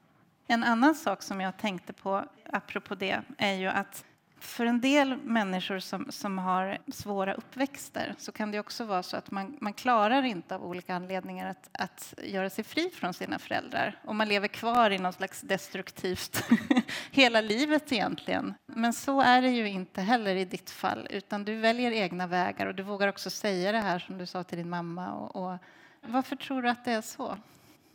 En 0.46 0.64
annan 0.64 0.94
sak 0.94 1.22
som 1.22 1.40
jag 1.40 1.56
tänkte 1.56 1.92
på 1.92 2.24
apropå 2.52 2.94
det 2.94 3.22
är 3.38 3.54
ju 3.54 3.66
att 3.66 4.04
för 4.38 4.66
en 4.66 4.80
del 4.80 5.16
människor 5.16 5.78
som, 5.78 6.06
som 6.10 6.38
har 6.38 6.78
svåra 6.92 7.34
uppväxter 7.34 8.14
så 8.18 8.32
kan 8.32 8.50
det 8.50 8.60
också 8.60 8.84
vara 8.84 9.02
så 9.02 9.16
att 9.16 9.30
man, 9.30 9.56
man 9.60 9.72
klarar 9.72 10.22
inte 10.22 10.54
av 10.54 10.64
olika 10.64 10.94
anledningar 10.94 11.50
att, 11.50 11.68
att 11.72 12.14
göra 12.22 12.50
sig 12.50 12.64
fri 12.64 12.90
från 12.90 13.14
sina 13.14 13.38
föräldrar 13.38 14.00
och 14.04 14.14
man 14.14 14.28
lever 14.28 14.48
kvar 14.48 14.90
i 14.90 14.98
något 14.98 15.14
slags 15.14 15.40
destruktivt 15.40 16.44
hela 17.10 17.40
livet 17.40 17.92
egentligen. 17.92 18.54
Men 18.66 18.92
så 18.92 19.20
är 19.20 19.42
det 19.42 19.50
ju 19.50 19.68
inte 19.68 20.00
heller 20.00 20.36
i 20.36 20.44
ditt 20.44 20.70
fall 20.70 21.06
utan 21.10 21.44
du 21.44 21.56
väljer 21.56 21.92
egna 21.92 22.26
vägar 22.26 22.66
och 22.66 22.74
du 22.74 22.82
vågar 22.82 23.08
också 23.08 23.30
säga 23.30 23.72
det 23.72 23.80
här 23.80 23.98
som 23.98 24.18
du 24.18 24.26
sa 24.26 24.44
till 24.44 24.58
din 24.58 24.70
mamma. 24.70 25.12
Och, 25.12 25.36
och 25.36 25.58
varför 26.00 26.36
tror 26.36 26.62
du 26.62 26.68
att 26.68 26.84
det 26.84 26.92
är 26.92 27.00
så? 27.00 27.38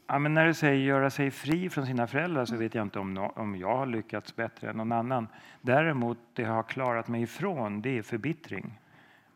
Ja, 0.07 0.19
men 0.19 0.33
när 0.33 0.45
du 0.45 0.53
säger 0.53 0.85
göra 0.85 1.09
sig 1.09 1.31
fri 1.31 1.69
från 1.69 1.85
sina 1.85 2.07
föräldrar 2.07 2.45
så 2.45 2.57
vet 2.57 2.75
jag 2.75 2.85
inte 2.85 2.99
om, 2.99 3.13
no 3.13 3.33
om 3.35 3.55
jag 3.55 3.77
har 3.77 3.85
lyckats 3.85 4.35
bättre 4.35 4.69
än 4.69 4.77
någon 4.77 4.91
annan. 4.91 5.27
Däremot 5.61 6.17
det 6.33 6.41
jag 6.41 6.51
har 6.51 6.63
klarat 6.63 7.07
mig 7.07 7.21
ifrån 7.21 7.81
det 7.81 7.97
är 7.97 8.01
förbittring. 8.01 8.79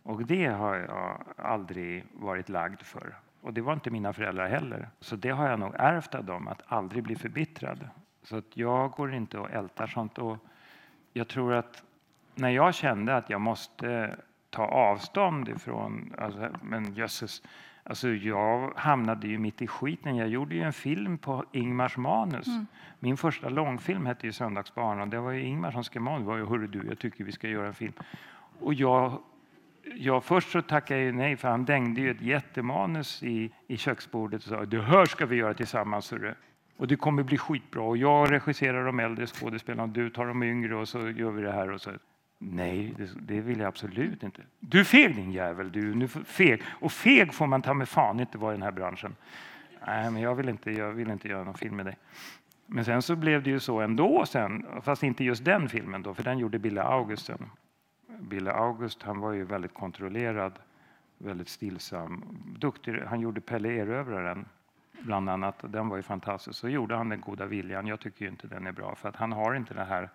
Och 0.04 0.25
det 0.25 0.45
har 0.45 0.75
jag 0.75 1.23
aldrig 1.38 2.06
varit 2.13 2.49
lagd 2.49 2.82
för. 2.82 3.15
Och 3.41 3.54
det 3.54 3.62
var 3.62 3.73
inte 3.73 3.89
mina 3.89 4.13
föräldrar 4.13 4.47
heller. 4.47 4.89
Så 4.99 5.15
det 5.15 5.30
har 5.30 5.49
jag 5.49 5.60
nog 5.60 5.75
ärvt 5.75 6.15
av 6.15 6.23
dem, 6.23 6.47
att 6.47 6.62
aldrig 6.67 7.04
bli 7.04 7.15
förbittrad. 7.15 7.89
Så 8.23 8.38
att 8.38 8.58
jag 8.58 8.91
går 8.91 9.13
inte 9.13 9.38
och 9.38 9.51
ältar 9.51 9.88
sånt. 9.88 10.17
Och 10.17 10.38
jag 11.13 11.28
tror 11.28 11.54
att 11.54 11.84
när 12.36 12.49
jag 12.49 12.75
kände 12.75 13.15
att 13.15 13.30
jag 13.30 13.41
måste 13.41 14.15
ta 14.49 14.65
avstånd 14.65 15.49
ifrån, 15.49 16.13
alltså, 16.17 16.49
men 16.62 16.93
jösses, 16.93 17.41
alltså 17.86 18.10
jag 18.10 18.74
hamnade 18.76 19.28
ju 19.28 19.38
mitt 19.38 19.62
i 19.62 19.67
skiten. 19.67 20.15
Jag 20.15 20.28
gjorde 20.28 20.56
ju 20.56 20.62
en 20.62 20.74
film 20.74 21.17
på 21.17 21.45
Ingmars 21.52 21.98
manus. 21.98 22.48
Min 23.00 23.17
första 23.17 23.50
långfilm 23.50 24.06
hette 24.06 24.28
ju 24.28 24.32
Söndagsbarn 24.34 25.02
och 25.02 25.08
det 25.08 25.19
var 25.19 25.32
ju 25.32 25.41
Ingmar 25.41 25.71
som 25.71 25.84
skrev 25.84 26.02
manus. 26.02 26.19
Det 26.19 26.28
var 26.28 26.38
ju, 26.38 26.45
hörru 26.45 26.67
du, 26.67 26.88
jag 26.88 27.00
tycker 27.00 27.24
vi 27.24 27.32
ska 27.32 27.48
göra 27.48 27.67
en 27.67 27.74
film. 27.74 27.93
Och 28.60 28.74
jag, 28.74 29.19
jag 29.95 30.24
först 30.24 30.52
så 30.52 30.62
tackade 30.62 31.02
jag 31.02 31.15
nej 31.15 31.38
för 31.38 31.48
han 31.48 31.65
dängde 31.65 32.02
ju 32.02 32.12
ett 32.12 32.21
jättemanus 32.21 33.24
i, 33.24 33.52
i 33.67 33.78
köksbordet 33.78 34.43
och 34.43 34.50
sa 34.50 34.65
det 34.65 34.82
här 34.82 35.06
ska 35.06 35.26
vi 35.26 35.36
göra 35.36 35.54
tillsammans. 35.54 36.12
hörru." 36.12 36.34
Och 36.78 36.88
det 36.88 36.95
kommer 36.95 37.24
bli 37.24 37.38
skitbra. 37.38 37.84
Och 37.84 37.98
jag 37.98 38.32
regisserar 38.32 38.86
de 38.86 39.00
äldre 39.00 39.28
skådespelarna 39.28 39.84
och 39.84 39.89
du 39.89 40.10
tar 40.10 40.26
de 40.26 40.43
yngre 40.43 40.76
och 40.76 40.88
så 40.88 41.10
gör 41.10 41.32
vi 41.32 41.41
det 41.41 41.52
här. 41.52 41.71
Och 41.71 41.82
så. 41.82 41.91
Nej, 42.38 42.93
det, 42.98 43.10
det 43.21 43.41
vill 43.41 43.60
jag 43.60 43.67
absolut 43.67 44.24
inte. 44.24 44.41
Du 44.60 44.80
är 44.80 44.84
feg 44.84 45.15
din 45.15 45.32
jävel. 45.32 45.71
Du, 45.71 45.95
nu, 45.95 46.08
feg. 46.08 46.62
Och 46.67 46.91
feg 46.91 47.34
får 47.34 47.48
man 47.48 47.62
ta 47.62 47.74
med 47.74 47.89
fan 47.89 48.19
inte 48.19 48.38
vara 48.38 48.54
i 48.54 48.56
den 48.56 48.63
här 48.63 48.71
branschen. 48.71 49.15
Nej, 49.88 50.12
men 50.12 50.21
jag 50.21 50.36
vill 50.36 50.50
inte, 50.50 50.71
jag 50.71 50.91
vill 50.91 51.10
inte 51.10 51.28
göra 51.28 51.43
någon 51.43 51.54
film 51.54 51.76
med 51.76 51.86
dig. 51.86 51.98
Men 52.65 52.86
sen 52.86 53.02
så 53.02 53.15
blev 53.15 53.43
det 53.43 53.50
ju 53.50 53.60
så 53.60 53.82
ändå 53.82 54.26
sen, 54.26 54.65
fast 54.82 55.04
inte 55.04 55.24
just 55.24 55.45
den 55.45 55.69
filmen 55.69 56.04
då, 56.04 56.13
för 56.13 56.24
den 56.24 56.39
gjorde 56.39 56.60
Bille 56.60 56.84
August 56.84 57.26
sen. 57.26 57.50
Bille 58.19 58.52
August, 58.52 59.04
han 59.04 59.19
var 59.19 59.32
ju 59.32 59.43
väldigt 59.43 59.74
kontrollerad, 59.74 60.60
väldigt 61.17 61.50
stillsam, 61.50 62.24
duktig. 62.60 63.02
Han 63.08 63.21
gjorde 63.21 63.41
Pelle 63.41 63.69
Erövraren 63.69 64.45
bland 65.02 65.30
annat. 65.30 65.63
och 65.63 65.69
Den 65.69 65.89
var 65.89 65.98
ju 65.98 66.04
fantastisk. 66.04 66.60
Så 66.60 66.69
gjorde 66.69 66.95
han 66.95 67.10
Den 67.10 67.21
goda 67.21 67.45
viljan. 67.45 67.88
Jag 67.88 68.00
tycker 68.00 68.26
ju 68.26 68.32
inte 68.32 68.48
den 68.48 68.67
är 68.67 68.71
bra 68.71 68.95
för 68.95 69.10
att 69.10 69.15
han 69.15 69.32
har 69.32 69.56
inte 69.56 69.74
den 69.74 69.88
här 69.88 70.10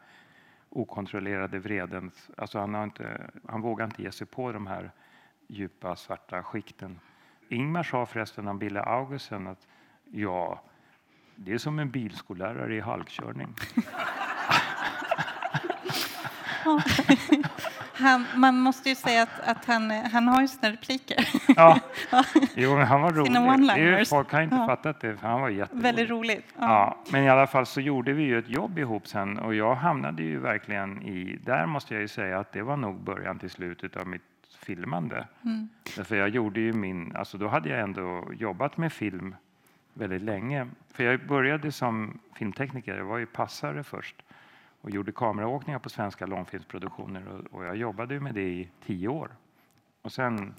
okontrollerade 0.71 1.59
vreden. 1.59 2.11
Alltså 2.37 2.59
han, 2.59 2.75
har 2.75 2.85
inte, 2.85 3.31
han 3.49 3.61
vågar 3.61 3.85
inte 3.85 4.03
ge 4.03 4.13
sig 4.13 4.27
på 4.27 4.53
de 4.53 4.67
här 4.67 4.91
djupa 5.47 5.97
svarta 5.97 6.43
skikten. 6.43 7.01
Ingmar 7.49 7.83
sa 7.83 8.07
förresten 8.07 8.49
om 8.49 8.59
Bille 8.59 8.83
Augusten 8.83 9.47
att 9.47 9.67
ja, 10.11 10.63
det 11.37 11.53
är 11.53 11.59
som 11.59 11.79
en 11.79 11.91
bilskollärare 11.91 12.77
i 12.77 12.81
halkkörning. 12.81 13.55
Han, 18.01 18.25
man 18.37 18.59
måste 18.61 18.89
ju 18.89 18.95
säga 18.95 19.23
att, 19.23 19.41
att 19.45 19.65
han, 19.65 19.91
han 19.91 20.29
har 20.29 20.41
ju 20.41 20.49
sina 20.49 20.73
repliker. 20.73 21.29
Ja, 21.57 21.81
jo, 22.55 22.77
men 22.77 22.87
han 22.87 23.03
var 23.03 23.11
rolig. 23.13 23.77
Ju-. 23.79 24.05
Folk 24.05 24.33
har 24.33 24.41
inte 24.43 24.57
Ja. 24.57 24.67
fattat 24.67 25.01
det, 25.01 25.17
för 25.17 25.29
han 25.29 25.41
var 25.41 25.49
jätterolig. 25.49 25.83
Väldigt 25.83 26.11
roligt. 26.11 26.45
Ja, 26.59 26.99
men 27.13 27.25
i 27.25 27.29
alla 27.29 27.47
fall 27.47 27.67
så 27.67 27.81
gjorde 27.81 28.13
vi 28.13 28.23
ju 28.23 28.39
ett 28.39 28.49
jobb 28.49 28.79
ihop 28.79 29.07
sen 29.09 29.39
och 29.39 29.55
jag 29.55 29.75
hamnade 29.75 30.23
ju 30.23 30.39
verkligen 30.39 31.03
i, 31.03 31.39
där 31.45 31.67
måste 31.67 31.95
jag 31.95 32.01
ju 32.01 32.09
säga 32.09 32.39
att 32.39 32.53
det 32.53 32.63
var 32.63 32.77
nog 32.77 33.01
början 33.01 33.39
till 33.39 33.51
slutet 33.51 33.97
av 33.97 34.07
mitt 34.07 34.23
filmande. 34.59 35.27
Mm. 35.45 35.69
Därför 35.97 36.17
jag 36.17 36.29
gjorde 36.29 36.61
ju 36.61 36.73
min, 36.73 37.17
alltså 37.17 37.39
då 37.39 37.49
hade 37.49 37.69
jag 37.69 37.81
ändå 37.81 38.29
jobbat 38.39 38.77
med 38.77 38.93
film 38.93 39.35
väldigt 39.95 40.23
länge. 40.23 40.67
För 40.95 41.05
jag 41.05 41.27
började 41.27 41.73
som 41.73 42.19
filmtekniker, 42.39 42.97
jag 42.97 43.05
var 43.05 43.19
ju 43.19 43.27
passare 43.27 43.83
först 43.85 44.17
och 44.81 44.91
gjorde 44.91 45.13
kameraåkningar 45.13 45.79
på 45.79 45.89
svenska 45.89 46.27
långfilmsproduktioner 46.27 47.29
och, 47.29 47.59
och 47.59 47.65
jag 47.65 47.77
jobbade 47.77 48.21
med 48.21 48.35
det 48.35 48.49
i 48.49 48.71
tio 48.87 49.09
år. 49.09 49.37
Och 50.03 50.13
sen 50.13 50.55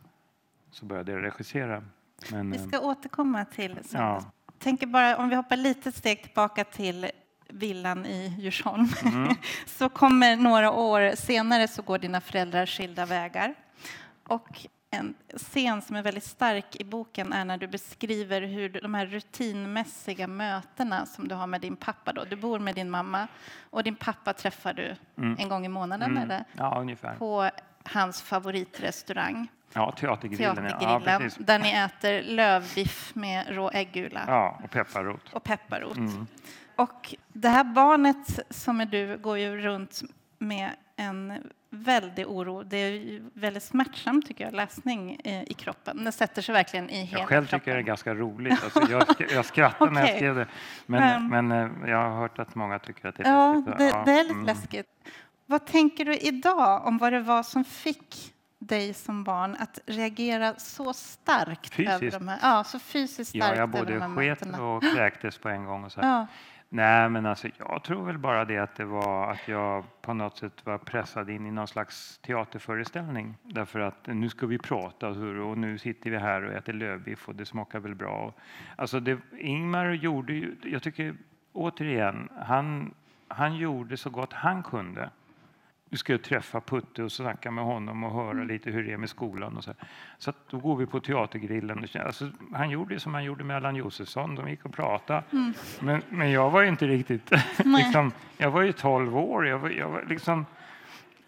så 0.71 0.85
började 0.85 1.11
jag 1.11 1.23
regissera. 1.23 1.83
Men, 2.31 2.51
Vi 2.51 2.57
eh, 2.57 2.67
ska 2.67 2.79
återkomma 2.79 3.45
till 3.45 3.75
ja, 3.77 3.83
söndags. 3.83 4.25
tänker 4.57 4.87
bara 4.87 5.17
om 5.17 5.29
vi 5.29 5.35
hoppar 5.35 5.57
lite 5.57 5.91
steg 5.91 6.23
tillbaka 6.23 6.63
till 6.63 7.11
villan 7.49 8.05
i 8.05 8.35
Djursholm. 8.39 8.87
Mm. 9.05 9.35
så 9.65 9.89
kommer 9.89 10.35
några 10.35 10.71
år 10.71 11.15
senare 11.15 11.67
så 11.67 11.81
går 11.81 11.97
dina 11.97 12.21
föräldrar 12.21 12.65
skilda 12.65 13.05
vägar. 13.05 13.55
Och 14.27 14.67
en 14.93 15.13
scen 15.37 15.81
som 15.81 15.95
är 15.95 16.01
väldigt 16.01 16.23
stark 16.23 16.75
i 16.75 16.83
boken 16.83 17.33
är 17.33 17.45
när 17.45 17.57
du 17.57 17.67
beskriver 17.67 18.41
hur 18.41 18.69
de 18.69 18.93
här 18.93 19.05
rutinmässiga 19.05 20.27
mötena 20.27 21.05
som 21.05 21.27
du 21.27 21.35
har 21.35 21.47
med 21.47 21.61
din 21.61 21.75
pappa. 21.75 22.13
Då. 22.13 22.23
Du 22.23 22.35
bor 22.35 22.59
med 22.59 22.75
din 22.75 22.89
mamma 22.89 23.27
och 23.69 23.83
din 23.83 23.95
pappa 23.95 24.33
träffar 24.33 24.73
du 24.73 24.95
en 25.37 25.49
gång 25.49 25.65
i 25.65 25.69
månaden 25.69 26.11
mm, 26.11 26.23
eller? 26.23 26.43
ja, 26.53 26.79
ungefär. 26.79 27.15
på 27.15 27.49
hans 27.83 28.21
favoritrestaurang, 28.21 29.47
Ja, 29.73 29.91
teatergrillen. 29.91 30.55
ja. 30.55 30.63
Ja, 30.63 30.79
Teatergrillen, 30.79 31.21
precis. 31.21 31.45
där 31.45 31.59
ni 31.59 31.71
äter 31.71 32.21
lövbiff 32.23 33.15
med 33.15 33.45
rå 33.55 33.71
äggula 33.71 34.21
Ja, 34.27 34.59
och 34.63 34.71
pepparrot. 34.71 35.33
och 35.33 35.43
pepparrot. 35.43 35.97
Mm. 35.97 36.27
Och 36.75 37.15
det 37.27 37.49
här 37.49 37.63
barnet 37.63 38.39
som 38.49 38.81
är 38.81 38.85
du 38.85 39.17
går 39.17 39.37
ju 39.37 39.57
runt 39.57 40.01
med 40.37 40.69
en 41.01 41.33
väldig 41.69 42.27
oro. 42.27 42.63
Det 42.63 42.77
är 42.77 43.21
väldigt 43.33 43.63
smärtsam 43.63 44.21
tycker 44.21 44.43
jag, 44.43 44.53
läsning 44.53 45.19
i 45.47 45.53
kroppen. 45.53 46.03
Det 46.03 46.11
sätter 46.11 46.41
sig 46.41 46.53
verkligen 46.53 46.89
i 46.89 47.03
hela 47.03 47.19
Jag 47.19 47.29
själv 47.29 47.45
kroppen. 47.45 47.59
tycker 47.59 47.73
det 47.73 47.79
är 47.79 47.83
ganska 47.83 48.13
roligt. 48.15 48.63
Alltså 48.63 48.91
jag, 48.91 49.03
jag 49.31 49.45
skrattar 49.51 49.89
när 49.91 50.01
jag 50.07 50.15
skrev 50.15 50.35
det. 50.35 50.47
Men, 50.85 51.27
Men- 51.29 51.47
men 51.47 51.83
eh, 51.83 51.89
jag 51.89 51.97
har 52.09 52.17
hört 52.19 52.39
att 52.39 52.55
många 52.55 52.79
tycker 52.79 53.07
att 53.09 53.15
det 53.15 53.23
är 53.23 53.31
Ja, 53.33 53.53
läskigt. 53.53 53.77
det, 53.77 54.03
det 54.05 54.11
är 54.19 54.23
lite 54.23 54.33
mm. 54.33 54.45
läskigt. 54.45 54.85
Vad 55.45 55.65
tänker 55.65 56.05
du 56.05 56.17
idag 56.17 56.85
om 56.87 56.97
vad 56.97 57.13
det 57.13 57.19
var 57.19 57.43
som 57.43 57.63
fick 57.63 58.33
dig 58.59 58.93
som 58.93 59.23
barn 59.23 59.55
att 59.59 59.79
reagera 59.85 60.55
så 60.57 60.93
starkt 60.93 61.79
över 61.79 61.99
Fysiskt? 61.99 62.19
de 62.19 62.27
här, 62.27 62.39
ja, 62.41 62.63
så 62.63 62.79
fysiskt 62.79 63.29
starkt 63.29 63.45
Ja, 63.45 63.55
jag 63.55 63.75
över 63.75 64.07
både 64.07 64.35
sket 64.35 64.59
och 64.59 64.83
kräktes 64.95 65.37
på 65.37 65.49
en 65.49 65.65
gång. 65.65 65.83
Och 65.83 65.91
så. 65.91 65.99
Ja, 66.03 66.27
Nej, 66.73 67.09
men 67.09 67.25
alltså, 67.25 67.47
jag 67.57 67.83
tror 67.83 68.05
väl 68.05 68.17
bara 68.17 68.45
det 68.45 68.57
att 68.57 68.75
det 68.75 68.85
var 68.85 69.31
att 69.31 69.47
jag 69.47 69.83
på 70.01 70.13
något 70.13 70.37
sätt 70.37 70.65
var 70.65 70.77
pressad 70.77 71.29
in 71.29 71.45
i 71.45 71.51
någon 71.51 71.67
slags 71.67 72.17
teaterföreställning. 72.17 73.37
Därför 73.43 73.79
att 73.79 74.07
nu 74.07 74.29
ska 74.29 74.45
vi 74.45 74.57
prata 74.57 75.07
och 75.09 75.57
nu 75.57 75.77
sitter 75.77 76.09
vi 76.09 76.17
här 76.17 76.41
och 76.41 76.53
äter 76.53 76.73
lövbiff 76.73 77.27
och 77.27 77.35
det 77.35 77.45
smakar 77.45 77.79
väl 77.79 77.95
bra. 77.95 78.33
Alltså 78.75 78.99
det, 78.99 79.17
Ingmar 79.39 79.89
gjorde 79.89 80.33
ju, 80.33 80.55
jag 80.63 80.83
tycker 80.83 81.15
återigen, 81.53 82.29
han, 82.39 82.93
han 83.27 83.55
gjorde 83.55 83.97
så 83.97 84.09
gott 84.09 84.33
han 84.33 84.63
kunde. 84.63 85.09
Du 85.91 85.97
ska 85.97 86.17
träffa 86.17 86.61
Putte 86.61 87.03
och 87.03 87.11
snacka 87.11 87.51
med 87.51 87.63
honom 87.63 88.03
och 88.03 88.11
höra 88.11 88.43
lite 88.43 88.71
hur 88.71 88.83
det 88.83 88.93
är 88.93 88.97
med 88.97 89.09
skolan. 89.09 89.57
Och 89.57 89.63
så 89.63 89.73
så 90.17 90.29
att 90.29 90.49
då 90.49 90.57
går 90.57 90.75
vi 90.75 90.85
på 90.85 90.99
teatergrillen. 90.99 91.85
Alltså, 92.05 92.31
han 92.53 92.69
gjorde 92.69 92.99
som 92.99 93.13
han 93.13 93.23
gjorde 93.23 93.43
med 93.43 93.55
Allan 93.55 93.75
Josefsson. 93.75 94.35
De 94.35 94.49
gick 94.49 94.65
och 94.65 94.73
pratade. 94.73 95.23
Men, 95.79 96.01
men 96.09 96.31
jag 96.31 96.49
var 96.49 96.61
ju 96.61 96.67
inte 96.67 96.87
riktigt... 96.87 97.31
liksom, 97.65 98.11
jag 98.37 98.51
var 98.51 98.61
ju 98.61 98.71
12 98.71 99.17
år. 99.17 99.47
Jag 99.47 99.59
var, 99.59 99.69
jag 99.69 99.89
var 99.89 100.05
liksom, 100.09 100.45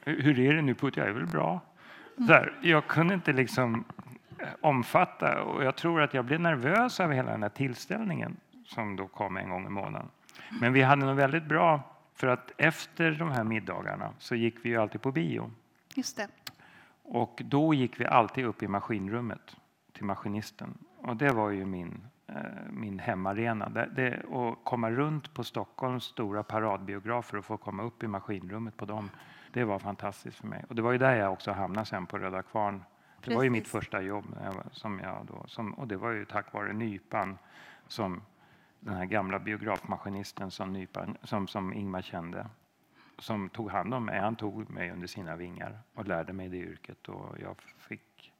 hur 0.04 0.40
är 0.40 0.54
det 0.54 0.62
nu 0.62 0.74
Putte? 0.74 1.00
Jag 1.00 1.10
är 1.10 1.14
väl 1.14 1.28
bra. 1.28 1.62
Så 2.16 2.34
här, 2.34 2.54
jag 2.62 2.88
kunde 2.88 3.14
inte 3.14 3.34
liksom 3.34 3.84
eh, 4.40 4.48
omfatta 4.62 5.42
och 5.44 5.64
jag 5.64 5.76
tror 5.76 6.02
att 6.02 6.14
jag 6.14 6.26
blev 6.26 6.40
nervös 6.40 7.00
av 7.00 7.12
hela 7.12 7.32
den 7.32 7.44
här 7.44 7.50
tillställningen 7.50 8.38
som 8.66 8.96
då 8.96 9.08
kom 9.08 9.38
en 9.38 9.50
gång 9.50 9.66
i 9.66 9.70
månaden. 9.70 10.08
Men 10.62 10.74
vi 10.74 10.82
hade 10.82 11.06
nog 11.06 11.16
väldigt 11.16 11.46
bra 11.46 11.93
för 12.16 12.28
att 12.28 12.52
efter 12.58 13.12
de 13.12 13.32
här 13.32 13.44
middagarna 13.44 14.14
så 14.20 14.36
gick 14.36 14.66
vi 14.66 14.70
ju 14.70 14.78
alltid 14.78 15.02
på 15.02 15.12
bio. 15.12 15.52
just 15.96 16.18
det. 16.18 16.28
Och 17.04 17.42
då 17.46 17.74
gick 17.74 18.00
vi 18.00 18.06
alltid 18.06 18.46
upp 18.46 18.64
i 18.64 18.68
maskinrummet 18.68 19.56
till 19.94 20.06
maskinisten. 20.06 20.78
Och 20.98 21.16
det 21.16 21.32
var 21.32 21.50
ju 21.50 21.66
min, 21.66 22.08
eh, 22.28 22.36
min 22.70 23.00
hemarena. 23.00 23.70
Det, 23.70 23.90
det, 23.96 24.38
att 24.38 24.58
komma 24.64 24.92
runt 24.92 25.34
på 25.34 25.44
Stockholms 25.44 26.04
stora 26.04 26.44
paradbiografer 26.44 27.38
och 27.38 27.46
få 27.46 27.58
komma 27.58 27.84
upp 27.84 28.04
i 28.04 28.08
maskinrummet 28.08 28.78
på 28.78 28.86
dem, 28.86 29.10
det 29.52 29.64
var 29.64 29.80
fantastiskt 29.80 30.38
för 30.38 30.48
mig. 30.48 30.66
Och 30.70 30.76
det 30.76 30.82
var 30.82 30.92
ju 30.92 30.98
där 30.98 31.16
jag 31.16 31.34
också 31.34 31.52
hamnade 31.52 31.86
sen 31.86 32.06
på 32.06 32.18
Röda 32.18 32.42
Kvarn. 32.42 32.84
Det 33.26 33.36
var 33.36 33.44
ju 33.44 33.50
mitt 33.50 33.64
Precis. 33.64 33.72
första 33.72 34.02
jobb. 34.02 34.26
Som 34.72 35.00
jag 35.00 35.26
då, 35.28 35.44
som, 35.48 35.74
och 35.74 35.88
det 35.88 35.98
var 35.98 36.12
ju 36.12 36.26
tack 36.26 36.54
vare 36.54 36.74
Nypan 36.74 37.38
som 37.88 38.22
den 38.86 38.96
här 38.96 39.06
gamla 39.06 39.40
biografmaskinisten 39.40 40.52
som, 40.52 40.74
Nypan, 40.74 41.18
som, 41.24 41.48
som 41.48 41.74
Ingmar 41.74 42.02
kände 42.02 42.48
som 43.20 43.50
tog 43.50 43.72
hand 43.72 43.94
om 43.94 44.06
mig. 44.06 44.20
Han 44.20 44.36
tog 44.36 44.70
mig 44.70 44.92
under 44.92 45.08
sina 45.08 45.36
vingar 45.36 45.80
och 45.94 46.08
lärde 46.08 46.34
mig 46.34 46.50
det 46.50 46.58
yrket. 46.58 47.10
Och 47.10 47.38
jag, 47.42 47.56
fick 47.78 48.34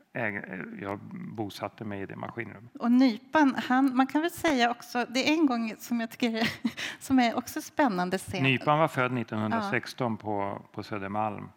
jag 0.82 1.00
bosatte 1.36 1.86
mig 1.86 2.02
i 2.02 2.06
det 2.06 2.16
maskinrummet. 2.16 2.76
Och 2.76 2.92
Nypan, 2.92 3.56
han, 3.68 3.96
man 3.96 4.08
kan 4.08 4.22
väl 4.22 4.32
säga 4.32 4.72
också, 4.72 5.06
det 5.10 5.30
är 5.30 5.34
en 5.34 5.46
gång 5.46 5.76
som 5.80 6.00
jag 6.00 6.12
tycker 6.12 6.50
som 7.00 7.20
är 7.20 7.38
också 7.38 7.62
spännande 7.62 8.18
scen. 8.18 8.44
Nypan 8.44 8.80
var 8.80 8.88
född 8.88 9.18
1916 9.18 10.18
på, 10.18 10.62
på 10.72 10.84
Södermalm. 10.84 11.50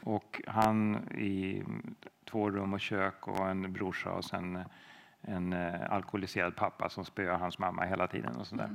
Och 0.00 0.42
han 0.46 0.96
i 1.18 1.64
två 2.30 2.50
rum 2.50 2.74
och 2.74 2.80
kök 2.80 3.28
och 3.28 3.48
en 3.48 3.72
brorsa 3.72 4.10
och 4.10 4.24
sen 4.24 4.64
en 5.22 5.52
eh, 5.52 5.92
alkoholiserad 5.92 6.56
pappa 6.56 6.88
som 6.88 7.04
spöade 7.04 7.38
hans 7.38 7.58
mamma 7.58 7.82
hela 7.84 8.06
tiden 8.06 8.36
och 8.36 8.46
sådär. 8.46 8.68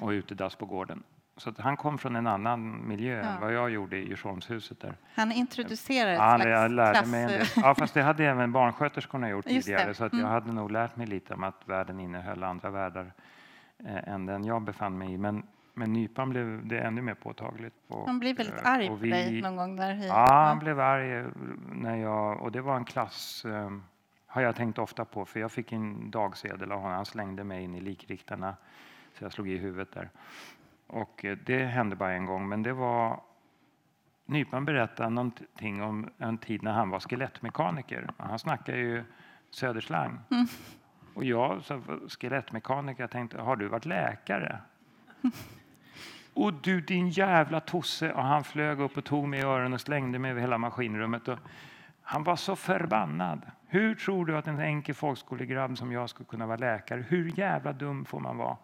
Och 0.00 0.08
utedass 0.08 0.56
på 0.56 0.66
gården. 0.66 1.02
Så 1.36 1.52
han 1.58 1.76
kom 1.76 1.98
från 1.98 2.16
en 2.16 2.26
annan 2.26 2.88
miljö 2.88 3.18
Ja. 3.18 3.22
än 3.28 3.40
vad 3.40 3.52
jag 3.52 3.70
gjorde 3.70 3.96
i 3.96 4.08
Djursholmshuset 4.08 4.80
där. 4.80 4.96
Han 5.14 5.32
introducerar 5.32 6.12
ett 6.12 6.18
Ja, 6.18 6.34
slags 6.36 6.50
jag 6.50 6.70
lärde 6.70 6.92
klass... 6.98 7.10
mig 7.10 7.24
en. 7.40 7.46
Ja, 7.56 7.74
fast 7.74 7.94
det 7.94 8.02
hade 8.02 8.24
även 8.26 8.52
barnsköterskorna 8.52 9.28
gjort 9.28 9.46
Just 9.46 9.66
det. 9.66 9.72
tidigare. 9.76 9.94
Så 9.94 10.04
att 10.04 10.12
jag 10.12 10.20
Mm. 10.20 10.32
hade 10.32 10.52
nog 10.52 10.70
lärt 10.70 10.96
mig 10.96 11.06
lite 11.06 11.34
om 11.34 11.44
att 11.44 11.62
världen 11.68 12.00
innehöll 12.00 12.42
andra 12.42 12.70
världar 12.70 13.12
eh, 13.84 14.08
än 14.08 14.26
den 14.26 14.44
jag 14.44 14.62
befann 14.62 14.98
mig 14.98 15.12
i. 15.12 15.18
Men, 15.18 15.42
men 15.74 15.92
nypan 15.92 16.30
blev 16.30 16.66
det 16.66 16.78
ännu 16.80 17.02
mer 17.02 17.14
påtagligt. 17.14 17.74
Och, 17.88 18.06
Han 18.06 18.18
blir 18.18 18.34
väldigt 18.34 18.64
eh, 18.64 18.70
arg 18.70 18.90
och 18.90 18.98
på 19.00 19.06
dig 19.06 19.42
någon 19.42 19.56
gång 19.56 19.76
där. 19.76 19.94
i- 19.94 20.06
Ja, 20.06 20.26
han 20.48 20.58
blev 20.58 20.80
arg 20.80 21.12
eh, 21.16 21.26
när 21.72 21.96
jag... 21.96 22.40
Och 22.42 22.52
det 22.52 22.60
var 22.60 22.76
en 22.76 22.84
klass... 22.84 23.44
Eh, 23.44 23.70
har 24.34 24.42
jag 24.42 24.56
tänkt 24.56 24.78
ofta 24.78 25.04
på, 25.04 25.24
för 25.24 25.40
jag 25.40 25.52
fick 25.52 25.72
en 25.72 26.10
dagsedel 26.10 26.72
av 26.72 26.80
honom. 26.80 26.96
Han 26.96 27.06
slängde 27.06 27.44
mig 27.44 27.62
in 27.62 27.74
i 27.74 27.80
likriktarna, 27.80 28.56
så 29.12 29.24
jag 29.24 29.32
slog 29.32 29.48
i 29.48 29.56
huvudet 29.56 29.92
där. 29.92 30.10
Och 30.86 31.24
eh, 31.24 31.38
det 31.46 31.64
hände 31.64 31.96
bara 31.96 32.12
en 32.12 32.26
gång, 32.26 32.48
men 32.48 32.62
det 32.62 32.72
var... 32.72 33.20
Nypan 34.26 34.64
berättade 34.64 35.10
någonting 35.10 35.82
om 35.82 36.10
en 36.18 36.38
tid 36.38 36.62
när 36.62 36.72
han 36.72 36.90
var 36.90 37.00
skelettmekaniker. 37.00 38.10
Han 38.16 38.38
snackade 38.38 38.78
ju 38.78 39.04
söderslang. 39.50 40.20
Och 41.14 41.24
jag 41.24 41.62
som 41.62 42.00
skelettmekaniker 42.08 43.06
tänkte, 43.06 43.40
har 43.40 43.56
du 43.56 43.68
varit 43.68 43.84
läkare? 43.84 44.58
Och 46.34 46.52
du 46.52 46.80
din 46.80 47.10
jävla 47.10 47.60
tosse! 47.60 48.12
Och 48.12 48.24
han 48.24 48.44
flög 48.44 48.80
upp 48.80 48.96
och 48.96 49.04
tog 49.04 49.28
mig 49.28 49.40
i 49.40 49.42
öronen 49.42 49.72
och 49.72 49.80
slängde 49.80 50.18
mig 50.18 50.30
över 50.30 50.40
hela 50.40 50.58
maskinrummet. 50.58 51.28
Och 51.28 51.38
han 52.02 52.24
var 52.24 52.36
så 52.36 52.56
förbannad. 52.56 53.42
Hur 53.74 53.94
tror 53.94 54.26
du 54.26 54.36
att 54.36 54.46
en 54.46 54.60
enkel 54.60 54.94
folkskolegrabb 54.94 55.78
som 55.78 55.92
jag 55.92 56.10
skulle 56.10 56.26
kunna 56.26 56.46
vara 56.46 56.56
läkare? 56.56 57.00
Hur 57.00 57.38
jävla 57.38 57.72
dum 57.72 58.04
får 58.04 58.20
man 58.20 58.36
vara? 58.36 58.56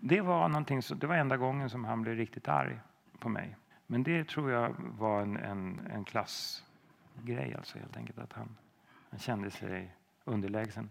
Det 0.00 0.20
var, 0.20 0.48
någonting, 0.48 0.80
det 0.96 1.06
var 1.06 1.16
enda 1.16 1.36
gången 1.36 1.70
som 1.70 1.84
han 1.84 2.02
blev 2.02 2.16
riktigt 2.16 2.48
arg 2.48 2.78
på 3.18 3.28
mig. 3.28 3.56
Men 3.86 4.02
det 4.02 4.28
tror 4.28 4.50
jag 4.50 4.74
var 4.78 5.22
en, 5.22 5.36
en, 5.36 5.80
en 5.92 6.04
klassgrej, 6.04 7.54
alltså 7.58 7.78
helt 7.78 7.96
enkelt. 7.96 8.18
Att 8.18 8.32
han, 8.32 8.56
han 9.10 9.18
kände 9.18 9.50
sig 9.50 9.92
underlägsen. 10.24 10.90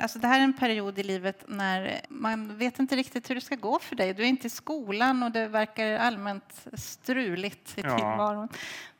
Alltså 0.00 0.18
det 0.18 0.26
här 0.26 0.40
är 0.40 0.44
en 0.44 0.52
period 0.52 0.98
i 0.98 1.02
livet 1.02 1.44
när 1.48 2.00
man 2.08 2.58
vet 2.58 2.78
inte 2.78 2.96
riktigt 2.96 3.30
hur 3.30 3.34
det 3.34 3.40
ska 3.40 3.54
gå 3.54 3.78
för 3.78 3.96
dig. 3.96 4.14
Du 4.14 4.22
är 4.22 4.26
inte 4.26 4.46
i 4.46 4.50
skolan 4.50 5.22
och 5.22 5.30
det 5.30 5.48
verkar 5.48 5.98
allmänt 5.98 6.66
struligt 6.74 7.78
i 7.78 7.80
Ja. 7.80 7.96
tillvaron. 7.96 8.48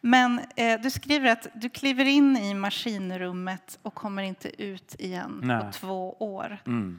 Men 0.00 0.40
eh, 0.56 0.80
du 0.80 0.90
skriver 0.90 1.30
att 1.32 1.46
du 1.54 1.68
kliver 1.68 2.04
in 2.04 2.36
i 2.36 2.54
maskinrummet 2.54 3.78
och 3.82 3.94
kommer 3.94 4.22
inte 4.22 4.62
ut 4.62 4.94
igen 4.98 5.38
på 5.40 5.46
Nej. 5.46 5.72
två 5.72 6.12
år. 6.18 6.58
Mm. 6.66 6.98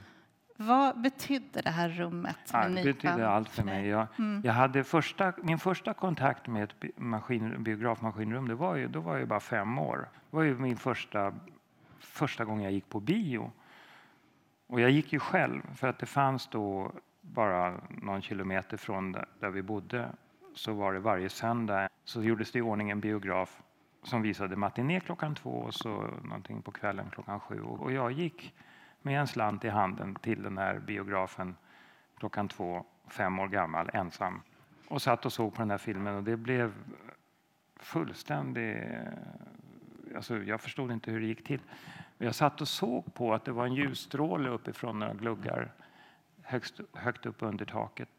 Vad 0.60 1.02
betydde 1.02 1.62
det 1.62 1.70
här 1.70 1.90
rummet 1.90 2.38
Ja, 2.54 2.70
det 2.70 2.84
betydde 2.84 3.30
allt 3.30 3.50
för 3.50 3.64
mig. 3.64 3.88
Jag, 3.88 4.08
jag 4.44 4.54
hade 4.54 4.84
första, 4.84 5.34
min 5.44 5.60
första 5.60 5.94
kontakt 5.94 6.48
med 6.48 6.64
ett 6.64 6.98
maskin, 6.98 7.64
biografmaskinrum, 7.64 8.48
det 8.48 8.56
var 8.56 8.76
ju, 8.76 8.88
då 8.88 9.00
var 9.00 9.18
jag 9.18 9.28
bara 9.28 9.40
fem 9.40 9.80
år. 9.80 10.10
Det 10.30 10.36
var 10.36 10.44
ju 10.44 10.58
min 10.58 10.78
första, 10.78 11.34
första 12.00 12.46
gången 12.46 12.64
jag 12.64 12.74
gick 12.74 12.90
på 12.90 13.00
bio. 13.00 13.52
Och 14.68 14.82
jag 14.82 14.92
gick 14.92 15.14
ju 15.14 15.20
själv, 15.20 15.76
för 15.76 15.88
att 15.88 16.00
det 16.00 16.06
fanns 16.06 16.48
då 16.48 16.92
bara 17.22 17.82
någon 17.90 18.22
kilometer 18.22 18.78
från 18.78 19.12
där, 19.12 19.50
vi 19.50 19.62
bodde 19.62 20.10
så 20.54 20.74
var 20.74 20.94
det 20.94 21.00
varje 21.00 21.30
söndag 21.30 21.90
så 22.04 22.24
gjordes 22.24 22.52
det 22.52 22.60
i 22.60 22.62
ordning 22.62 22.90
en 22.90 23.00
biograf 23.00 23.62
som 24.04 24.22
visade 24.22 24.56
matiné 24.56 25.00
klockan 25.00 25.36
två 25.36 25.50
och 25.50 25.74
så 25.74 25.90
någonting 26.24 26.62
på 26.62 26.72
kvällen 26.72 27.10
klockan 27.12 27.40
sju. 27.40 27.62
Och 27.62 27.82
och 27.82 27.92
jag 27.92 28.12
gick 28.12 28.54
med 29.02 29.20
en 29.20 29.28
slant 29.28 29.66
i 29.66 29.70
handen 29.70 30.16
till 30.16 30.44
den 30.44 30.58
här 30.58 30.80
biografen 30.80 31.56
klockan 32.18 32.48
två, 32.48 32.86
fem 33.08 33.40
år 33.40 33.48
gammal, 33.48 33.90
ensam. 33.94 34.42
Och 34.88 35.02
satt 35.02 35.26
och 35.26 35.34
såg 35.34 35.54
på 35.54 35.62
den 35.62 35.72
här 35.72 35.78
filmen 35.78 36.16
och 36.16 36.24
det 36.24 36.38
blev 36.38 36.74
fullständigt... 37.76 38.84
Alltså 40.16 40.38
jag 40.38 40.62
förstod 40.62 40.92
inte 40.92 41.12
hur 41.12 41.20
det 41.20 41.28
gick 41.28 41.44
till. 41.44 41.60
Jag 42.18 42.36
satt 42.36 42.62
och 42.62 42.68
såg 42.68 43.14
på 43.14 43.34
att 43.34 43.46
det 43.46 43.52
var 43.52 43.66
en 43.66 43.74
ljusstråle 43.74 44.50
uppifrån 44.50 45.00
några 45.00 45.14
gluggar 45.14 45.72
högst, 46.44 46.80
högt 46.94 47.26
upp 47.26 47.36
under 47.40 47.66
taket. 47.66 48.10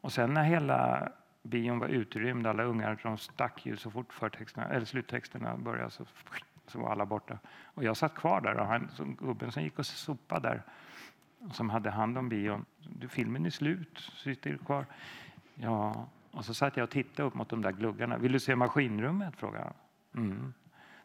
Och 0.00 0.12
sen 0.12 0.34
när 0.34 0.44
hela 0.44 1.08
bion 1.42 1.78
var 1.78 1.88
utrymd, 1.88 2.46
alla 2.46 2.62
ungar 2.62 3.00
de 3.02 3.18
stack 3.18 3.66
ju 3.66 3.76
så 3.76 3.90
fort 3.90 4.12
förtexterna, 4.12 4.68
eller 4.68 4.86
sluttexterna 4.86 5.56
började 5.56 5.90
så, 5.90 6.04
så 6.66 6.78
var 6.78 6.90
alla 6.90 7.06
borta. 7.06 7.38
Och 7.64 7.84
jag 7.84 7.96
satt 7.96 8.14
kvar 8.14 8.40
där 8.40 8.58
och 8.58 8.66
han, 8.66 8.88
så 8.94 9.04
gubben 9.04 9.52
som 9.52 9.62
gick 9.62 9.78
och 9.78 9.86
sopade 9.86 10.48
där 10.48 10.62
som 11.52 11.70
hade 11.70 11.90
hand 11.90 12.18
om 12.18 12.28
bion. 12.28 12.64
Du, 12.78 13.08
filmen 13.08 13.46
är 13.46 13.50
slut, 13.50 13.98
sitter 13.98 14.50
du 14.50 14.58
kvar? 14.58 14.86
Ja, 15.54 16.08
och 16.30 16.44
så 16.44 16.54
satt 16.54 16.76
jag 16.76 16.84
och 16.84 16.90
tittade 16.90 17.28
upp 17.28 17.34
mot 17.34 17.48
de 17.48 17.62
där 17.62 17.72
gluggarna. 17.72 18.18
Vill 18.18 18.32
du 18.32 18.40
se 18.40 18.56
maskinrummet? 18.56 19.36
frågade 19.36 19.64
han. 19.64 19.74
Mm, 20.24 20.54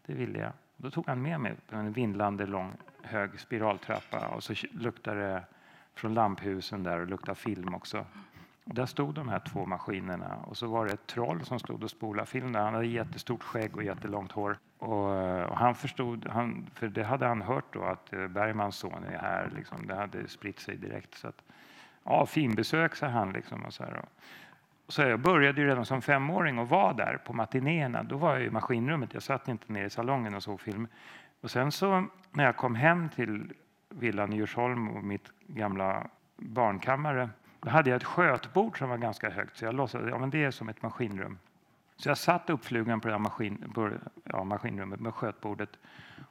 det 0.06 0.14
ville 0.14 0.40
jag. 0.40 0.52
Då 0.84 0.92
tog 0.92 1.08
han 1.08 1.22
med 1.22 1.40
mig 1.40 1.56
på 1.70 1.76
en 1.76 1.92
vindlande 1.92 2.46
lång 2.46 2.74
hög 3.02 3.40
spiraltrappa 3.40 4.28
och 4.28 4.44
så 4.44 4.54
luktade 4.72 5.20
det 5.20 5.44
från 5.94 6.14
lamphusen 6.14 6.84
där 6.84 7.00
och 7.00 7.08
luktade 7.08 7.36
film 7.36 7.76
också. 7.76 8.06
Och 8.64 8.74
där 8.74 8.86
stod 8.86 9.16
de 9.16 9.30
här 9.30 9.40
två 9.40 9.66
maskinerna 9.66 10.36
och 10.36 10.58
så 10.58 10.68
var 10.68 10.86
det 10.86 10.94
ett 10.94 11.08
troll 11.08 11.46
som 11.46 11.60
stod 11.60 11.84
och 11.84 11.90
spolade 11.90 12.26
film. 12.26 12.56
Han 12.56 12.74
hade 12.74 12.86
jättestort 12.86 13.44
skägg 13.44 13.76
och 13.76 13.84
jättelångt 13.84 14.32
hår. 14.32 14.58
Och, 14.78 14.90
och, 15.50 15.58
han 15.58 15.76
förstod, 15.76 16.28
han, 16.28 16.70
för 16.74 16.88
det 16.88 17.04
hade 17.04 17.26
han 17.26 17.42
hört 17.42 17.74
då 17.74 17.84
att 17.84 18.14
eh, 18.14 18.28
Bergmans 18.28 18.76
son 18.76 19.04
är 19.04 19.18
här. 19.18 19.52
Liksom, 19.56 19.88
det 19.88 19.96
hade 19.96 20.28
spritt 20.28 20.60
sig 20.60 20.78
direkt. 20.78 21.18
Så 21.18 21.28
att, 21.28 21.42
ja, 22.04 22.26
finbesök, 22.26 22.96
sa 22.96 23.08
han. 23.08 23.32
Liksom, 23.32 23.66
och 23.66 23.74
så 23.74 23.84
här, 23.84 24.06
så 24.94 25.02
jag 25.02 25.20
började 25.20 25.62
ju 25.62 25.68
redan 25.68 25.86
som 25.86 26.02
femåring 26.02 26.60
och 26.60 26.70
var 26.70 26.94
där 26.94 27.18
på 27.26 27.34
matinéerna. 27.34 28.04
Då 28.04 28.18
var 28.18 28.34
jag 28.34 28.44
i 28.44 28.50
maskinrummet. 28.50 29.14
Jag 29.14 29.24
satt 29.24 29.48
inte 29.48 29.74
nere 29.74 29.86
i 29.86 29.90
salongen 29.90 30.36
och 30.36 30.44
såg 30.44 30.62
film. 30.62 30.88
Och 31.42 31.52
sen 31.52 31.72
så 31.72 32.06
när 32.32 32.44
jag 32.44 32.58
kom 32.58 32.76
hem 32.76 33.10
till 33.10 33.54
villan 33.90 34.34
i 34.34 34.36
Djursholm 34.36 34.90
och 34.90 35.04
mitt 35.04 35.32
gamla 35.48 36.08
barnkammare 36.38 37.30
då 37.60 37.70
hade 37.70 37.90
jag 37.90 37.98
ett 37.98 38.04
skötbord 38.04 38.78
som 38.78 38.90
var 38.90 38.98
ganska 38.98 39.30
högt, 39.30 39.58
så 39.58 39.66
jag 39.66 39.76
låtsades 39.76 40.10
ja, 40.10 40.18
men 40.18 40.30
det 40.30 40.44
är 40.44 40.52
som 40.52 40.70
ett 40.70 40.82
maskinrum. 40.82 41.38
Så 41.96 42.10
jag 42.10 42.18
satt 42.18 42.50
uppflugen 42.50 43.00
på, 43.00 43.08
det 43.08 43.18
maskin, 43.18 43.72
på 43.76 43.92
ja, 44.24 44.44
maskinrummet 44.44 45.00
med 45.00 45.14
skötbordet. 45.14 45.70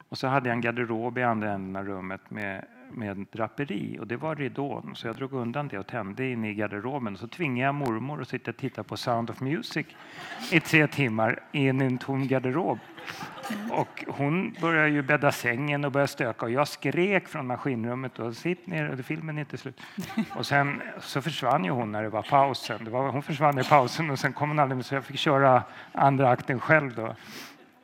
Och 0.09 0.19
så 0.19 0.27
hade 0.27 0.49
jag 0.49 0.55
en 0.55 0.61
garderob 0.61 1.19
i 1.19 1.23
andra 1.23 1.53
änden 1.53 1.77
av 1.77 1.85
rummet 1.87 2.31
med, 2.31 2.65
med 2.95 3.27
draperi 3.33 3.99
och 4.01 4.07
det 4.07 4.17
var 4.17 4.37
ridån. 4.37 4.93
Så 4.95 5.07
jag 5.07 5.17
drog 5.17 5.33
undan 5.33 5.69
det 5.69 5.79
och 5.79 5.87
tände 5.87 6.31
in 6.31 6.45
i 6.45 6.55
garderoben. 6.55 7.17
Så 7.17 7.29
tvingade 7.29 7.67
jag 7.67 7.75
mormor 7.75 8.23
att 8.23 8.29
sitta 8.29 8.51
och 8.51 8.57
titta 8.57 8.83
på 8.83 8.97
Sound 8.97 9.31
of 9.31 9.41
Music 9.41 9.87
i 10.53 10.61
tre 10.61 10.87
timmar 10.87 11.43
i 11.53 11.69
en 11.69 11.99
tom 11.99 12.29
garderob. 12.29 12.79
Och 13.71 14.05
hon 14.09 14.55
började 14.61 14.89
ju 14.89 15.03
bädda 15.03 15.33
sängen 15.33 15.85
och 15.85 15.93
började 15.93 16.09
stöka 16.09 16.47
och 16.47 16.51
jag 16.51 16.69
skrek 16.69 17.29
från 17.29 17.47
maskinrummet 17.47 18.19
och 18.19 18.37
sitt 18.37 18.67
ner, 18.67 18.97
filmen 19.03 19.37
är 19.37 19.41
inte 19.41 19.57
slut. 19.57 19.81
Och 20.37 20.47
sen 20.47 20.83
så 21.01 21.23
försvann 21.23 21.65
ju 21.65 21.71
hon 21.71 21.93
när 21.93 22.03
det 22.03 22.09
var 22.09 22.23
pausen. 22.23 22.85
Det 22.85 22.91
var, 22.91 23.09
hon 23.09 23.23
försvann 23.23 23.59
i 23.59 23.65
pausen 23.65 24.11
och 24.11 24.19
sen 24.19 24.33
kom 24.33 24.49
hon 24.49 24.59
aldrig 24.59 24.85
så 24.85 24.95
jag 24.95 25.05
fick 25.05 25.19
köra 25.19 25.63
andra 25.93 26.31
akten 26.31 26.61
själv 26.61 26.95
då. 26.95 27.15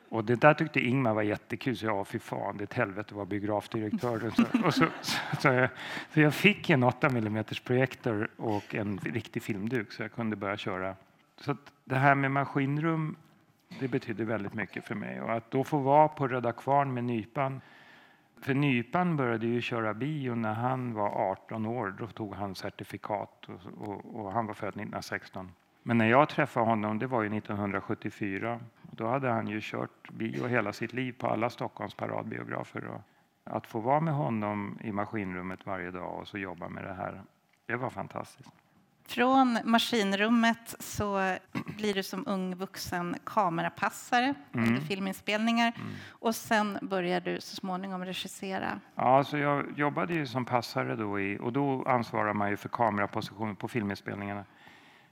Och 0.09 0.25
det 0.25 0.35
där 0.35 0.53
tyckte 0.53 0.79
Ingmar 0.79 1.13
var 1.13 1.21
jättekul, 1.21 1.77
så 1.77 1.85
jag, 1.85 2.07
fy 2.07 2.19
fan, 2.19 2.57
det 2.57 2.61
är 2.61 2.65
ett 2.65 2.73
helvete 2.73 3.07
att 3.07 3.11
vara 3.11 3.25
biografdirektör. 3.25 4.31
Så, 4.35 4.65
och 4.65 4.73
så, 4.73 4.85
så, 5.39 5.47
jag, 5.47 5.69
så 6.13 6.19
jag 6.19 6.33
fick 6.33 6.69
en 6.69 6.83
8 6.83 7.07
mm 7.07 7.43
projektor 7.63 8.29
och 8.37 8.75
en 8.75 8.97
riktig 8.97 9.43
filmduk 9.43 9.91
så 9.91 10.01
jag 10.01 10.11
kunde 10.11 10.35
börja 10.35 10.57
köra. 10.57 10.95
Så 11.37 11.55
det 11.85 11.95
här 11.95 12.15
med 12.15 12.31
maskinrum 12.31 13.15
det 13.79 13.87
betyder 13.87 14.25
väldigt 14.25 14.53
mycket 14.53 14.85
för 14.85 14.95
mig. 14.95 15.21
Och 15.21 15.33
att 15.33 15.51
då 15.51 15.63
få 15.63 15.77
vara 15.77 16.07
på 16.07 16.27
Röda 16.27 16.51
Kvarn 16.51 16.93
med 16.93 17.03
Nypan. 17.03 17.61
För 18.41 18.53
Nypan 18.53 19.17
började 19.17 19.47
ju 19.47 19.61
köra 19.61 19.93
bio 19.93 20.35
när 20.35 20.53
han 20.53 20.93
var 20.93 21.09
18 21.09 21.65
år. 21.65 21.95
Då 21.99 22.07
tog 22.07 22.35
han 22.35 22.55
certifikat 22.55 23.45
och, 23.49 23.87
och, 23.87 24.15
och 24.15 24.31
han 24.31 24.45
var 24.45 24.53
född 24.53 24.69
1916. 24.69 25.51
Men 25.89 25.97
när 25.97 26.05
jag 26.05 26.29
träffade 26.29 26.65
honom, 26.65 26.99
det 26.99 27.07
var 27.07 27.21
ju 27.21 27.37
1974, 27.37 28.59
då 28.91 29.07
hade 29.07 29.29
han 29.29 29.47
ju 29.47 29.59
kört 29.61 30.11
bio 30.11 30.47
hela 30.47 30.73
sitt 30.73 30.93
liv 30.93 31.15
på 31.17 31.27
alla 31.27 31.49
Stockholms 31.49 31.93
paradbiografer. 31.93 32.85
Och 32.85 33.01
att 33.43 33.67
få 33.67 33.79
vara 33.79 33.99
med 33.99 34.13
honom 34.13 34.79
i 34.83 34.91
maskinrummet 34.91 35.65
varje 35.65 35.91
dag 35.91 36.19
och 36.19 36.27
så 36.27 36.37
jobba 36.37 36.69
med 36.69 36.83
det 36.83 36.93
här, 36.93 37.21
det 37.65 37.75
var 37.75 37.89
fantastiskt. 37.89 38.49
Från 39.07 39.59
maskinrummet 39.63 40.75
så 40.79 41.35
blir 41.77 41.93
du 41.93 42.03
som 42.03 42.23
ung 42.27 42.55
vuxen 42.55 43.15
kamerapassare 43.23 44.33
mm. 44.53 44.67
under 44.67 44.81
filminspelningar 44.81 45.73
mm. 45.75 45.87
och 46.09 46.35
sen 46.35 46.77
börjar 46.81 47.21
du 47.21 47.41
så 47.41 47.55
småningom 47.55 48.05
regissera. 48.05 48.79
Ja, 48.95 49.17
alltså 49.17 49.37
jag 49.37 49.65
jobbade 49.75 50.13
ju 50.13 50.25
som 50.27 50.45
passare 50.45 50.95
då 50.95 51.19
i, 51.19 51.37
och 51.41 51.53
då 51.53 51.83
ansvarar 51.83 52.33
man 52.33 52.49
ju 52.49 52.57
för 52.57 52.69
kameraposition 52.69 53.55
på 53.55 53.67
filminspelningarna. 53.67 54.45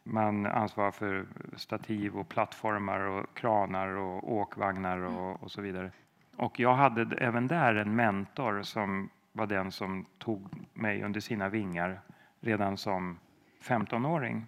Man 0.09 0.45
ansvarar 0.45 0.91
för 0.91 1.25
stativ 1.55 2.17
och 2.17 2.29
plattformar 2.29 2.99
och 2.99 3.37
kranar 3.37 3.87
och 3.87 4.33
åkvagnar 4.33 4.97
och, 4.97 5.43
och 5.43 5.51
så 5.51 5.61
vidare. 5.61 5.91
Och 6.35 6.59
jag 6.59 6.73
hade 6.73 7.17
även 7.17 7.47
där 7.47 7.75
en 7.75 7.95
mentor 7.95 8.61
som 8.61 9.09
var 9.31 9.47
den 9.47 9.71
som 9.71 10.05
tog 10.17 10.47
mig 10.73 11.03
under 11.03 11.19
sina 11.19 11.49
vingar 11.49 12.01
redan 12.39 12.77
som 12.77 13.19
15-åring. 13.61 14.45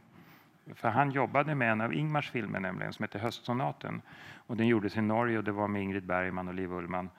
För 0.73 0.89
han 0.89 1.11
jobbade 1.11 1.55
med 1.55 1.71
en 1.71 1.81
av 1.81 1.93
Ingmars 1.93 2.31
filmer 2.31 2.59
nämligen, 2.59 2.93
som 2.93 3.03
heter 3.03 3.19
Höstsonaten. 3.19 4.01
Och 4.47 4.57
den 4.57 4.67
gjordes 4.67 4.97
i 4.97 5.01
Norge 5.01 5.37
och 5.37 5.43
det 5.43 5.51
var 5.51 5.67
med 5.67 5.81
Ingrid 5.81 6.05
Bergman 6.05 6.47
och 6.47 6.53
Liv 6.53 6.71
Ullman. 6.71 7.09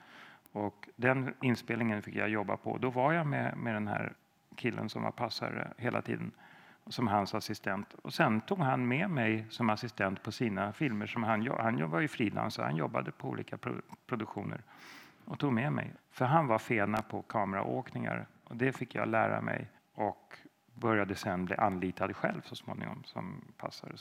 Och 0.51 0.89
den 0.95 1.33
inspelningen 1.41 2.01
fick 2.01 2.15
jag 2.15 2.29
jobba 2.29 2.57
på. 2.57 2.77
Då 2.77 2.89
var 2.89 3.13
jag 3.13 3.27
med, 3.27 3.57
med 3.57 3.73
den 3.73 3.87
här 3.87 4.13
killen 4.55 4.89
som 4.89 5.03
var 5.03 5.11
passare 5.11 5.73
hela 5.77 6.01
tiden 6.01 6.31
som 6.87 7.07
hans 7.07 7.35
assistent. 7.35 7.93
Och 7.93 8.13
sen 8.13 8.41
tog 8.41 8.59
han 8.59 8.87
med 8.87 9.09
mig 9.09 9.45
som 9.49 9.69
assistent 9.69 10.23
på 10.23 10.31
sina 10.31 10.73
filmer. 10.73 11.07
Som 11.07 11.23
han, 11.23 11.47
han 11.47 11.89
var 11.89 11.99
ju 11.99 12.07
frilansare, 12.07 12.65
han 12.65 12.75
jobbade 12.75 13.11
på 13.11 13.29
olika 13.29 13.57
produktioner 14.07 14.61
och 15.25 15.39
tog 15.39 15.53
med 15.53 15.73
mig. 15.73 15.93
För 16.11 16.25
han 16.25 16.47
var 16.47 16.59
fena 16.59 17.01
på 17.01 17.21
kameraåkningar 17.21 18.27
och 18.43 18.55
det 18.55 18.71
fick 18.71 18.95
jag 18.95 19.07
lära 19.07 19.41
mig. 19.41 19.67
Och 19.93 20.37
började 20.73 21.15
sen 21.15 21.45
bli 21.45 21.55
anlitad 21.55 22.15
själv 22.15 22.41
så 22.41 22.55
småningom 22.55 23.03
som 23.03 23.41
passare. 23.57 23.93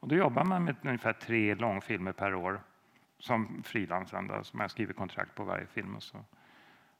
Och 0.00 0.08
då 0.08 0.14
jobbar 0.14 0.44
man 0.44 0.64
med 0.64 0.76
ungefär 0.82 1.12
tre 1.12 1.54
långfilmer 1.54 2.12
per 2.12 2.34
år 2.34 2.60
som 3.18 3.62
frilansande, 3.62 4.44
som 4.44 4.60
jag 4.60 4.70
skriver 4.70 4.92
kontrakt 4.92 5.34
på 5.34 5.44
varje 5.44 5.66
film. 5.66 5.96
Och 5.96 6.02
så. 6.02 6.18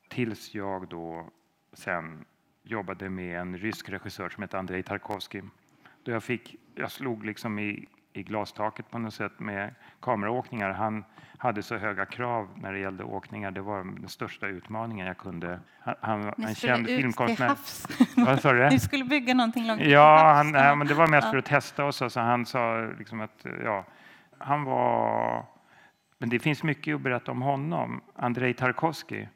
Tills 0.08 0.54
jag 0.54 0.88
då 0.88 1.28
sen 1.72 2.24
jobbade 2.62 3.10
med 3.10 3.40
en 3.40 3.58
rysk 3.58 3.88
regissör 3.88 4.28
som 4.28 4.42
heter 4.42 4.58
Andrei 4.58 4.82
Tarkovsky. 4.82 5.42
Då 6.02 6.12
jag, 6.12 6.22
fick, 6.22 6.56
jag 6.74 6.90
slog 6.90 7.24
liksom 7.24 7.58
i 7.58 7.88
i 8.18 8.22
glastaket 8.22 8.90
på 8.90 8.98
något 8.98 9.14
sätt 9.14 9.40
med 9.40 9.74
kameraåkningar. 10.00 10.70
Han 10.70 11.04
hade 11.38 11.62
så 11.62 11.76
höga 11.76 12.06
krav 12.06 12.48
när 12.56 12.72
det 12.72 12.78
gällde 12.78 13.04
åkningar. 13.04 13.50
Det 13.50 13.60
var 13.60 13.84
den 13.84 14.08
största 14.08 14.46
utmaningen 14.46 15.06
jag 15.06 15.18
kunde. 15.18 15.60
Han, 15.80 15.94
han 16.00 16.32
en 16.38 16.54
känd 16.54 16.86
filmkonstnär. 16.86 17.56
Vad 18.26 18.40
sa 18.40 18.52
du? 18.52 18.68
Ni 18.68 18.78
skulle 18.78 19.04
bygga 19.04 19.34
någonting 19.34 19.66
långt 19.66 19.80
Ja, 19.80 20.32
han, 20.34 20.52
nej, 20.52 20.76
men 20.76 20.86
det 20.86 20.94
var 20.94 21.06
mest 21.06 21.30
för 21.30 21.36
att 21.36 21.44
testa 21.44 21.84
oss. 21.84 22.02
Alltså 22.02 22.20
han 22.20 22.46
sa 22.46 22.90
liksom 22.98 23.20
att 23.20 23.46
ja, 23.64 23.84
han 24.38 24.64
var... 24.64 25.44
Men 26.18 26.28
det 26.28 26.38
finns 26.38 26.62
mycket 26.62 26.94
att 26.94 27.00
berätta 27.00 27.32
om 27.32 27.42
honom. 27.42 28.00
Andrei 28.14 28.54
Tarkovsky 28.54 29.26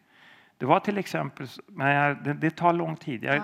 det 0.62 0.66
var 0.66 0.80
till 0.80 0.98
exempel, 0.98 1.46
men 1.66 2.22
det, 2.22 2.34
det 2.34 2.50
tar 2.50 2.72
lång 2.72 2.96
tid. 2.96 3.24
Jag, 3.24 3.36
ja. 3.36 3.42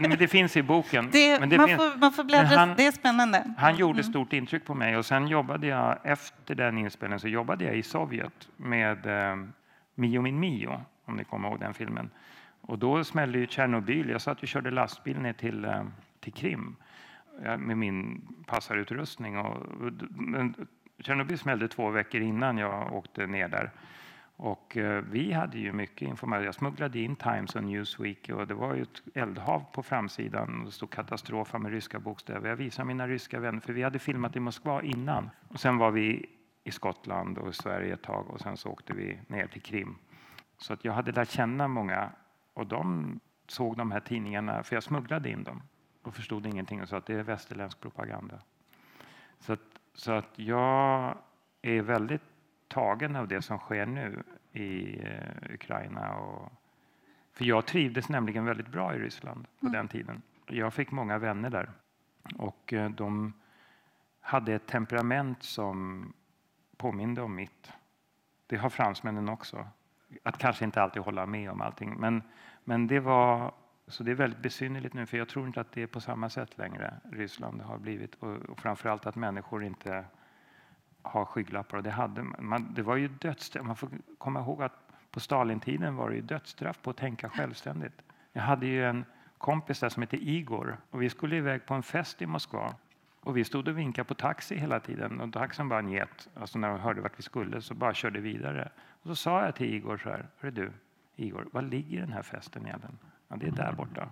men 0.00 0.18
det 0.18 0.28
finns 0.28 0.56
i 0.56 0.62
boken. 0.62 1.08
Det, 1.12 1.38
det 1.38 1.56
man, 1.56 1.68
får, 1.68 1.98
man 1.98 2.12
får 2.12 2.24
bläddra, 2.24 2.56
han, 2.56 2.74
det 2.76 2.86
är 2.86 2.92
spännande. 2.92 3.54
Han 3.58 3.76
gjorde 3.76 4.00
mm. 4.00 4.02
stort 4.02 4.32
intryck 4.32 4.64
på 4.64 4.74
mig 4.74 4.96
och 4.96 5.06
sen 5.06 5.28
jobbade 5.28 5.66
jag 5.66 5.98
efter 6.04 6.54
den 6.54 6.78
inspelningen 6.78 7.20
så 7.20 7.28
jobbade 7.28 7.64
jag 7.64 7.76
i 7.76 7.82
Sovjet 7.82 8.48
med 8.56 9.06
eh, 9.06 9.36
Mio 9.94 10.20
min 10.20 10.40
Mio, 10.40 10.80
om 11.04 11.16
ni 11.16 11.24
kommer 11.24 11.48
ihåg 11.48 11.60
den 11.60 11.74
filmen. 11.74 12.10
Och 12.60 12.78
då 12.78 13.04
smällde 13.04 13.38
ju 13.38 13.46
Tjernobyl. 13.46 14.10
Jag 14.10 14.20
satt 14.20 14.42
och 14.42 14.48
körde 14.48 14.70
lastbil 14.70 15.18
ner 15.18 15.32
till, 15.32 15.64
eh, 15.64 15.84
till 16.20 16.32
Krim 16.32 16.76
med 17.58 17.78
min 17.78 18.22
passarutrustning. 18.46 19.38
Och, 19.38 19.66
Tjernobyl 20.98 21.38
smällde 21.38 21.68
två 21.68 21.90
veckor 21.90 22.20
innan 22.20 22.58
jag 22.58 22.92
åkte 22.92 23.26
ner 23.26 23.48
där. 23.48 23.70
Och 24.42 24.76
eh, 24.76 25.04
vi 25.10 25.32
hade 25.32 25.58
ju 25.58 25.72
mycket 25.72 26.08
information. 26.08 26.44
Jag 26.44 26.54
smugglade 26.54 26.98
in 26.98 27.16
Times 27.16 27.54
och 27.54 27.64
Newsweek 27.64 28.28
och 28.28 28.46
det 28.46 28.54
var 28.54 28.74
ju 28.74 28.82
ett 28.82 29.02
eldhav 29.14 29.64
på 29.72 29.82
framsidan. 29.82 30.64
Det 30.64 30.70
stod 30.70 30.90
katastrofa 30.90 31.58
med 31.58 31.72
ryska 31.72 32.00
bokstäver. 32.00 32.48
Jag 32.48 32.56
visade 32.56 32.86
mina 32.86 33.08
ryska 33.08 33.40
vänner, 33.40 33.60
för 33.60 33.72
vi 33.72 33.82
hade 33.82 33.98
filmat 33.98 34.36
i 34.36 34.40
Moskva 34.40 34.82
innan. 34.82 35.30
Och 35.48 35.60
sen 35.60 35.78
var 35.78 35.90
vi 35.90 36.26
i 36.64 36.70
Skottland 36.70 37.38
och 37.38 37.50
i 37.50 37.52
Sverige 37.52 37.94
ett 37.94 38.02
tag 38.02 38.30
och 38.30 38.40
sen 38.40 38.56
så 38.56 38.70
åkte 38.70 38.92
vi 38.92 39.18
ner 39.26 39.46
till 39.46 39.62
Krim. 39.62 39.96
Så 40.58 40.72
att 40.72 40.84
jag 40.84 40.92
hade 40.92 41.12
lärt 41.12 41.30
känna 41.30 41.68
många 41.68 42.10
och 42.54 42.66
de 42.66 43.20
såg 43.48 43.76
de 43.76 43.90
här 43.90 44.00
tidningarna, 44.00 44.62
för 44.62 44.76
jag 44.76 44.82
smugglade 44.82 45.30
in 45.30 45.44
dem 45.44 45.62
och 46.02 46.14
förstod 46.14 46.46
ingenting 46.46 46.82
och 46.82 46.88
sa 46.88 46.96
att 46.96 47.06
det 47.06 47.14
är 47.14 47.22
västerländsk 47.22 47.80
propaganda. 47.80 48.40
Så 49.38 49.52
att, 49.52 49.80
så 49.94 50.12
att 50.12 50.38
jag 50.38 51.18
är 51.62 51.82
väldigt 51.82 52.29
tagen 52.70 53.16
av 53.16 53.28
det 53.28 53.42
som 53.42 53.58
sker 53.58 53.86
nu 53.86 54.22
i 54.52 55.00
eh, 55.04 55.54
Ukraina. 55.54 56.14
Och, 56.14 56.52
för 57.32 57.44
jag 57.44 57.66
trivdes 57.66 58.08
nämligen 58.08 58.44
väldigt 58.44 58.68
bra 58.68 58.94
i 58.94 58.98
Ryssland 58.98 59.46
på 59.60 59.66
mm. 59.66 59.72
den 59.72 59.88
tiden. 59.88 60.22
Jag 60.46 60.74
fick 60.74 60.90
många 60.90 61.18
vänner 61.18 61.50
där. 61.50 61.70
Och 62.38 62.72
eh, 62.72 62.90
de 62.90 63.32
hade 64.20 64.54
ett 64.54 64.66
temperament 64.66 65.42
som 65.42 66.12
påminde 66.76 67.22
om 67.22 67.34
mitt. 67.34 67.72
Det 68.46 68.56
har 68.56 68.70
fransmännen 68.70 69.28
också. 69.28 69.66
Att 70.22 70.38
kanske 70.38 70.64
inte 70.64 70.82
alltid 70.82 71.02
hålla 71.02 71.26
med 71.26 71.50
om 71.50 71.60
allting. 71.60 71.94
Men, 71.98 72.22
men 72.64 72.86
det 72.86 73.00
var 73.00 73.52
så 73.86 74.02
det 74.02 74.10
är 74.10 74.14
väldigt 74.14 74.42
besynnerligt 74.42 74.94
nu, 74.94 75.06
för 75.06 75.18
jag 75.18 75.28
tror 75.28 75.46
inte 75.46 75.60
att 75.60 75.72
det 75.72 75.82
är 75.82 75.86
på 75.86 76.00
samma 76.00 76.30
sätt 76.30 76.58
längre 76.58 76.94
Ryssland 77.12 77.60
har 77.60 77.78
blivit. 77.78 78.14
Och, 78.14 78.36
och 78.36 78.58
framförallt 78.58 79.06
att 79.06 79.16
människor 79.16 79.64
inte 79.64 80.04
ha 81.02 81.24
skygglappar. 81.24 81.76
Och 81.76 81.82
det, 81.82 81.90
hade 81.90 82.22
man, 82.22 82.74
det 82.74 82.82
var 82.82 82.96
ju 82.96 83.08
dödsstraff. 83.08 83.66
Man 83.66 83.76
får 83.76 83.90
komma 84.18 84.40
ihåg 84.40 84.62
att 84.62 84.72
på 85.10 85.20
Stalintiden 85.20 85.96
var 85.96 86.10
det 86.10 86.16
ju 86.16 86.22
dödsstraff 86.22 86.82
på 86.82 86.90
att 86.90 86.96
tänka 86.96 87.28
självständigt. 87.28 88.02
Jag 88.32 88.42
hade 88.42 88.66
ju 88.66 88.84
en 88.84 89.04
kompis 89.38 89.80
där 89.80 89.88
som 89.88 90.02
hette 90.02 90.16
Igor 90.16 90.76
och 90.90 91.02
vi 91.02 91.10
skulle 91.10 91.36
iväg 91.36 91.66
på 91.66 91.74
en 91.74 91.82
fest 91.82 92.22
i 92.22 92.26
Moskva. 92.26 92.74
Och 93.20 93.36
vi 93.36 93.44
stod 93.44 93.68
och 93.68 93.78
vinkade 93.78 94.08
på 94.08 94.14
taxi 94.14 94.56
hela 94.56 94.80
tiden 94.80 95.20
och 95.20 95.32
taxin 95.32 95.68
bara 95.68 95.80
njet. 95.80 96.28
Alltså 96.34 96.58
när 96.58 96.68
de 96.68 96.80
hörde 96.80 97.00
vart 97.00 97.18
vi 97.18 97.22
skulle 97.22 97.62
så 97.62 97.74
bara 97.74 97.94
körde 97.94 98.20
vidare. 98.20 98.70
Och 99.02 99.08
så 99.08 99.16
sa 99.16 99.44
jag 99.44 99.54
till 99.54 99.74
Igor 99.74 99.98
så 99.98 100.08
här, 100.08 100.26
Hörru 100.38 100.50
du 100.50 100.72
Igor, 101.16 101.48
var 101.52 101.62
ligger 101.62 102.00
den 102.00 102.12
här 102.12 102.22
festen 102.22 102.66
egentligen? 102.66 102.98
Ja, 103.28 103.36
det 103.36 103.46
är 103.46 103.50
där 103.50 103.72
borta. 103.72 104.08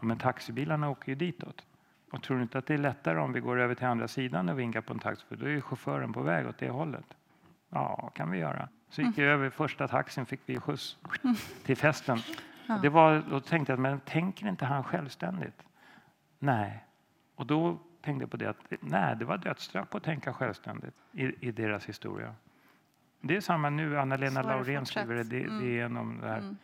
Ja, 0.00 0.04
men 0.04 0.18
taxibilarna 0.18 0.90
åker 0.90 1.08
ju 1.08 1.14
ditåt. 1.14 1.66
Och 2.10 2.22
tror 2.22 2.36
du 2.36 2.42
inte 2.42 2.58
att 2.58 2.66
det 2.66 2.74
är 2.74 2.78
lättare 2.78 3.18
om 3.18 3.32
vi 3.32 3.40
går 3.40 3.58
över 3.58 3.74
till 3.74 3.86
andra 3.86 4.08
sidan 4.08 4.48
och 4.48 4.58
vinkar 4.58 4.80
på 4.80 4.92
en 4.92 4.98
taxi? 4.98 5.24
För 5.28 5.36
då 5.36 5.48
är 5.48 5.60
chauffören 5.60 6.12
på 6.12 6.22
väg 6.22 6.46
åt 6.46 6.58
det 6.58 6.70
hållet. 6.70 7.16
Ja, 7.68 8.10
kan 8.14 8.30
vi 8.30 8.38
göra. 8.38 8.68
Så 8.88 9.02
gick 9.02 9.18
vi 9.18 9.22
över 9.22 9.50
första 9.50 9.88
taxin 9.88 10.26
fick 10.26 10.40
vi 10.46 10.60
skjuts 10.60 10.96
till 11.64 11.76
festen. 11.76 12.18
Ja. 12.66 12.78
Det 12.82 12.88
var, 12.88 13.22
då 13.30 13.40
tänkte 13.40 13.72
jag, 13.72 13.78
men 13.78 14.00
tänker 14.00 14.48
inte 14.48 14.64
han 14.64 14.84
självständigt? 14.84 15.62
Nej. 16.38 16.84
Och 17.34 17.46
då 17.46 17.78
tänkte 18.02 18.22
jag 18.22 18.30
på 18.30 18.36
det 18.36 18.46
att 18.50 18.72
nej, 18.80 19.16
det 19.16 19.24
var 19.24 19.38
dödsstraff 19.38 19.88
på 19.88 19.96
att 19.96 20.04
tänka 20.04 20.32
självständigt 20.32 20.94
i, 21.12 21.48
i 21.48 21.52
deras 21.52 21.86
historia. 21.88 22.34
Det 23.20 23.36
är 23.36 23.40
samma 23.40 23.70
nu. 23.70 23.98
Anna-Lena 23.98 24.42
Laurén 24.42 24.86
skriver 24.86 25.14
det, 25.14 25.22
det, 25.22 25.44
Mm. 25.44 25.60
det 25.94 26.00
om 26.00 26.18
det 26.20 26.28
här 26.28 26.38
Mm. 26.38 26.56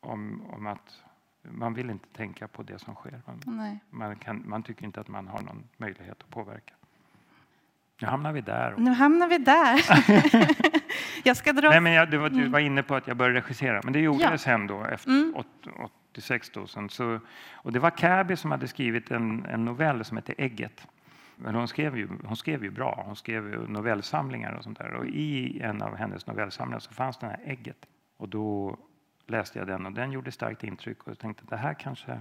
om, 0.00 0.42
om 0.50 0.66
att 0.66 1.02
man 1.50 1.74
vill 1.74 1.90
inte 1.90 2.08
tänka 2.08 2.48
på 2.48 2.62
det 2.62 2.78
som 2.78 2.94
sker. 2.94 3.22
Man, 3.44 3.78
man, 3.90 4.16
kan, 4.16 4.42
man 4.48 4.62
tycker 4.62 4.84
inte 4.84 5.00
att 5.00 5.08
man 5.08 5.28
har 5.28 5.40
någon 5.42 5.64
möjlighet 5.76 6.22
att 6.22 6.30
påverka. 6.30 6.74
Nu 8.00 8.06
hamnar 8.08 8.32
vi 8.32 8.40
där. 8.40 8.74
Nu 8.78 8.90
hamnar 8.90 9.28
vi 9.28 9.38
där. 9.38 9.80
jag 11.24 11.36
ska 11.36 11.52
dra... 11.52 11.68
Nej, 11.70 11.80
men 11.80 11.92
jag, 11.92 12.10
det 12.10 12.18
var, 12.18 12.30
du 12.30 12.48
var 12.48 12.58
inne 12.58 12.82
på 12.82 12.94
att 12.94 13.06
jag 13.08 13.16
började 13.16 13.38
regissera, 13.40 13.80
men 13.84 13.92
det 13.92 14.00
gjorde 14.00 14.22
Ja. 14.24 14.30
jag 14.30 14.40
sen 14.40 14.66
då, 14.66 14.84
efter 14.84 15.10
Mm. 15.10 15.34
åt- 15.36 15.90
86. 16.12 16.50
Då, 16.50 16.66
sen 16.66 16.88
så, 16.90 17.20
och 17.52 17.72
det 17.72 17.78
var 17.78 17.90
Käbi 17.90 18.36
som 18.36 18.50
hade 18.50 18.68
skrivit 18.68 19.10
en, 19.10 19.44
en 19.44 19.64
novell 19.64 20.04
som 20.04 20.16
hette 20.16 20.34
Ägget. 20.38 20.86
Men 21.36 21.54
hon 21.54 21.68
skrev, 21.68 21.96
ju, 21.98 22.08
hon 22.24 22.36
skrev 22.36 22.64
ju 22.64 22.70
bra, 22.70 23.02
hon 23.06 23.16
skrev 23.16 23.48
ju 23.48 23.68
novellsamlingar 23.68 24.52
och 24.52 24.64
sånt 24.64 24.78
där. 24.78 24.94
Och 24.94 25.06
i 25.06 25.60
en 25.60 25.82
av 25.82 25.96
hennes 25.96 26.26
novellsamlingar 26.26 26.78
så 26.78 26.92
fanns 26.92 27.18
den 27.18 27.30
här 27.30 27.40
Ägget. 27.44 27.86
Och 28.16 28.28
då 28.28 28.76
läste 29.26 29.58
jag 29.58 29.68
den 29.68 29.86
och 29.86 29.92
den 29.92 30.12
gjorde 30.12 30.32
starkt 30.32 30.64
intryck 30.64 31.02
och 31.02 31.10
jag 31.10 31.18
tänkte 31.18 31.42
att 31.42 31.50
det 31.50 31.56
här 31.56 31.74
kanske 31.74 32.20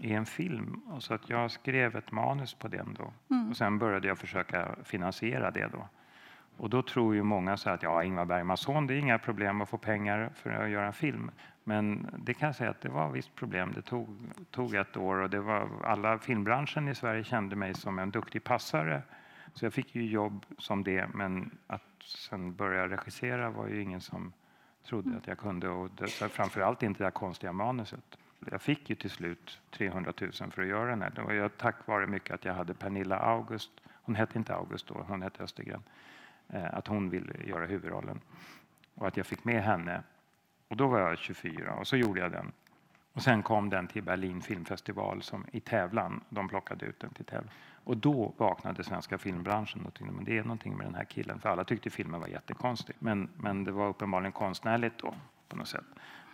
är 0.00 0.16
en 0.16 0.26
film. 0.26 0.80
Och 0.86 1.02
så 1.02 1.14
att 1.14 1.30
jag 1.30 1.50
skrev 1.50 1.96
ett 1.96 2.12
manus 2.12 2.54
på 2.54 2.68
den 2.68 2.94
då. 2.94 3.12
Mm. 3.30 3.50
Och 3.50 3.56
sen 3.56 3.78
började 3.78 4.08
jag 4.08 4.18
försöka 4.18 4.76
finansiera 4.84 5.50
det 5.50 5.68
då. 5.72 5.88
Och 6.56 6.70
då 6.70 6.82
tror 6.82 7.14
ju 7.14 7.22
många 7.22 7.56
så 7.56 7.70
att 7.70 7.82
ja, 7.82 8.04
Ingmar 8.04 8.24
Bergmans 8.24 8.60
son, 8.60 8.86
det 8.86 8.94
är 8.94 8.98
inga 8.98 9.18
problem 9.18 9.60
att 9.60 9.68
få 9.68 9.78
pengar 9.78 10.30
för 10.34 10.50
att 10.50 10.70
göra 10.70 10.86
en 10.86 10.92
film. 10.92 11.30
Men 11.64 12.08
det 12.18 12.34
kan 12.34 12.46
jag 12.46 12.56
säga 12.56 12.70
att 12.70 12.80
det 12.80 12.88
var 12.88 13.10
visst 13.10 13.34
problem. 13.34 13.72
Det 13.74 13.82
tog, 13.82 14.08
tog 14.50 14.74
ett 14.74 14.96
år 14.96 15.16
och 15.16 15.30
det 15.30 15.40
var, 15.40 15.68
alla 15.84 16.18
filmbranschen 16.18 16.88
i 16.88 16.94
Sverige 16.94 17.24
kände 17.24 17.56
mig 17.56 17.74
som 17.74 17.98
en 17.98 18.10
duktig 18.10 18.44
passare. 18.44 19.02
Så 19.54 19.64
jag 19.64 19.72
fick 19.72 19.94
ju 19.94 20.06
jobb 20.06 20.46
som 20.58 20.84
det, 20.84 21.06
men 21.14 21.58
att 21.66 21.82
sen 22.04 22.54
börja 22.54 22.88
regissera 22.88 23.50
var 23.50 23.68
ju 23.68 23.82
ingen 23.82 24.00
som 24.00 24.32
trodde 24.88 25.16
att 25.16 25.26
jag 25.26 25.38
kunde. 25.38 25.68
Och 25.68 25.90
det, 25.90 26.08
framförallt 26.08 26.82
inte 26.82 26.98
det 26.98 27.04
här 27.04 27.10
konstiga 27.10 27.52
manuset. 27.52 28.18
Jag 28.50 28.62
fick 28.62 28.90
ju 28.90 28.96
till 28.96 29.10
slut 29.10 29.60
300 29.70 30.12
000 30.20 30.32
för 30.32 30.62
att 30.62 30.68
göra 30.68 30.90
den 30.90 31.02
här. 31.02 31.10
Det 31.10 31.22
var 31.22 31.32
jag, 31.32 31.56
tack 31.56 31.86
vare 31.86 32.06
mycket 32.06 32.34
att 32.34 32.44
jag 32.44 32.54
hade 32.54 32.74
Pernilla 32.74 33.18
August, 33.18 33.70
hon 34.02 34.14
hette 34.14 34.38
inte 34.38 34.54
August 34.54 34.86
då, 34.86 35.04
hon 35.08 35.22
hette 35.22 35.42
Östergren, 35.42 35.82
eh, 36.48 36.74
att 36.74 36.86
hon 36.86 37.10
ville 37.10 37.32
göra 37.44 37.66
huvudrollen. 37.66 38.20
Och 38.94 39.06
att 39.06 39.16
jag 39.16 39.26
fick 39.26 39.44
med 39.44 39.62
henne. 39.62 40.02
Och 40.68 40.76
då 40.76 40.86
var 40.86 41.00
jag 41.00 41.18
24 41.18 41.74
och 41.74 41.86
så 41.86 41.96
gjorde 41.96 42.20
jag 42.20 42.32
den. 42.32 42.52
Och 43.12 43.22
sen 43.22 43.42
kom 43.42 43.70
den 43.70 43.86
till 43.86 44.02
Berlin 44.02 44.42
filmfestival 44.42 45.22
som, 45.22 45.46
i 45.52 45.60
tävlan. 45.60 46.24
De 46.28 46.48
plockade 46.48 46.86
ut 46.86 47.00
den 47.00 47.10
till 47.10 47.24
tävlan. 47.24 47.50
Och 47.88 47.96
då 47.96 48.34
vaknade 48.36 48.84
svenska 48.84 49.18
filmbranschen 49.18 49.86
och 49.86 49.94
tänkte 49.94 50.14
men 50.14 50.24
det 50.24 50.38
är 50.38 50.42
någonting 50.42 50.76
med 50.76 50.86
den 50.86 50.94
här 50.94 51.04
killen. 51.04 51.40
För 51.40 51.48
alla 51.48 51.64
tyckte 51.64 51.90
filmen 51.90 52.20
var 52.20 52.28
jättekonstig. 52.28 52.96
Men, 52.98 53.28
men 53.36 53.64
det 53.64 53.72
var 53.72 53.88
uppenbarligen 53.88 54.32
konstnärligt 54.32 54.98
då 54.98 55.14
på 55.48 55.56
något 55.56 55.68
sätt. 55.68 55.84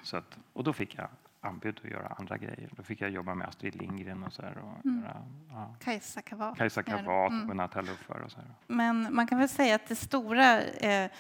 Så 0.03 0.17
att, 0.17 0.39
och 0.53 0.65
då 0.65 0.73
fick 0.73 0.95
jag 0.99 1.09
anbud 1.41 1.81
att 1.85 1.91
göra 1.91 2.07
andra 2.19 2.39
grejer. 2.39 2.69
Då 2.77 2.83
fick 2.83 3.01
jag 3.01 3.11
jobba 3.11 3.35
med 3.35 3.49
Astrid 3.49 3.77
Lindgren 3.77 4.23
och 4.23 4.33
så 4.33 4.43
här, 4.43 4.59
och 4.59 4.87
göra 4.87 5.23
ja, 5.51 5.75
Kajsa 5.81 6.23
Kavat. 6.23 6.59
Kajsa 6.59 6.83
Kavat 6.83 7.31
mm. 7.31 7.61
och 7.61 8.31
så 8.33 8.37
här. 8.37 8.51
Men 8.67 9.15
man 9.15 9.27
kan 9.27 9.39
väl 9.39 9.49
säga 9.49 9.75
att 9.75 9.87
det 9.89 9.97
stora 9.97 10.63
eh, 10.63 11.11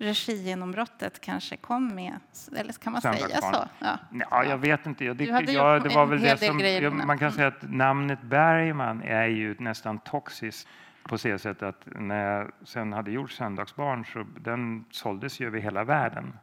regigenombrottet 0.00 1.20
kanske 1.20 1.56
kom 1.56 1.94
med, 1.94 2.18
eller 2.56 2.72
kan 2.72 2.92
man 2.92 3.02
säga 3.02 3.40
så? 3.40 3.68
Ja. 3.78 3.98
Ja, 4.30 4.44
jag 4.44 4.58
vet 4.58 4.86
inte. 4.86 5.04
Jag, 5.04 5.16
det, 5.16 5.24
Du 5.26 5.32
hade 5.32 5.52
ja, 5.52 5.74
gjort 5.74 5.88
det 5.88 5.94
var 5.94 6.06
väl 6.06 6.20
det 6.20 6.36
som, 6.38 6.58
grejer 6.58 6.82
ja, 6.82 6.90
innan. 6.90 7.06
man 7.06 7.18
kan 7.18 7.32
säga 7.32 7.48
att 7.48 7.62
namnet 7.62 8.22
Bergman 8.22 9.02
är 9.02 9.26
ju 9.26 9.56
nästan 9.58 9.98
toxiskt 9.98 10.68
på 11.02 11.18
så 11.18 11.38
sätt 11.38 11.62
att 11.62 11.86
när 11.86 12.32
jag 12.36 12.50
sen 12.64 12.92
hade 12.92 13.10
gjort 13.10 13.30
Söndagsbarn 13.30 14.04
så 14.04 14.26
den 14.40 14.84
såldes 14.90 15.40
ju 15.40 15.46
över 15.46 15.58
hela 15.58 15.84
världen. 15.84 16.38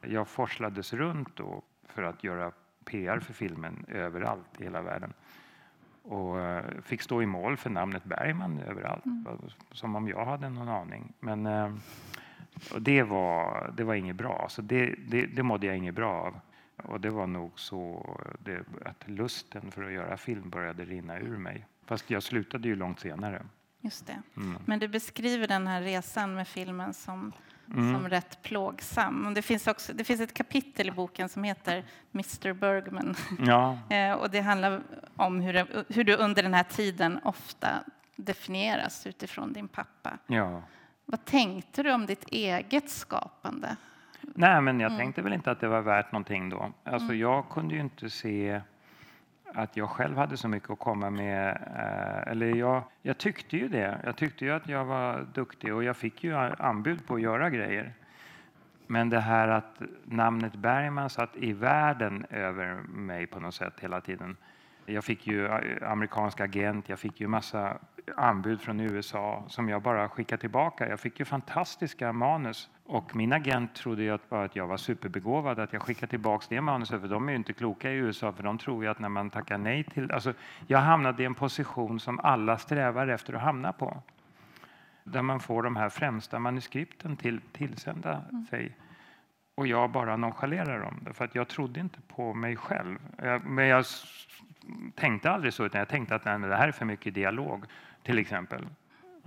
Jag 0.00 0.28
forslades 0.28 0.92
runt 0.92 1.36
då 1.36 1.62
för 1.88 2.02
att 2.02 2.24
göra 2.24 2.52
PR 2.84 3.20
för 3.20 3.32
filmen 3.32 3.84
överallt 3.88 4.60
i 4.60 4.64
hela 4.64 4.82
världen. 4.82 5.12
Och 6.02 6.40
eh, 6.40 6.64
fick 6.82 7.02
stå 7.02 7.22
i 7.22 7.26
mål 7.26 7.56
för 7.56 7.70
namnet 7.70 8.04
Bergman 8.04 8.60
överallt, 8.68 9.04
Mm. 9.06 9.26
som 9.72 9.96
om 9.96 10.08
jag 10.08 10.24
hade 10.24 10.48
någon 10.48 10.68
aning. 10.68 11.12
Men 11.20 11.46
eh, 11.46 11.72
och 12.72 12.82
det, 12.82 13.02
var, 13.02 13.72
det 13.76 13.84
var 13.84 13.94
inget 13.94 14.16
bra, 14.16 14.46
så 14.50 14.62
det, 14.62 14.94
det, 15.08 15.26
det 15.26 15.42
mådde 15.42 15.66
jag 15.66 15.76
inget 15.76 15.94
bra 15.94 16.12
av. 16.12 16.40
Och 16.84 17.00
det 17.00 17.10
var 17.10 17.26
nog 17.26 17.60
så 17.60 18.16
det, 18.44 18.60
att 18.84 19.08
lusten 19.08 19.70
för 19.70 19.84
att 19.84 19.92
göra 19.92 20.16
film 20.16 20.50
började 20.50 20.84
rinna 20.84 21.18
ur 21.18 21.36
mig. 21.38 21.66
Fast 21.86 22.10
jag 22.10 22.22
slutade 22.22 22.68
ju 22.68 22.76
långt 22.76 23.00
senare. 23.00 23.42
Just 23.80 24.06
det. 24.06 24.22
Mm. 24.36 24.58
Men 24.66 24.78
du 24.78 24.88
beskriver 24.88 25.46
den 25.48 25.66
här 25.66 25.82
resan 25.82 26.34
med 26.34 26.48
filmen 26.48 26.94
som, 26.94 27.32
Mm. 27.74 27.94
som 27.94 28.08
rätt 28.08 28.42
plågsam. 28.42 29.26
Och 29.26 29.32
det, 29.32 29.42
finns 29.42 29.66
också, 29.66 29.92
det 29.92 30.04
finns 30.04 30.20
ett 30.20 30.34
kapitel 30.34 30.88
i 30.88 30.90
boken 30.90 31.28
som 31.28 31.44
heter 31.44 31.84
Mr 32.14 32.52
Bergman. 32.52 33.14
Ja, 33.38 33.78
Eh, 33.90 34.12
och 34.12 34.30
det 34.30 34.40
handlar 34.40 34.82
om 35.16 35.40
hur, 35.40 35.52
det, 35.52 35.66
hur 35.88 36.04
du 36.04 36.16
under 36.16 36.42
den 36.42 36.54
här 36.54 36.62
tiden 36.62 37.20
ofta 37.24 37.68
definieras 38.16 39.06
utifrån 39.06 39.52
din 39.52 39.68
pappa. 39.68 40.18
ja. 40.26 40.62
Vad 41.10 41.24
tänkte 41.24 41.82
du 41.82 41.92
om 41.92 42.06
ditt 42.06 42.24
eget 42.28 42.90
skapande? 42.90 43.76
Nej, 44.20 44.60
men 44.60 44.80
jag 44.80 44.86
Mm. 44.92 44.98
tänkte 44.98 45.22
väl 45.22 45.32
inte 45.32 45.50
att 45.50 45.60
det 45.60 45.68
var 45.68 45.80
värt 45.80 46.12
någonting 46.12 46.48
då. 46.48 46.72
Alltså, 46.84 47.14
Jag 47.14 47.48
kunde 47.48 47.74
ju 47.74 47.80
inte 47.80 48.10
se 48.10 48.60
att 49.54 49.76
jag 49.76 49.90
själv 49.90 50.16
hade 50.16 50.36
så 50.36 50.48
mycket 50.48 50.70
att 50.70 50.78
komma 50.78 51.10
med. 51.10 51.48
eh, 51.76 52.32
Eller 52.32 52.46
jag, 52.54 52.82
jag 53.02 53.18
tyckte 53.18 53.56
ju 53.56 53.68
det. 53.68 53.98
Jag 54.04 54.16
tyckte 54.16 54.44
ju 54.44 54.50
att 54.50 54.68
jag 54.68 54.84
var 54.84 55.26
duktig 55.34 55.74
och 55.74 55.84
jag 55.84 55.96
fick 55.96 56.24
ju 56.24 56.34
anbud 56.58 57.06
på 57.06 57.14
att 57.14 57.20
göra 57.20 57.50
grejer. 57.50 57.92
Men 58.86 59.10
det 59.10 59.20
här 59.20 59.48
att 59.48 59.82
namnet 60.04 60.54
Bergman 60.54 61.10
satt 61.10 61.36
i 61.36 61.52
världen 61.52 62.26
över 62.30 62.74
mig 62.74 63.26
på 63.26 63.40
något 63.40 63.54
sätt 63.54 63.74
hela 63.80 64.00
tiden. 64.00 64.36
Jag 64.86 65.04
fick 65.04 65.26
ju 65.26 65.46
eh, 65.46 65.90
amerikansk 65.92 66.40
agent, 66.40 66.88
jag 66.88 66.98
fick 66.98 67.20
ju 67.20 67.26
massa 67.28 67.78
anbud 68.16 68.60
från 68.60 68.80
USA 68.80 69.44
som 69.48 69.68
jag 69.68 69.82
bara 69.82 70.08
skickade 70.08 70.40
tillbaka. 70.40 70.88
Jag 70.88 71.00
fick 71.00 71.18
ju 71.18 71.24
fantastiska 71.24 72.12
manus 72.12 72.70
och 72.86 73.16
min 73.16 73.32
agent 73.32 73.74
trodde 73.74 74.02
ju 74.02 74.10
att, 74.10 74.28
bara 74.28 74.44
att 74.44 74.56
jag 74.56 74.66
var 74.66 74.76
superbegåvad 74.76 75.58
att 75.58 75.72
jag 75.72 75.82
skickade 75.82 76.10
tillbaka 76.10 76.46
det 76.48 76.60
manuset 76.60 77.00
för 77.00 77.08
de 77.08 77.28
är 77.28 77.32
ju 77.32 77.36
inte 77.36 77.52
kloka 77.52 77.90
i 77.90 77.94
USA 77.94 78.32
för 78.32 78.42
de 78.42 78.58
tror 78.58 78.84
ju 78.84 78.90
att 78.90 78.98
när 78.98 79.08
man 79.08 79.30
tackar 79.30 79.58
nej 79.58 79.84
till... 79.84 80.12
Alltså, 80.12 80.34
jag 80.66 80.78
hamnade 80.78 81.22
i 81.22 81.26
en 81.26 81.34
position 81.34 82.00
som 82.00 82.20
alla 82.20 82.58
strävar 82.58 83.08
efter 83.08 83.32
att 83.32 83.42
hamna 83.42 83.72
på 83.72 84.02
där 85.04 85.22
man 85.22 85.40
får 85.40 85.62
de 85.62 85.76
här 85.76 85.88
främsta 85.88 86.38
manuskripten 86.38 87.16
till, 87.16 87.40
tillsända 87.52 88.22
sig. 88.50 88.76
Och 89.54 89.66
jag 89.66 89.90
bara 89.90 90.16
nonchalerar 90.16 90.80
dem, 90.80 91.00
därför 91.04 91.24
att 91.24 91.34
jag 91.34 91.48
trodde 91.48 91.80
inte 91.80 92.00
på 92.00 92.34
mig 92.34 92.56
själv. 92.56 92.98
Jag, 93.22 93.44
men 93.44 93.66
jag 93.66 93.84
tänkte 94.94 95.30
aldrig 95.30 95.52
så, 95.52 95.64
utan 95.64 95.78
jag 95.78 95.88
tänkte 95.88 96.14
att 96.14 96.24
nej, 96.24 96.38
det 96.38 96.56
här 96.56 96.68
är 96.68 96.72
för 96.72 96.84
mycket 96.84 97.14
dialog, 97.14 97.64
till 98.02 98.18
exempel. 98.18 98.66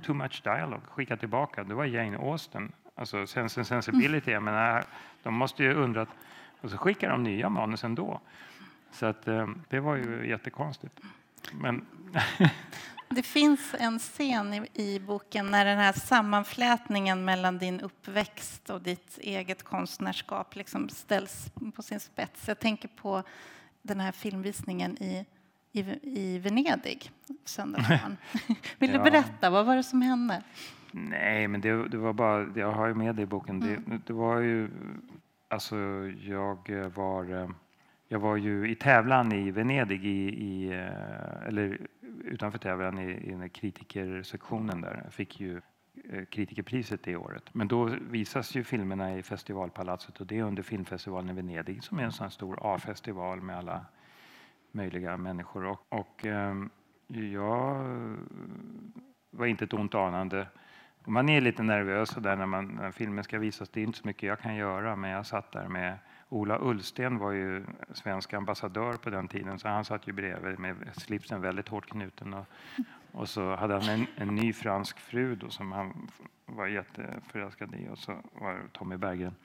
Too 0.01 0.13
much 0.13 0.43
dialogue, 0.43 0.81
skicka 0.87 1.17
tillbaka. 1.17 1.63
Det 1.63 1.73
var 1.73 1.85
Jane 1.85 2.17
Austen, 2.17 2.71
alltså 2.95 3.27
Sense 3.27 3.59
and 3.59 3.67
Sensibility. 3.67 4.31
Jag 4.31 4.43
menar, 4.43 4.83
de 5.23 5.33
måste 5.33 5.63
ju 5.63 5.73
undra, 5.73 6.07
och 6.61 6.71
så 6.71 6.77
skickar 6.77 7.09
de 7.09 7.23
nya 7.23 7.49
manus 7.49 7.83
ändå. 7.83 8.21
Så 8.91 9.05
att, 9.05 9.27
eh, 9.27 9.47
det 9.69 9.79
var 9.79 9.95
ju 9.95 10.29
jättekonstigt. 10.29 10.99
Men 11.53 11.85
Det 13.15 13.23
finns 13.23 13.75
en 13.79 13.99
scen 13.99 14.53
i, 14.53 14.67
i 14.73 14.99
boken 14.99 15.51
när 15.51 15.65
den 15.65 15.77
här 15.77 15.93
sammanflätningen 15.93 17.25
mellan 17.25 17.57
din 17.57 17.81
uppväxt 17.81 18.69
och 18.69 18.81
ditt 18.81 19.17
eget 19.17 19.63
konstnärskap 19.63 20.55
liksom 20.55 20.89
ställs 20.89 21.51
på 21.75 21.81
sin 21.81 21.99
spets. 21.99 22.47
Jag 22.47 22.59
tänker 22.59 22.87
på 22.87 23.23
den 23.81 23.99
här 23.99 24.11
filmvisningen 24.11 24.97
i, 25.03 25.25
i, 25.71 25.79
i 26.03 26.39
Venedig, 26.39 27.11
Söndagsbarn. 27.45 28.17
Vill 28.79 28.91
du 28.91 28.97
Ja. 28.97 29.03
berätta, 29.03 29.49
vad 29.49 29.65
var 29.65 29.75
det 29.75 29.83
som 29.83 30.01
hände? 30.01 30.43
Nej, 30.91 31.47
men 31.47 31.61
det, 31.61 31.87
det 31.87 31.97
var 31.97 32.13
bara, 32.13 32.47
jag 32.55 32.71
har 32.71 32.87
ju 32.87 32.93
med 32.93 33.15
det 33.15 33.21
i 33.21 33.25
boken. 33.25 33.59
Det, 33.59 33.81
det 34.07 34.13
var 34.13 34.39
ju, 34.39 34.69
alltså 35.47 35.75
jag 36.21 36.69
var, 36.95 37.49
jag 38.07 38.19
var 38.19 38.35
ju 38.35 38.71
i 38.71 38.75
tävlan 38.75 39.31
i 39.31 39.51
Venedig, 39.51 40.05
i, 40.05 40.27
i, 40.27 40.71
eller 41.47 41.77
utanför 42.23 42.57
tävlan 42.59 42.99
i, 42.99 43.11
i 43.11 43.49
kritikersektionen 43.49 44.81
där. 44.81 45.01
Jag 45.03 45.13
fick 45.13 45.39
ju 45.39 45.61
eh, 46.11 46.25
kritikerpriset 46.25 47.03
det 47.03 47.15
året. 47.15 47.43
Men 47.51 47.67
då 47.67 47.83
visas 48.09 48.55
ju 48.55 48.63
filmerna 48.63 49.17
i 49.17 49.23
festivalpalatset 49.23 50.19
och 50.21 50.27
det 50.27 50.39
är 50.39 50.43
under 50.43 50.63
filmfestivalen 50.63 51.29
i 51.29 51.33
Venedig 51.33 51.83
som 51.83 51.99
är 51.99 52.03
en 52.03 52.11
sån 52.11 52.31
stor 52.31 52.59
A-festival 52.75 53.41
med 53.41 53.57
alla 53.57 53.85
möjliga 54.71 55.17
människor. 55.17 55.65
Och, 55.65 55.85
och 55.89 56.25
ehm, 56.25 56.69
jag 57.07 57.85
var 59.31 59.45
inte 59.45 59.65
ett 59.65 59.73
ont 59.73 59.95
anande. 59.95 60.47
Man 61.05 61.29
är 61.29 61.41
lite 61.41 61.63
nervös 61.63 62.09
där 62.09 62.35
när, 62.35 62.45
man, 62.45 62.67
när 62.67 62.91
filmen 62.91 63.23
ska 63.23 63.39
visas. 63.39 63.69
Det 63.69 63.79
är 63.79 63.83
inte 63.83 63.97
så 63.97 64.07
mycket 64.07 64.23
jag 64.23 64.39
kan 64.39 64.55
göra, 64.55 64.95
men 64.95 65.09
jag 65.09 65.25
satt 65.25 65.51
där 65.51 65.67
med 65.67 65.97
Ola 66.29 66.59
Ullsten 66.61 67.17
var 67.17 67.31
ju 67.31 67.65
svensk 67.93 68.33
ambassadör 68.33 68.93
på 68.93 69.09
den 69.09 69.27
tiden, 69.27 69.59
så 69.59 69.67
han 69.67 69.85
satt 69.85 70.07
ju 70.07 70.11
bredvid 70.11 70.59
med 70.59 70.75
slipsen 70.93 71.41
väldigt 71.41 71.67
hårt 71.67 71.89
knuten. 71.89 72.33
Och, 72.33 72.45
och 73.11 73.29
så 73.29 73.55
hade 73.55 73.73
han 73.73 73.89
en, 73.89 74.07
en 74.15 74.35
ny 74.35 74.53
fransk 74.53 74.99
fru 74.99 75.35
då, 75.35 75.49
som 75.49 75.71
han 75.71 76.07
var 76.45 76.67
jätteförälskad 76.67 77.75
i, 77.75 77.89
och 77.89 77.97
så 77.97 78.17
var 78.33 78.61
Tommy 78.71 78.97
Berggren. 78.97 79.35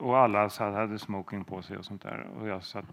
Och 0.00 0.18
alla 0.18 0.48
hade 0.58 0.98
smoking 0.98 1.44
på 1.44 1.62
sig 1.62 1.76
och 1.76 1.84
sånt 1.84 2.02
där. 2.02 2.26
Och, 2.38 2.48
jag 2.48 2.64
satt, 2.64 2.84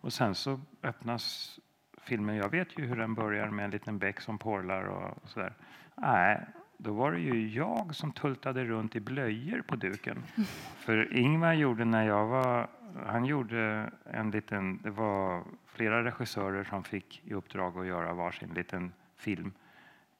och 0.00 0.12
sen 0.12 0.34
så 0.34 0.60
öppnas 0.82 1.58
filmen. 2.02 2.36
Jag 2.36 2.48
vet 2.48 2.78
ju 2.78 2.86
hur 2.86 2.96
den 2.96 3.14
börjar 3.14 3.50
med 3.50 3.64
en 3.64 3.70
liten 3.70 3.98
bäck 3.98 4.20
som 4.20 4.38
porlar 4.38 4.82
och, 4.82 5.22
och 5.22 5.28
sådär. 5.28 5.54
Nej, 5.94 6.40
då 6.76 6.92
var 6.92 7.12
det 7.12 7.18
ju 7.18 7.48
jag 7.48 7.94
som 7.94 8.12
tultade 8.12 8.64
runt 8.64 8.96
i 8.96 9.00
blöjor 9.00 9.62
på 9.66 9.76
duken. 9.76 10.22
För 10.76 11.16
Ingmar 11.16 11.54
gjorde 11.54 11.84
när 11.84 12.06
jag 12.06 12.26
var... 12.26 12.68
Han 13.06 13.24
gjorde 13.24 13.90
en 14.04 14.30
liten... 14.30 14.80
Det 14.82 14.90
var 14.90 15.44
flera 15.66 16.04
regissörer 16.04 16.64
som 16.64 16.84
fick 16.84 17.22
i 17.24 17.34
uppdrag 17.34 17.78
att 17.78 17.86
göra 17.86 18.12
varsin 18.12 18.48
liten 18.54 18.92
film 19.16 19.52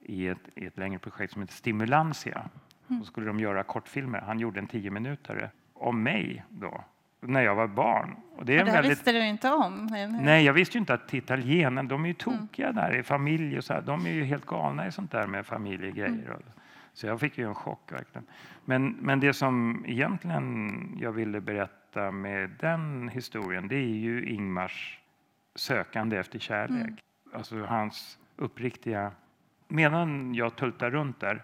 i 0.01 0.29
ett, 0.29 0.49
i 0.55 0.67
ett 0.67 0.79
längre 0.79 0.99
projekt 0.99 1.33
som 1.33 1.43
heter 1.43 1.55
Stimulantia. 1.55 2.49
Då 2.87 3.05
skulle 3.05 3.27
de 3.27 3.41
göra 3.41 3.63
kortfilmer. 3.63 4.21
Han 4.21 4.39
gjorde 4.39 4.61
en 4.61 4.67
tio 4.67 4.91
minuter 4.91 5.51
om 5.79 6.03
mig 6.03 6.45
då 6.49 6.85
när 7.21 7.43
jag 7.43 7.55
var 7.55 7.67
barn. 7.67 8.17
Och 8.37 8.45
det, 8.45 8.57
är 8.57 8.61
och 8.61 8.67
det 8.67 8.73
väldigt... 8.73 8.93
visste 8.93 9.13
du 9.13 9.27
inte 9.27 9.51
om? 9.51 9.89
Nej, 10.21 10.45
jag 10.45 10.53
visste 10.53 10.79
ju 10.79 10.81
inte 10.81 10.95
att 10.95 11.15
italienarna, 11.15 11.89
de 11.89 12.05
är 12.05 12.09
ju 12.09 12.15
tokiga 12.15 12.69
mm. 12.69 12.77
där 12.77 12.99
i 12.99 13.03
familj 13.03 13.59
och 13.59 13.65
så 13.65 13.73
här. 13.73 13.81
De 13.81 14.07
är 14.07 14.11
ju 14.11 14.25
helt 14.25 14.47
galna 14.47 14.87
i 14.87 14.93
sånt 14.93 15.13
där 15.13 15.27
med 15.27 15.47
familjegrejer. 15.47 16.27
Mm. 16.27 16.43
Så 16.93 17.07
jag 17.07 17.21
fick 17.21 17.39
ju 17.39 17.49
en 17.49 17.55
chock 17.55 17.93
verkligen. 17.93 18.27
Men, 18.65 18.97
men 19.01 19.21
det 19.21 19.33
som 19.33 19.85
egentligen 19.87 20.99
jag 21.01 21.13
ville 21.13 21.41
berätta 21.41 22.11
med 22.11 22.51
den 22.61 23.09
historien, 23.09 23.69
det 23.69 23.77
är 23.77 23.97
ju 23.97 24.27
Ingmars 24.27 25.01
sökande 25.55 26.17
efter 26.17 26.39
kärlek. 26.39 26.87
Mm. 26.87 26.97
Alltså 27.33 27.65
hans 27.65 28.19
uppriktiga... 28.37 29.13
Medan 29.69 30.35
jag 30.35 30.57
tultar 30.57 30.91
runt 30.91 31.21
där 31.21 31.43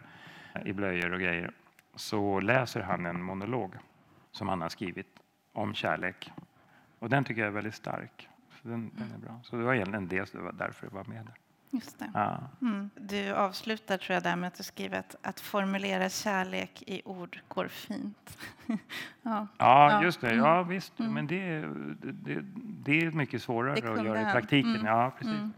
i 0.64 0.72
blöjor 0.72 1.12
och 1.12 1.20
grejer 1.20 1.51
så 1.95 2.41
läser 2.41 2.80
han 2.80 3.07
en 3.07 3.22
monolog 3.22 3.74
som 4.33 4.49
han 4.49 4.61
har 4.61 4.68
skrivit 4.68 5.07
om 5.53 5.74
kärlek. 5.74 6.33
Och 6.99 7.09
den 7.09 7.24
tycker 7.24 7.41
jag 7.41 7.49
är 7.49 7.53
väldigt 7.53 7.74
stark. 7.74 8.28
Så 8.62 8.68
den, 8.68 8.91
den 8.95 9.12
är 9.14 9.18
bra. 9.18 9.41
Så 9.45 9.57
det 9.57 9.62
var 9.62 9.74
egentligen 9.74 10.09
det, 10.09 10.33
det 10.33 10.39
var 10.39 10.53
därför 10.53 10.87
jag 10.87 10.93
var 10.93 11.05
med 11.05 11.24
där. 11.24 11.35
Just 11.70 11.99
det. 11.99 12.11
Ja. 12.14 12.41
Mm. 12.61 12.91
Du 12.95 13.33
avslutar 13.33 13.99
tror 13.99 14.14
jag 14.14 14.22
där 14.22 14.37
med 14.37 14.49
att 14.49 14.55
du 14.55 14.62
skriver 14.62 14.99
att, 14.99 15.16
att 15.22 15.41
formulera 15.41 16.09
kärlek 16.09 16.83
i 16.87 17.03
ord 17.05 17.41
går 17.49 17.68
fint. 17.68 18.39
ja. 19.22 19.47
ja, 19.59 20.03
just 20.03 20.20
det. 20.20 20.35
Ja, 20.35 20.57
mm. 20.57 20.68
visst. 20.68 21.01
Mm. 21.01 21.14
Men 21.14 21.26
det, 21.26 21.61
det, 22.12 22.41
det, 22.85 23.01
är 23.01 23.11
mycket 23.11 23.43
svårare 23.43 23.72
att 23.72 24.05
göra 24.05 24.30
i 24.30 24.33
praktiken. 24.33 24.76
Mm. 24.76 24.87
Ja, 24.87 25.12
precis. 25.18 25.35
Mm. 25.35 25.53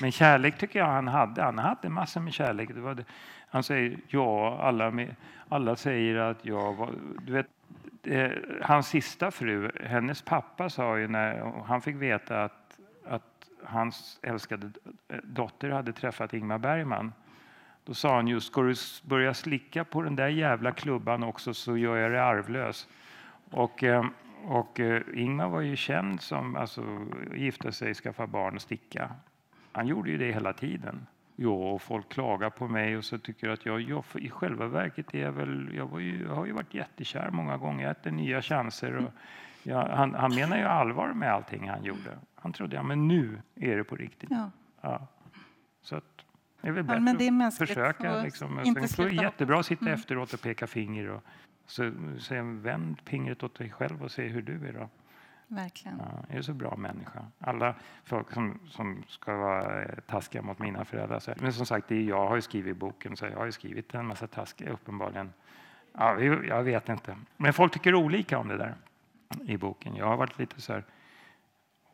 Men 0.00 0.12
kärlek 0.12 0.58
tycker 0.58 0.78
jag 0.78 0.86
han 0.86 1.08
hade. 1.08 1.42
Han 1.42 1.58
hade 1.58 1.88
massor 1.88 2.20
med 2.20 2.32
kärlek. 2.32 2.74
Det 2.74 2.80
var 2.80 2.94
det. 2.94 3.04
Han 3.48 3.62
säger 3.62 3.98
ja, 4.08 4.58
alla, 4.62 4.90
med, 4.90 5.16
alla 5.48 5.76
säger 5.76 6.16
att 6.16 6.44
jag 6.44 6.74
var... 6.74 6.94
Du 7.22 7.32
vet, 7.32 7.46
Eh, 8.02 8.30
hans 8.62 8.88
sista 8.88 9.30
fru, 9.30 9.70
hennes 9.80 10.22
pappa 10.22 10.70
sa 10.70 10.98
ju 10.98 11.08
när 11.08 11.62
han 11.66 11.80
fick 11.80 11.96
veta 11.96 12.44
att, 12.44 12.80
att 13.04 13.48
hans 13.64 14.20
älskade 14.22 14.70
eh, 15.08 15.16
dotter 15.22 15.70
hade 15.70 15.92
träffat 15.92 16.34
Ingmar 16.34 16.58
Bergman. 16.58 17.12
Då 17.84 17.94
sa 17.94 18.14
han 18.14 18.28
just, 18.28 18.46
ska 18.46 18.62
du 18.62 18.74
börja 19.02 19.34
slicka 19.34 19.84
på 19.84 20.02
den 20.02 20.16
där 20.16 20.28
jävla 20.28 20.72
klubban 20.72 21.22
också 21.22 21.54
så 21.54 21.76
gör 21.76 21.96
jag 21.96 22.10
dig 22.10 22.20
arvlös. 22.20 22.88
Och, 23.50 23.84
eh, 23.84 24.06
och 24.44 24.80
eh, 24.80 25.02
Ingmar 25.14 25.48
var 25.48 25.60
ju 25.60 25.76
känd 25.76 26.20
som 26.20 26.56
alltså, 26.56 27.06
gifta 27.34 27.72
sig, 27.72 27.94
skaffa 27.94 28.26
barn 28.26 28.54
och 28.54 28.62
sticka. 28.62 29.10
Han 29.72 29.86
gjorde 29.86 30.10
ju 30.10 30.18
det 30.18 30.32
hela 30.32 30.52
tiden. 30.52 31.06
Ja, 31.42 31.50
och 31.50 31.82
folk 31.82 32.08
klagar 32.08 32.50
på 32.50 32.68
mig 32.68 32.96
och 32.96 33.04
så 33.04 33.18
tycker 33.18 33.48
att 33.48 33.66
jag, 33.66 33.80
jag 33.80 34.04
i 34.14 34.30
själva 34.30 34.66
verket 34.66 35.14
är 35.14 35.18
jag 35.18 35.32
väl, 35.32 35.70
jag, 35.74 36.02
ju, 36.02 36.22
jag 36.22 36.34
har 36.34 36.46
ju 36.46 36.52
varit 36.52 36.74
jättekär 36.74 37.30
många 37.30 37.56
gånger, 37.56 37.82
jag 37.84 37.90
äter 37.90 38.10
nya 38.10 38.42
chanser. 38.42 38.96
Och 38.96 39.12
jag, 39.62 39.88
han, 39.88 40.14
han 40.14 40.34
menar 40.34 40.58
ju 40.58 40.64
allvar 40.64 41.12
med 41.12 41.32
allting 41.32 41.68
han 41.68 41.84
gjorde. 41.84 42.18
Han 42.34 42.52
trodde, 42.52 42.76
ja 42.76 42.82
men 42.82 43.08
nu 43.08 43.42
är 43.54 43.76
det 43.76 43.84
på 43.84 43.96
riktigt. 43.96 44.30
Ja. 44.30 44.50
ja. 44.80 45.06
Så 45.82 45.96
att, 45.96 46.04
det 46.60 46.68
är 46.68 46.72
väl 46.72 46.84
bättre 46.84 47.04
ja, 47.06 47.14
det 47.18 47.26
är 47.26 47.46
att 47.46 47.58
försöka. 47.58 48.22
Liksom. 48.22 48.60
Inte 48.64 48.80
det 48.80 49.02
är 49.02 49.22
jättebra 49.22 49.60
att 49.60 49.66
sitta 49.66 49.84
mm. 49.84 49.94
efteråt 49.94 50.32
och 50.32 50.42
peka 50.42 50.66
finger 50.66 51.10
och 51.10 51.22
så, 51.66 51.92
så 52.18 52.34
vänd 52.42 53.00
fingret 53.04 53.42
åt 53.42 53.58
dig 53.58 53.70
själv 53.70 54.02
och 54.02 54.10
se 54.10 54.28
hur 54.28 54.42
du 54.42 54.68
är. 54.68 54.72
Då. 54.72 54.88
Verkligen. 55.52 55.98
Ja, 55.98 56.24
jag 56.28 56.38
är 56.38 56.42
så 56.42 56.54
bra 56.54 56.76
människa. 56.76 57.24
Alla 57.38 57.74
folk 58.04 58.32
som, 58.32 58.58
som 58.66 59.02
ska 59.08 59.36
vara 59.36 59.82
eh, 59.82 59.98
taskiga 60.06 60.42
mot 60.42 60.58
mina 60.58 60.84
föräldrar. 60.84 61.34
Men 61.40 61.52
som 61.52 61.66
sagt, 61.66 61.88
det 61.88 61.94
är 61.94 62.02
jag 62.02 62.28
har 62.28 62.36
ju 62.36 62.42
skrivit 62.42 62.76
boken, 62.76 63.16
så 63.16 63.26
jag 63.26 63.36
har 63.36 63.46
ju 63.46 63.52
skrivit 63.52 63.94
en 63.94 64.06
massa 64.06 64.26
taskiga, 64.26 64.70
uppenbarligen. 64.70 65.32
Ja, 65.92 66.20
jag 66.20 66.62
vet 66.62 66.88
inte. 66.88 67.16
Men 67.36 67.52
folk 67.52 67.72
tycker 67.72 67.94
olika 67.94 68.38
om 68.38 68.48
det 68.48 68.56
där 68.56 68.74
i 69.44 69.56
boken. 69.56 69.96
Jag 69.96 70.06
har 70.06 70.16
varit 70.16 70.38
lite 70.38 70.60
så 70.60 70.72
här, 70.72 70.84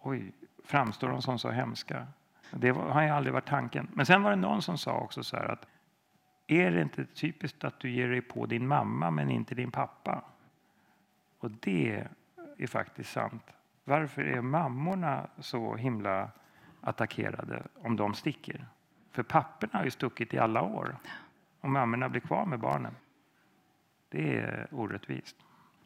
oj, 0.02 0.32
framstår 0.64 1.08
de 1.08 1.22
som 1.22 1.38
så 1.38 1.50
hemska? 1.50 2.06
Det 2.50 2.70
har 2.70 3.02
ju 3.02 3.08
aldrig 3.08 3.32
varit 3.32 3.48
tanken. 3.48 3.88
Men 3.92 4.06
sen 4.06 4.22
var 4.22 4.30
det 4.30 4.36
någon 4.36 4.62
som 4.62 4.78
sa 4.78 4.98
också 4.98 5.22
så 5.22 5.36
här 5.36 5.48
att 5.48 5.66
är 6.46 6.70
det 6.70 6.82
inte 6.82 7.04
typiskt 7.04 7.64
att 7.64 7.80
du 7.80 7.90
ger 7.90 8.08
dig 8.08 8.20
på 8.20 8.46
din 8.46 8.66
mamma 8.66 9.10
men 9.10 9.30
inte 9.30 9.54
din 9.54 9.70
pappa? 9.70 10.22
Och 11.38 11.50
det 11.50 12.06
är 12.58 12.66
faktiskt 12.66 13.12
sant. 13.12 13.42
Varför 13.84 14.22
är 14.22 14.40
mammorna 14.40 15.26
så 15.38 15.76
himla 15.76 16.30
attackerade 16.80 17.62
om 17.82 17.96
de 17.96 18.14
sticker? 18.14 18.66
För 19.10 19.22
papporna 19.22 19.78
har 19.78 19.84
ju 19.84 19.90
stuckit 19.90 20.34
i 20.34 20.38
alla 20.38 20.62
år 20.62 20.96
och 21.60 21.70
mammorna 21.70 22.08
blir 22.08 22.20
kvar 22.20 22.46
med 22.46 22.60
barnen. 22.60 22.94
Det 24.08 24.38
är 24.38 24.68
orättvist. 24.70 25.36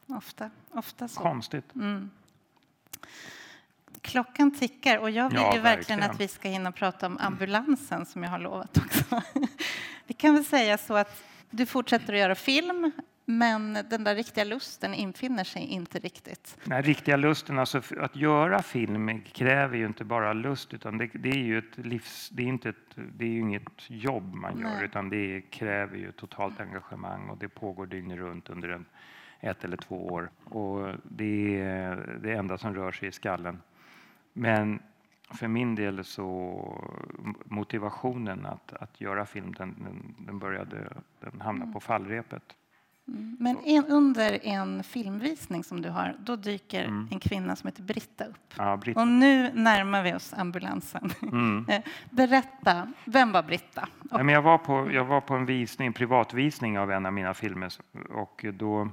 Ofta, 0.06 0.50
ofta 0.70 1.08
så. 1.08 1.20
Konstigt. 1.20 1.74
Mm. 1.74 2.10
Klockan 4.00 4.50
tickar 4.50 4.98
och 4.98 5.10
jag 5.10 5.28
vill 5.30 5.38
ja, 5.38 5.54
ju 5.54 5.60
verkligen, 5.60 6.00
verkligen 6.00 6.02
att 6.02 6.20
vi 6.20 6.28
ska 6.28 6.48
hinna 6.48 6.72
prata 6.72 7.06
om 7.06 7.18
ambulansen 7.20 8.06
som 8.06 8.22
jag 8.22 8.30
har 8.30 8.38
lovat 8.38 8.78
också. 8.78 9.22
Vi 10.06 10.14
kan 10.14 10.34
väl 10.34 10.44
säga 10.44 10.78
så 10.78 10.94
att 10.94 11.22
du 11.50 11.66
fortsätter 11.66 12.12
att 12.12 12.18
göra 12.18 12.34
film 12.34 12.92
men 13.24 13.74
den 13.90 14.04
där 14.04 14.14
riktiga 14.14 14.44
lusten 14.44 14.94
infinner 14.94 15.44
sig 15.44 15.62
inte 15.62 15.98
riktigt. 15.98 16.58
Nej, 16.64 16.82
riktiga 16.82 17.16
lusten, 17.16 17.58
alltså 17.58 17.82
att 18.00 18.16
göra 18.16 18.62
film 18.62 19.20
kräver 19.20 19.76
ju 19.76 19.86
inte 19.86 20.04
bara 20.04 20.32
lust 20.32 20.74
utan 20.74 20.98
det, 20.98 21.10
det 21.14 21.30
är 21.30 21.44
ju 21.44 21.58
ett 21.58 21.78
livs, 21.78 22.28
det 22.32 22.42
är 22.42 22.46
inte 22.46 22.68
ett, 22.68 22.96
det 23.16 23.24
är 23.24 23.38
inget 23.38 23.90
jobb 23.90 24.34
man 24.34 24.58
gör 24.58 24.74
Nej. 24.74 24.84
utan 24.84 25.08
det 25.10 25.40
kräver 25.40 25.96
ju 25.96 26.12
totalt 26.12 26.60
engagemang 26.60 27.28
och 27.28 27.38
det 27.38 27.48
pågår 27.48 27.86
dygnet 27.86 28.18
runt 28.18 28.50
under 28.50 28.68
en, 28.68 28.86
ett 29.40 29.64
eller 29.64 29.76
två 29.76 30.06
år 30.06 30.30
och 30.44 30.94
det 31.02 31.60
är 31.60 32.18
det 32.22 32.32
enda 32.32 32.58
som 32.58 32.74
rör 32.74 32.92
sig 32.92 33.08
i 33.08 33.12
skallen. 33.12 33.62
Men 34.32 34.82
för 35.34 35.48
min 35.48 35.74
del 35.74 36.04
så 36.04 36.94
motivationen 37.44 38.46
att, 38.46 38.72
att 38.72 39.00
göra 39.00 39.26
film 39.26 39.52
den, 39.52 39.74
den, 39.84 40.14
den 40.26 40.38
började 40.38 40.92
den 41.20 41.40
hamna 41.40 41.62
mm. 41.62 41.72
på 41.72 41.80
fallrepet. 41.80 42.56
Mm. 43.10 43.36
Men 43.40 43.58
en, 43.64 43.86
under 43.86 44.46
en 44.46 44.82
filmvisning 44.82 45.64
som 45.64 45.82
du 45.82 45.88
har, 45.88 46.16
då 46.18 46.36
dyker 46.36 46.84
mm. 46.84 47.08
en 47.10 47.20
kvinna 47.20 47.56
som 47.56 47.66
heter 47.66 47.82
Britta 47.82 48.24
upp. 48.24 48.54
Ja, 48.56 48.76
Britta. 48.76 49.00
Och 49.00 49.08
nu 49.08 49.52
närmar 49.52 50.02
vi 50.02 50.14
oss 50.14 50.34
ambulansen. 50.34 51.10
Mm. 51.22 51.66
Eh, 51.70 51.82
berätta, 52.10 52.92
vem 53.04 53.32
var 53.32 53.42
Britta? 53.42 53.88
Och... 54.10 54.30
jag, 54.30 54.42
var 54.42 54.58
på, 54.58 54.92
jag 54.92 55.04
var 55.04 55.20
på 55.20 55.34
en 55.34 55.46
visning, 55.46 55.86
en 55.86 55.92
privatvisning 55.92 56.78
av 56.78 56.90
en 56.90 57.06
av 57.06 57.12
mina 57.12 57.34
filmer 57.34 57.72
och 58.10 58.44
då 58.54 58.88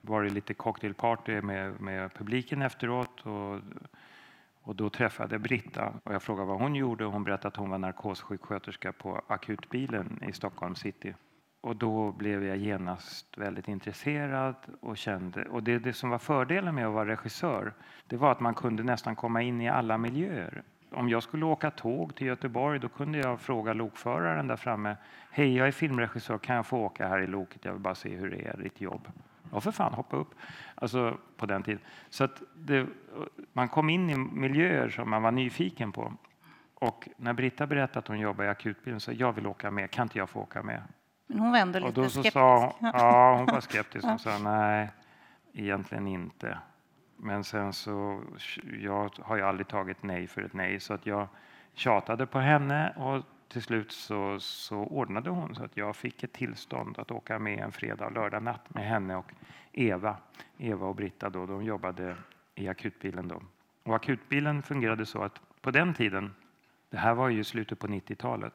var 0.00 0.22
det 0.22 0.30
lite 0.30 0.54
cocktailparty 0.54 1.42
med, 1.42 1.80
med 1.80 2.14
publiken 2.14 2.62
efteråt. 2.62 3.20
Och, 3.20 3.60
och 4.62 4.76
då 4.76 4.90
träffade 4.90 5.34
jag 5.34 5.42
Britta 5.42 5.92
och 6.04 6.14
jag 6.14 6.22
frågade 6.22 6.48
vad 6.48 6.60
hon 6.60 6.74
gjorde 6.74 7.06
och 7.06 7.12
hon 7.12 7.24
berättade 7.24 7.48
att 7.48 7.56
hon 7.56 7.70
var 7.70 7.78
narkossjuksköterska 7.78 8.92
på 8.92 9.22
akutbilen 9.26 10.24
i 10.28 10.32
Stockholm 10.32 10.74
city 10.74 11.14
och 11.62 11.76
då 11.76 12.12
blev 12.12 12.44
jag 12.44 12.56
genast 12.56 13.38
väldigt 13.38 13.68
intresserad 13.68 14.54
och 14.80 14.96
kände, 14.96 15.44
och 15.44 15.62
det, 15.62 15.78
det 15.78 15.92
som 15.92 16.10
var 16.10 16.18
fördelen 16.18 16.74
med 16.74 16.86
att 16.86 16.92
vara 16.92 17.08
regissör, 17.08 17.72
det 18.06 18.16
var 18.16 18.32
att 18.32 18.40
man 18.40 18.54
kunde 18.54 18.82
nästan 18.82 19.16
komma 19.16 19.42
in 19.42 19.60
i 19.60 19.68
alla 19.68 19.98
miljöer. 19.98 20.62
Om 20.90 21.08
jag 21.08 21.22
skulle 21.22 21.44
åka 21.44 21.70
tåg 21.70 22.14
till 22.14 22.26
Göteborg 22.26 22.78
då 22.78 22.88
kunde 22.88 23.18
jag 23.18 23.40
fråga 23.40 23.72
lokföraren 23.72 24.46
där 24.46 24.56
framme. 24.56 24.96
Hej, 25.30 25.56
jag 25.56 25.66
är 25.68 25.72
filmregissör, 25.72 26.38
kan 26.38 26.56
jag 26.56 26.66
få 26.66 26.78
åka 26.78 27.08
här 27.08 27.20
i 27.20 27.26
loket? 27.26 27.64
Jag 27.64 27.72
vill 27.72 27.82
bara 27.82 27.94
se 27.94 28.16
hur 28.16 28.30
det 28.30 28.48
är, 28.48 28.56
ditt 28.56 28.80
jobb. 28.80 29.08
Ja, 29.52 29.60
för 29.60 29.70
fan, 29.70 29.94
hoppa 29.94 30.16
upp. 30.16 30.34
Alltså 30.74 31.18
på 31.36 31.46
den 31.46 31.62
tiden. 31.62 31.80
Så 32.10 32.24
att 32.24 32.42
det, 32.54 32.86
man 33.52 33.68
kom 33.68 33.90
in 33.90 34.10
i 34.10 34.16
miljöer 34.16 34.88
som 34.88 35.10
man 35.10 35.22
var 35.22 35.30
nyfiken 35.30 35.92
på. 35.92 36.12
Och 36.74 37.08
när 37.16 37.32
Britta 37.32 37.66
berättade 37.66 37.98
att 37.98 38.08
hon 38.08 38.20
jobbar 38.20 38.44
i 38.44 38.48
akutbilen 38.48 39.00
så 39.00 39.12
jag 39.12 39.32
vill 39.32 39.46
åka 39.46 39.70
med, 39.70 39.90
kan 39.90 40.02
inte 40.02 40.18
jag 40.18 40.30
få 40.30 40.40
åka 40.40 40.62
med? 40.62 40.82
Men 41.32 41.40
hon 41.40 41.52
var 41.52 41.58
ändå 41.58 41.78
lite 41.78 41.88
och 41.88 41.94
då 41.94 42.04
så 42.04 42.10
skeptisk. 42.10 42.32
sa, 42.32 42.76
ja, 42.80 43.36
hon 43.36 43.46
var 43.46 43.60
skeptisk. 43.60 44.04
Hon 44.04 44.18
sa 44.18 44.38
nej, 44.38 44.90
egentligen 45.52 46.06
inte. 46.06 46.58
Men 47.16 47.44
sen 47.44 47.72
så, 47.72 48.22
jag 48.80 49.10
har 49.20 49.36
ju 49.36 49.42
aldrig 49.42 49.68
tagit 49.68 50.02
nej 50.02 50.26
för 50.26 50.42
ett 50.42 50.52
nej 50.52 50.80
så 50.80 50.94
att 50.94 51.06
jag 51.06 51.28
tjatade 51.74 52.26
på 52.26 52.38
henne 52.38 52.90
och 52.96 53.24
till 53.48 53.62
slut 53.62 53.92
så, 53.92 54.40
så 54.40 54.76
ordnade 54.76 55.30
hon 55.30 55.54
så 55.54 55.64
att 55.64 55.76
jag 55.76 55.96
fick 55.96 56.22
ett 56.22 56.32
tillstånd 56.32 56.98
att 56.98 57.10
åka 57.10 57.38
med 57.38 57.58
en 57.58 57.72
fredag 57.72 58.06
och 58.06 58.12
lördag 58.12 58.42
natt 58.42 58.74
med 58.74 58.84
henne 58.84 59.16
och 59.16 59.32
Eva. 59.72 60.16
Eva 60.58 60.86
och 60.86 60.94
Britta 60.94 61.30
då, 61.30 61.46
de 61.46 61.62
jobbade 61.62 62.16
i 62.54 62.68
akutbilen 62.68 63.28
då. 63.28 63.42
Och 63.82 63.94
akutbilen 63.94 64.62
fungerade 64.62 65.06
så 65.06 65.22
att 65.22 65.40
på 65.60 65.70
den 65.70 65.94
tiden, 65.94 66.34
det 66.90 66.96
här 66.96 67.14
var 67.14 67.28
ju 67.28 67.44
slutet 67.44 67.78
på 67.78 67.86
90-talet, 67.86 68.54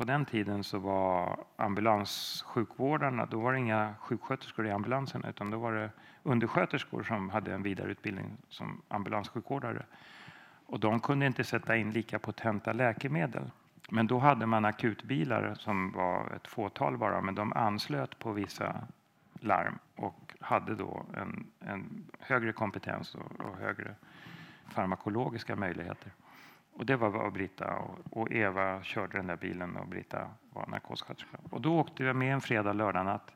på 0.00 0.04
den 0.04 0.24
tiden 0.24 0.64
så 0.64 0.78
var 0.78 1.44
ambulanssjukvårdarna, 1.56 3.26
då 3.26 3.40
var 3.40 3.52
det 3.52 3.58
inga 3.58 3.94
sjuksköterskor 4.00 4.66
i 4.66 4.70
ambulansen, 4.70 5.24
utan 5.28 5.50
då 5.50 5.58
var 5.58 5.72
det 5.72 5.90
undersköterskor 6.22 7.02
som 7.02 7.30
hade 7.30 7.54
en 7.54 7.62
vidareutbildning 7.62 8.36
som 8.48 8.82
ambulanssjukvårdare. 8.88 9.82
Och 10.66 10.80
de 10.80 11.00
kunde 11.00 11.26
inte 11.26 11.44
sätta 11.44 11.76
in 11.76 11.90
lika 11.90 12.18
potenta 12.18 12.72
läkemedel. 12.72 13.50
Men 13.90 14.06
då 14.06 14.18
hade 14.18 14.46
man 14.46 14.64
akutbilar 14.64 15.54
som 15.54 15.92
var 15.92 16.32
ett 16.36 16.46
fåtal 16.46 16.98
bara, 16.98 17.20
men 17.20 17.34
de 17.34 17.52
anslöt 17.52 18.18
på 18.18 18.32
vissa 18.32 18.76
larm 19.40 19.78
och 19.96 20.34
hade 20.40 20.74
då 20.74 21.06
en, 21.16 21.46
en 21.60 22.04
högre 22.18 22.52
kompetens 22.52 23.14
och, 23.14 23.40
och 23.46 23.56
högre 23.56 23.94
farmakologiska 24.68 25.56
möjligheter. 25.56 26.12
Och 26.80 26.86
det 26.86 26.96
var 26.96 27.08
vad 27.08 27.32
Britta 27.32 27.76
och, 27.76 27.98
och, 28.10 28.32
Eva 28.32 28.82
körde 28.82 29.18
den 29.18 29.26
där 29.26 29.36
bilen 29.36 29.76
och 29.76 29.86
Britta 29.86 30.30
var 30.52 30.66
narkossköterska. 30.66 31.38
Och 31.50 31.60
då 31.60 31.78
åkte 31.78 32.04
jag 32.04 32.16
med 32.16 32.34
en 32.34 32.40
fredag, 32.40 32.72
lördag 32.72 33.04
natt. 33.04 33.34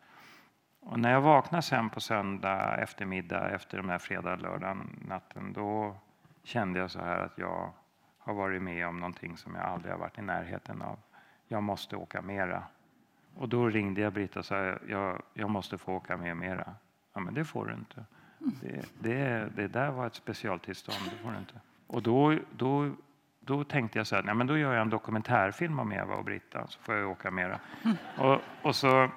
Och 0.80 1.00
när 1.00 1.12
jag 1.12 1.20
vaknade 1.20 1.62
sen 1.62 1.90
på 1.90 2.00
söndag 2.00 2.76
eftermiddag 2.76 3.50
efter 3.50 3.76
den 3.78 3.90
här 3.90 3.98
fredag, 3.98 4.36
lördag 4.36 4.76
natten, 5.08 5.52
då 5.52 5.96
kände 6.42 6.78
jag 6.78 6.90
så 6.90 7.00
här 7.00 7.18
att 7.18 7.38
jag 7.38 7.72
har 8.18 8.34
varit 8.34 8.62
med 8.62 8.86
om 8.86 9.00
någonting 9.00 9.36
som 9.36 9.54
jag 9.54 9.64
aldrig 9.64 9.92
har 9.92 9.98
varit 9.98 10.18
i 10.18 10.22
närheten 10.22 10.82
av. 10.82 10.98
Jag 11.48 11.62
måste 11.62 11.96
åka 11.96 12.22
mera. 12.22 12.62
Och 13.36 13.48
då 13.48 13.68
ringde 13.68 14.00
jag 14.00 14.12
Britta 14.12 14.38
och 14.38 14.44
sa 14.44 14.56
jag, 14.88 15.22
jag 15.34 15.50
måste 15.50 15.78
få 15.78 15.92
åka 15.92 16.16
med 16.16 16.36
mera. 16.36 16.74
Ja, 17.12 17.20
men 17.20 17.34
det 17.34 17.44
får 17.44 17.66
du 17.66 17.74
inte. 17.74 18.04
Det, 18.38 18.84
det, 18.98 19.48
det 19.56 19.68
där 19.68 19.90
var 19.90 20.06
ett 20.06 20.14
specialtillstånd, 20.14 20.98
det 21.10 21.16
får 21.16 21.30
du 21.30 21.38
inte. 21.38 21.60
Och 21.86 22.02
då, 22.02 22.38
då 22.52 22.94
då 23.44 23.64
tänkte 23.64 23.98
jag 23.98 24.06
så 24.06 24.16
här, 24.16 24.22
nej, 24.22 24.34
men 24.34 24.46
då 24.46 24.58
gör 24.58 24.72
jag 24.72 24.82
en 24.82 24.90
dokumentärfilm 24.90 25.78
om 25.78 25.92
Eva 25.92 26.14
och 26.14 26.24
Britta 26.24 26.66
så 26.66 26.80
får 26.80 26.94
jag 26.94 27.10
åka 27.10 27.30
mera. 27.30 27.60
Och, 28.18 28.40
och, 28.62 28.76
så, 28.76 29.10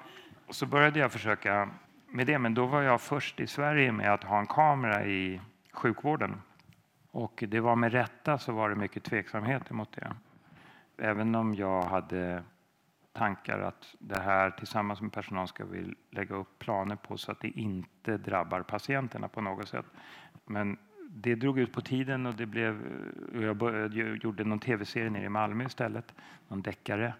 och 0.46 0.54
så 0.54 0.66
började 0.66 0.98
jag 0.98 1.12
försöka 1.12 1.70
med 2.08 2.26
det, 2.26 2.38
men 2.38 2.54
då 2.54 2.66
var 2.66 2.82
jag 2.82 3.00
först 3.00 3.40
i 3.40 3.46
Sverige 3.46 3.92
med 3.92 4.12
att 4.12 4.24
ha 4.24 4.38
en 4.38 4.46
kamera 4.46 5.04
i 5.04 5.40
sjukvården. 5.72 6.42
Och 7.10 7.44
det 7.48 7.60
var 7.60 7.76
med 7.76 7.92
rätta 7.92 8.38
så 8.38 8.52
var 8.52 8.70
det 8.70 8.76
mycket 8.76 9.04
tveksamhet 9.04 9.70
emot 9.70 9.92
det. 9.92 10.12
Även 10.98 11.34
om 11.34 11.54
jag 11.54 11.82
hade 11.82 12.42
tankar 13.12 13.58
att 13.58 13.94
det 13.98 14.20
här 14.20 14.50
tillsammans 14.50 15.00
med 15.00 15.12
personal 15.12 15.48
ska 15.48 15.64
vi 15.64 15.94
lägga 16.10 16.34
upp 16.36 16.58
planer 16.58 16.96
på 16.96 17.16
så 17.16 17.32
att 17.32 17.40
det 17.40 17.48
inte 17.48 18.16
drabbar 18.16 18.62
patienterna 18.62 19.28
på 19.28 19.40
något 19.40 19.68
sätt. 19.68 19.86
Men 20.44 20.78
det 21.10 21.34
drog 21.34 21.58
ut 21.58 21.72
på 21.72 21.80
tiden 21.80 22.26
och 22.26 22.34
det 22.34 22.46
blev, 22.46 22.86
eh, 23.34 23.42
jag 23.42 23.56
började, 23.56 23.96
gjorde 23.96 24.44
någon 24.44 24.58
tv-serie 24.58 25.10
nere 25.10 25.24
i 25.24 25.28
Malmö 25.28 25.64
istället, 25.64 26.14
någon 26.48 26.62
deckare. 26.62 27.14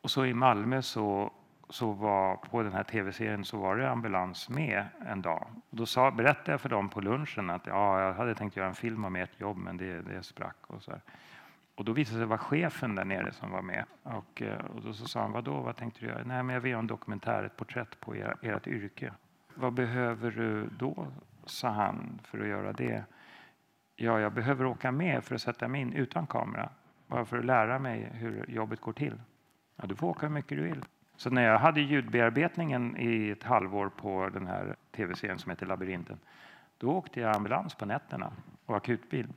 Och 0.00 0.10
så 0.10 0.26
i 0.26 0.34
Malmö 0.34 0.82
så, 0.82 1.32
så 1.68 1.92
var 1.92 2.36
på 2.36 2.62
den 2.62 2.72
här 2.72 2.84
tv-serien 2.84 3.44
så 3.44 3.58
var 3.58 3.76
det 3.76 3.90
ambulans 3.90 4.48
med 4.48 4.86
en 5.06 5.22
dag. 5.22 5.46
Och 5.70 5.76
då 5.76 5.86
sa, 5.86 6.10
berättade 6.10 6.50
jag 6.50 6.60
för 6.60 6.68
dem 6.68 6.88
på 6.88 7.00
lunchen 7.00 7.50
att 7.50 7.66
ja, 7.66 8.00
jag 8.00 8.14
hade 8.14 8.34
tänkt 8.34 8.56
göra 8.56 8.68
en 8.68 8.74
film 8.74 9.04
om 9.04 9.16
ert 9.16 9.40
jobb 9.40 9.56
men 9.56 9.76
det, 9.76 10.02
det 10.02 10.22
sprack. 10.22 10.56
Och, 10.66 10.82
så 10.82 10.90
här. 10.90 11.00
och 11.74 11.84
då 11.84 11.92
visade 11.92 12.18
det 12.18 12.20
sig 12.20 12.28
vara 12.28 12.38
chefen 12.38 12.94
där 12.94 13.04
nere 13.04 13.32
som 13.32 13.50
var 13.50 13.62
med. 13.62 13.84
Och, 14.02 14.42
eh, 14.42 14.64
och 14.64 14.82
då 14.82 14.92
så 14.92 15.08
sa 15.08 15.20
han, 15.20 15.32
vadå, 15.32 15.60
vad 15.60 15.76
tänkte 15.76 16.00
du 16.00 16.06
göra? 16.06 16.24
Nej, 16.24 16.42
men 16.42 16.54
jag 16.54 16.60
vill 16.60 16.70
göra 16.70 16.80
en 16.80 16.86
dokumentär, 16.86 17.44
ett 17.44 17.56
porträtt 17.56 18.00
på 18.00 18.16
er, 18.16 18.36
ert 18.42 18.66
yrke. 18.66 19.12
Vad 19.54 19.72
behöver 19.72 20.30
du 20.30 20.68
då? 20.78 21.06
Sa 21.44 21.68
han 21.68 22.20
för 22.24 22.40
att 22.40 22.46
göra 22.46 22.72
det. 22.72 23.04
Ja, 23.96 24.20
jag 24.20 24.32
behöver 24.32 24.64
åka 24.64 24.92
med 24.92 25.24
för 25.24 25.34
att 25.34 25.42
sätta 25.42 25.68
mig 25.68 25.80
in 25.80 25.92
utan 25.92 26.26
kamera. 26.26 26.68
Bara 27.06 27.24
för 27.24 27.38
att 27.38 27.44
lära 27.44 27.78
mig 27.78 28.10
hur 28.12 28.44
jobbet 28.48 28.80
går 28.80 28.92
till. 28.92 29.20
Ja, 29.76 29.86
du 29.86 29.94
får 29.94 30.08
åka 30.08 30.26
hur 30.26 30.34
mycket 30.34 30.58
du 30.58 30.62
vill. 30.62 30.84
Så 31.16 31.30
när 31.30 31.42
jag 31.42 31.58
hade 31.58 31.80
ljudbearbetningen 31.80 32.96
i 32.98 33.30
ett 33.30 33.42
halvår 33.42 33.88
på 33.88 34.28
den 34.28 34.46
här 34.46 34.76
tv-serien 34.96 35.38
som 35.38 35.50
heter 35.50 35.66
Labyrinten, 35.66 36.18
då 36.78 36.90
åkte 36.90 37.20
jag 37.20 37.36
ambulans 37.36 37.74
på 37.74 37.86
nätterna 37.86 38.32
och 38.66 38.76
akutbil. 38.76 39.28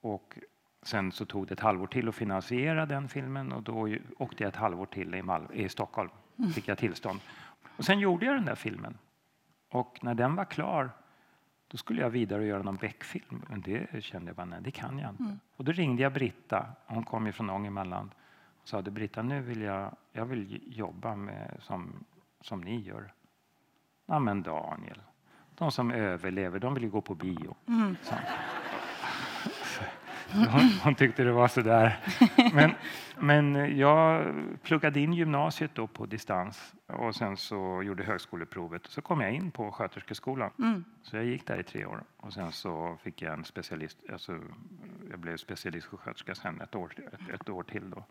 Och 0.00 0.38
sen 0.82 1.12
så 1.12 1.24
tog 1.24 1.46
det 1.46 1.54
ett 1.54 1.60
halvår 1.60 1.86
till 1.86 2.08
att 2.08 2.14
finansiera 2.14 2.86
den 2.86 3.08
filmen 3.08 3.52
och 3.52 3.62
då 3.62 3.96
åkte 4.18 4.42
jag 4.42 4.48
ett 4.48 4.56
halvår 4.56 4.86
till 4.86 5.14
i, 5.14 5.22
Mal 5.22 5.46
i 5.52 5.68
Stockholm. 5.68 6.10
Fick 6.54 6.68
jag 6.68 6.78
tillstånd. 6.78 7.20
Och 7.76 7.84
sen 7.84 7.98
gjorde 7.98 8.26
jag 8.26 8.34
den 8.34 8.44
där 8.44 8.54
filmen. 8.54 8.98
Och 9.68 9.98
när 10.02 10.14
den 10.14 10.34
var 10.34 10.44
klar 10.44 10.90
då 11.68 11.76
skulle 11.76 12.02
jag 12.02 12.10
vidare 12.10 12.40
och 12.40 12.46
göra 12.46 12.62
någon 12.62 12.76
Beck-film. 12.76 13.44
Men 13.48 13.60
det 13.60 14.04
kände 14.04 14.28
jag 14.28 14.36
bara, 14.36 14.46
nej, 14.46 14.60
det 14.62 14.70
kan 14.70 14.98
jag 14.98 15.10
inte. 15.10 15.22
Mm. 15.22 15.40
Och 15.56 15.64
då 15.64 15.72
ringde 15.72 16.02
jag 16.02 16.12
Britta, 16.12 16.66
hon 16.86 17.04
kom 17.04 17.26
ju 17.26 17.32
från 17.32 17.50
Ångermanland. 17.50 18.10
Och 18.62 18.68
sa, 18.68 18.82
Britta, 18.82 19.22
nu 19.22 19.40
vill 19.40 19.60
jag, 19.60 19.96
jag 20.12 20.26
vill 20.26 20.62
jobba 20.78 21.16
med, 21.16 21.56
som, 21.60 22.04
som 22.40 22.60
ni 22.60 22.80
gör. 22.80 23.12
Ja, 24.06 24.18
men 24.18 24.42
Daniel, 24.42 25.02
de 25.54 25.72
som 25.72 25.90
överlever, 25.90 26.58
de 26.58 26.74
vill 26.74 26.82
ju 26.82 26.90
gå 26.90 27.00
på 27.00 27.14
bio. 27.14 27.56
Mm. 27.66 27.96
Hon, 30.32 30.70
hon, 30.84 30.94
tyckte 30.94 31.24
det 31.24 31.32
var 31.32 31.48
så 31.48 31.60
där. 31.60 31.98
Men, 32.52 32.70
men 33.18 33.78
jag 33.78 34.34
pluggade 34.62 35.00
in 35.00 35.12
gymnasiet 35.12 35.70
då 35.74 35.86
på 35.86 36.06
distans 36.06 36.74
och 36.86 37.14
sen 37.14 37.36
så 37.36 37.82
gjorde 37.82 38.04
högskoleprovet. 38.04 38.86
Så 38.86 39.02
kom 39.02 39.20
jag 39.20 39.32
in 39.32 39.50
på 39.50 39.72
sköterskeskolan. 39.72 40.50
Mm. 40.58 40.84
Så 41.02 41.16
jag 41.16 41.24
gick 41.24 41.46
där 41.46 41.60
i 41.60 41.62
tre 41.62 41.86
år 41.86 42.02
och 42.16 42.32
sen 42.32 42.52
så 42.52 42.96
fick 43.02 43.22
jag 43.22 43.32
en 43.32 43.44
specialist. 43.44 43.98
Alltså, 44.12 44.38
jag 45.10 45.18
blev 45.18 45.36
specialistsjuksköterska 45.36 46.34
sen 46.34 46.60
ett 46.60 46.74
år, 46.74 46.92
ett, 47.12 47.34
ett 47.34 47.48
år 47.48 47.62
till 47.62 47.90
då 47.90 48.04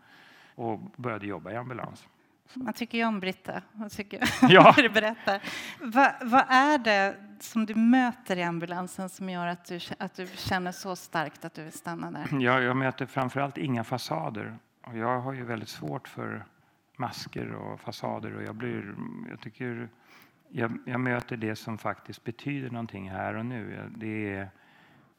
och 0.54 0.80
började 0.96 1.26
jobba 1.26 1.52
i 1.52 1.56
ambulans. 1.56 2.08
Man 2.54 2.72
tycker 2.72 2.98
ju 2.98 3.04
om 3.04 3.20
Britta. 3.20 3.62
Man 3.72 3.90
tycker 3.90 4.20
ja. 4.48 4.72
du 4.76 4.88
berättar. 4.88 5.42
Va, 5.80 6.14
vad 6.22 6.44
är 6.48 6.78
det 6.78 7.16
som 7.40 7.66
du 7.66 7.74
möter 7.74 8.36
i 8.36 8.42
ambulansen 8.42 9.08
som 9.08 9.30
gör 9.30 9.46
att 9.46 9.64
du, 9.64 9.80
att 9.98 10.14
du 10.14 10.26
känner 10.26 10.72
så 10.72 10.96
starkt 10.96 11.44
att 11.44 11.54
du 11.54 11.62
vill 11.62 11.72
stanna 11.72 12.10
där? 12.10 12.40
Ja, 12.40 12.60
jag 12.60 12.76
möter 12.76 13.06
framförallt 13.06 13.58
inga 13.58 13.84
fasader. 13.84 14.58
Och 14.86 14.98
jag 14.98 15.20
har 15.20 15.32
ju 15.32 15.44
väldigt 15.44 15.68
svårt 15.68 16.08
för 16.08 16.44
masker 16.96 17.52
och 17.52 17.80
fasader. 17.80 18.36
Och 18.36 18.42
jag, 18.42 18.54
blir, 18.54 18.94
jag, 19.30 19.40
tycker, 19.40 19.88
jag, 20.48 20.78
jag 20.86 21.00
möter 21.00 21.36
det 21.36 21.56
som 21.56 21.78
faktiskt 21.78 22.24
betyder 22.24 22.70
någonting 22.70 23.10
här 23.10 23.34
och 23.34 23.46
nu. 23.46 23.90
Det, 23.96 24.34
är, 24.34 24.50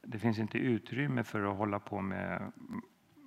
det 0.01 0.19
finns 0.19 0.39
inte 0.39 0.57
utrymme 0.57 1.23
för 1.23 1.51
att 1.51 1.57
hålla 1.57 1.79
på 1.79 2.01
med 2.01 2.51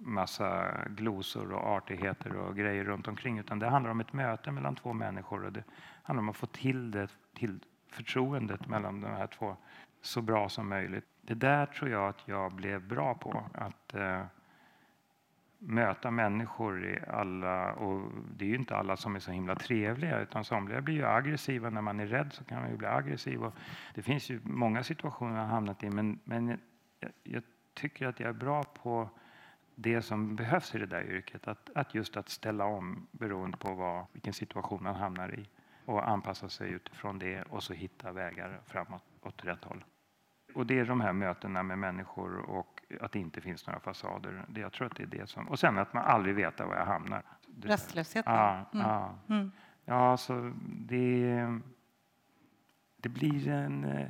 massa 0.05 0.79
glosor 0.89 1.53
och 1.53 1.67
artigheter 1.67 2.37
och 2.37 2.57
grejer 2.57 2.85
runt 2.85 3.09
omkring 3.09 3.39
utan 3.39 3.59
det 3.59 3.69
handlar 3.69 3.91
om 3.91 4.01
ett 4.01 4.13
möte 4.13 4.51
mellan 4.51 4.75
två 4.75 4.93
människor 4.93 5.45
och 5.45 5.53
det 5.53 5.65
handlar 6.03 6.23
om 6.23 6.29
att 6.29 6.37
få 6.37 6.47
till 6.47 6.91
det 6.91 7.09
till 7.35 7.59
förtroendet 7.89 8.67
mellan 8.67 9.01
de 9.01 9.09
här 9.09 9.27
två 9.27 9.57
så 10.01 10.23
bra 10.23 10.49
som 10.49 10.69
möjligt. 10.69 11.05
Det 11.21 11.35
där 11.35 11.67
tror 11.67 11.91
jag 11.91 12.09
att 12.09 12.29
jag 12.29 12.53
blev 12.53 12.89
bra 12.89 13.15
på. 13.15 13.45
Att 13.55 13.95
eh, 13.95 14.25
möta 15.59 16.11
människor 16.11 16.87
i 16.87 16.99
alla, 17.09 17.73
och 17.73 18.11
det 18.37 18.45
är 18.45 18.49
ju 18.49 18.55
inte 18.55 18.77
alla 18.77 18.97
som 18.97 19.17
är 19.17 19.21
så 19.21 19.31
himla 19.31 19.55
trevliga 19.55 20.21
utan 20.21 20.45
somliga 20.45 20.81
blir 20.81 20.95
ju 20.95 21.07
aggressiva. 21.07 21.71
När 21.71 21.81
man 21.81 22.01
är 22.01 22.07
rädd 22.07 22.33
så 22.33 22.45
kan 22.45 22.61
man 22.61 22.71
ju 22.71 22.77
bli 22.77 22.87
aggressiv. 22.87 23.45
Och 23.45 23.55
det 23.95 24.03
finns 24.03 24.31
ju 24.31 24.41
många 24.45 24.83
situationer 24.83 25.35
jag 25.35 25.43
har 25.43 25.49
hamnat 25.49 25.83
i 25.83 25.91
men, 25.91 26.19
men 26.25 26.59
jag, 27.01 27.11
jag 27.23 27.43
tycker 27.75 28.07
att 28.07 28.21
jag 28.21 28.29
är 28.29 28.33
bra 28.33 28.63
på 28.63 29.09
det 29.75 30.03
som 30.03 30.37
behövs 30.37 30.75
i 30.75 30.79
det 30.79 30.87
där 30.87 31.03
yrket. 31.03 31.49
Att, 31.49 31.71
att 31.75 31.95
just 31.95 32.17
att 32.17 32.29
ställa 32.29 32.65
om 32.65 33.07
beroende 33.13 33.57
på 33.57 33.75
vad, 33.75 34.07
vilken 34.13 34.33
situation 34.33 34.83
man 34.83 34.95
hamnar 34.95 35.35
i 35.35 35.49
och 35.85 36.09
anpassa 36.09 36.49
sig 36.49 36.71
utifrån 36.71 37.19
det 37.19 37.43
och 37.43 37.63
så 37.63 37.73
hitta 37.73 38.13
vägar 38.13 38.61
framåt 38.67 39.03
åt 39.23 39.45
rätt 39.45 39.65
håll. 39.65 39.85
Och 40.55 40.67
det 40.67 40.79
är 40.79 40.85
de 40.85 41.01
här 41.01 41.13
mötena 41.13 41.63
med 41.63 41.79
människor 41.79 42.37
och 42.51 42.83
att 43.01 43.13
det 43.13 43.19
inte 43.19 43.41
finns 43.41 43.67
några 43.67 43.81
fasader. 43.81 44.45
Det, 44.49 44.61
jag 44.61 44.73
tror 44.73 44.87
att 44.87 44.97
det 44.97 45.03
är 45.03 45.07
det 45.07 45.29
som... 45.29 45.49
Och 45.49 45.59
sen 45.59 45.79
att 45.79 45.93
man 45.93 46.05
aldrig 46.05 46.35
vet 46.35 46.61
var 46.61 46.77
jag 46.77 46.87
hamnar. 46.87 47.23
Rastlösheten. 47.63 48.33
Ja, 48.35 48.65
Mm. 48.73 48.87
ja. 48.87 49.15
Mm. 49.29 49.53
ja 49.85 50.17
så 50.17 50.53
det, 50.65 51.47
det 52.97 53.09
blir 53.09 53.49
en, 53.49 53.85
eh, 53.85 54.09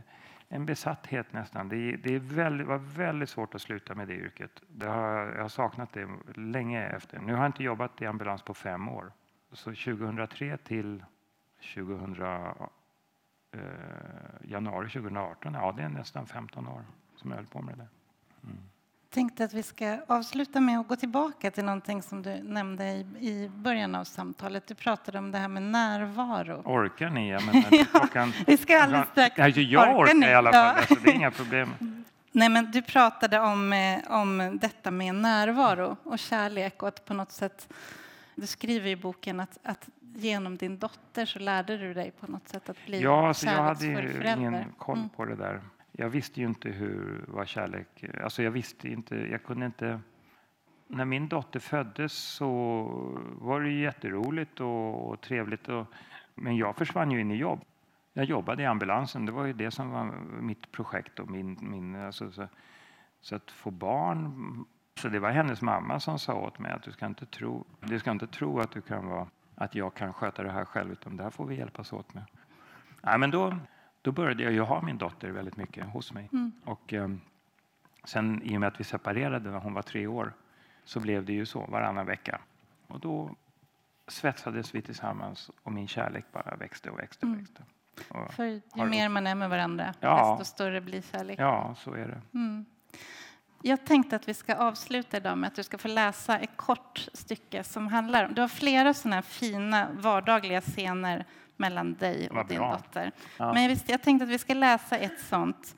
en 0.53 0.67
besatthet 0.67 1.33
nästan. 1.33 1.69
Det, 1.69 1.97
det 1.97 2.15
är 2.15 2.19
väldigt, 2.19 2.67
var 2.67 2.79
väldigt 2.79 3.29
svårt 3.29 3.55
att 3.55 3.63
sluta 3.63 3.95
med 3.95 4.09
det 4.09 4.15
yrket. 4.15 4.63
Det 4.69 4.87
har, 4.87 5.27
jag 5.27 5.43
har 5.43 5.49
saknat 5.49 5.93
det 5.93 6.09
länge 6.35 6.87
efter. 6.87 7.19
Nu 7.19 7.33
har 7.33 7.41
jag 7.41 7.49
inte 7.49 7.63
jobbat 7.63 8.03
i 8.03 8.07
ambulans 8.07 8.43
på 8.43 8.55
fem 8.55 8.89
år. 8.89 9.13
Så 9.53 9.71
2003 9.71 10.57
till 10.57 11.05
2000, 11.75 12.23
eh, 12.23 13.61
januari 14.43 14.89
2018, 14.89 15.55
ja 15.55 15.73
det 15.73 15.83
är 15.83 15.89
nästan 15.89 16.27
15 16.27 16.69
år 16.69 16.85
som 17.17 17.31
jag 17.31 17.37
höll 17.37 17.47
på 17.47 17.63
med 17.63 17.79
det 17.79 17.89
tänkte 19.13 19.45
att 19.45 19.53
vi 19.55 19.63
ska 19.63 19.99
avsluta 20.07 20.61
med 20.61 20.81
att 20.81 20.89
gå 20.89 20.97
tillbaka 20.97 21.51
till 21.51 21.65
någonting 21.65 22.03
som 22.03 22.23
du 22.23 22.43
nämnde 22.43 22.85
i, 22.85 23.07
i 23.21 23.51
början 23.55 23.95
av 23.95 24.05
samtalet. 24.05 24.67
Du 24.67 24.75
pratade 24.75 25.19
om 25.19 25.31
det 25.33 25.39
här 25.39 25.49
med 25.49 25.63
närvaro. 25.63 26.63
Orkar 26.65 27.11
ni? 27.11 27.31
Jag 27.31 27.47
menar, 27.47 27.85
klockan, 27.85 28.33
Vi 28.47 28.57
ska 28.57 28.83
alldeles 28.83 29.09
strax... 29.09 29.39
Alltså, 29.39 29.61
jag 29.61 29.83
Orkar 29.83 30.03
orkar 30.03 30.15
ni? 30.15 30.27
i 30.27 30.35
alla 30.35 30.53
fall, 30.53 30.65
Ja. 30.67 30.73
alltså, 30.73 30.95
det 30.95 31.11
är 31.11 31.15
inga 31.15 31.31
problem. 31.31 31.71
Nej, 32.33 32.49
men 32.49 32.71
du 32.71 32.83
pratade 32.83 33.41
om, 33.41 33.73
eh, 33.73 33.99
om 34.09 34.59
detta 34.63 34.91
med 34.91 35.15
närvaro 35.15 35.97
och 36.05 36.19
kärlek 36.19 36.83
och 36.83 36.89
att 36.89 37.05
på 37.05 37.15
något 37.15 37.33
sätt... 37.33 37.69
Du 38.35 38.47
skriver 38.47 38.89
i 38.91 38.97
boken 38.97 39.41
att, 39.41 39.59
att 39.63 39.89
genom 40.15 40.57
din 40.57 40.79
dotter 40.79 41.27
så 41.27 41.39
lärde 41.39 41.77
du 41.79 41.95
dig 41.95 42.11
på 42.21 42.27
något 42.27 42.49
sätt 42.49 42.69
att 42.69 42.77
bli 42.87 43.01
Ja, 43.03 43.29
alltså 43.29 43.47
jag 43.47 43.63
hade 43.63 43.87
ingen 44.37 44.65
koll 44.79 44.97
Mm. 44.99 45.09
på 45.09 45.25
det 45.25 45.35
där. 45.37 45.61
Jag 45.93 46.09
visste 46.09 46.41
ju 46.41 46.47
inte 46.47 46.69
hur 46.69 47.25
vad 47.29 47.49
kärlek... 47.49 48.05
Alltså 48.23 48.43
jag 48.43 48.51
visste 48.51 48.89
inte, 48.89 49.17
jag 49.17 49.43
kunde 49.43 49.67
inte... 49.67 50.01
När 50.87 51.05
min 51.05 51.29
dotter 51.29 51.61
föddes 51.61 52.13
så 52.13 52.51
var 53.41 53.61
det 53.61 53.71
jätteroligt 53.71 54.61
och, 54.61 55.11
och 55.11 55.21
trevligt. 55.21 55.69
Och, 55.69 55.87
men 56.35 56.57
jag 56.57 56.77
försvann 56.77 57.11
ju 57.11 57.21
in 57.21 57.31
i 57.31 57.37
jobb. 57.37 57.65
Jag 58.13 58.25
jobbade 58.25 58.63
i 58.63 58.67
ambulansen, 58.67 59.27
det 59.27 59.33
var 59.33 59.45
ju 59.45 59.53
det 59.53 59.71
som 59.71 59.91
var 59.91 60.05
mitt 60.41 60.73
projekt. 60.73 61.19
Och 61.19 61.31
min, 61.31 61.59
min, 61.61 61.97
alltså, 61.97 62.33
så, 62.33 62.49
så 63.21 63.37
att 63.37 63.51
få 63.51 63.71
barn... 63.71 64.65
Så 64.95 65.09
det 65.09 65.19
var 65.19 65.31
hennes 65.31 65.63
mamma 65.63 66.01
som 66.01 66.19
sa 66.19 66.35
åt 66.35 66.59
mig 66.59 66.73
att 66.73 66.83
du 66.83 66.93
ska 66.93 67.07
inte 67.07 67.27
tro, 67.27 67.65
du 67.81 67.99
ska 67.99 68.11
inte 68.11 68.27
tro 68.27 68.61
att, 68.61 68.71
du 68.71 68.81
kan 68.81 69.07
vara, 69.07 69.27
att 69.55 69.75
jag 69.75 69.95
kan 69.95 70.13
sköta 70.13 70.43
det 70.43 70.51
här 70.51 70.65
själv, 70.65 70.93
utan 70.93 71.17
det 71.17 71.23
här 71.23 71.31
får 71.31 71.47
vi 71.47 71.57
hjälpas 71.57 71.93
åt 71.93 72.15
med. 72.15 72.25
Nej, 73.03 73.19
men 73.19 73.31
då, 73.31 73.57
då 74.03 74.13
började 74.13 74.43
jag 74.43 74.53
ju 74.53 74.61
ha 74.61 74.83
min 74.83 74.99
dotter 74.99 75.31
väldigt 75.31 75.57
mycket 75.57 75.87
hos 75.87 76.13
mig. 76.13 76.29
Mm. 76.33 76.53
Och 76.65 76.93
eh, 76.93 77.09
sen 78.05 78.43
i 78.43 78.57
och 78.57 78.61
med 78.61 78.67
att 78.69 78.81
vi 78.81 78.85
separerade 78.85 79.51
när 79.51 79.59
hon 79.59 79.75
var 79.75 79.83
tre 79.83 80.07
år 80.07 80.33
så 80.85 81.01
blev 81.01 81.25
det 81.25 81.33
ju 81.33 81.47
så 81.47 81.61
varannan 81.67 82.07
vecka. 82.07 82.41
Och 82.87 83.01
då 83.01 83.31
svetsades 84.09 84.75
vi 84.75 84.83
tillsammans 84.83 85.51
och 85.63 85.73
min 85.73 85.89
kärlek 85.89 86.25
bara 86.33 86.57
växte 86.57 86.91
och 86.91 86.99
växte 86.99 87.27
och 87.27 87.33
Mm. 87.33 87.39
växte. 87.39 87.63
Och, 88.09 88.33
För 88.35 88.45
ju 88.45 88.61
Har 88.71 88.87
mer 88.87 89.09
man 89.09 89.27
är 89.27 89.35
med 89.35 89.51
varandra, 89.51 89.95
Ja. 90.01 90.37
desto 90.39 90.55
större 90.55 90.81
blir 90.81 91.03
kärlek. 91.03 91.39
ja, 91.39 91.75
så 91.79 91.93
är 91.93 92.07
det. 92.09 92.21
Mm. 92.39 92.65
Jag 93.65 93.85
tänkte 93.87 94.17
att 94.17 94.29
vi 94.29 94.35
ska 94.35 94.55
avsluta 94.55 95.17
idag 95.17 95.39
med 95.39 95.49
att 95.49 95.55
du 95.55 95.63
ska 95.63 95.79
få 95.79 95.89
läsa 95.89 96.39
ett 96.39 96.57
kort 96.57 97.09
stycke 97.13 97.65
som 97.65 97.89
handlar 97.89 98.25
om... 98.29 98.35
Du 98.35 98.41
har 98.41 98.49
flera 98.49 98.95
sådana 98.95 99.15
här 99.17 99.23
fina 99.23 99.89
vardagliga 99.93 100.61
scener 100.61 101.25
mellan 101.63 101.95
dig 101.95 102.29
och 102.29 102.37
Vad 102.37 102.49
din 102.49 102.59
bra. 102.59 102.73
dotter. 102.77 103.13
Ja. 103.39 103.53
Men 103.53 103.63
jag, 103.63 103.69
visste, 103.69 103.93
jag 103.93 104.03
tänkte 104.03 104.25
att 104.25 104.31
vi 104.31 104.39
ska 104.39 104.55
läsa 104.55 104.99
ett 104.99 105.21
sånt 105.21 105.77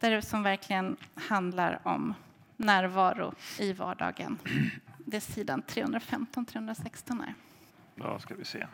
där 0.00 0.20
som 0.20 0.42
verkligen 0.42 0.96
handlar 1.14 1.80
om 1.82 2.14
närvaro 2.56 3.34
i 3.58 3.72
vardagen. 3.72 4.38
Det 4.98 5.16
är 5.16 5.20
sidan 5.20 5.62
315-316 5.62 7.24
här. 7.24 7.34
Då 7.94 8.18
ska 8.18 8.34
vi 8.34 8.44
se. 8.44 8.66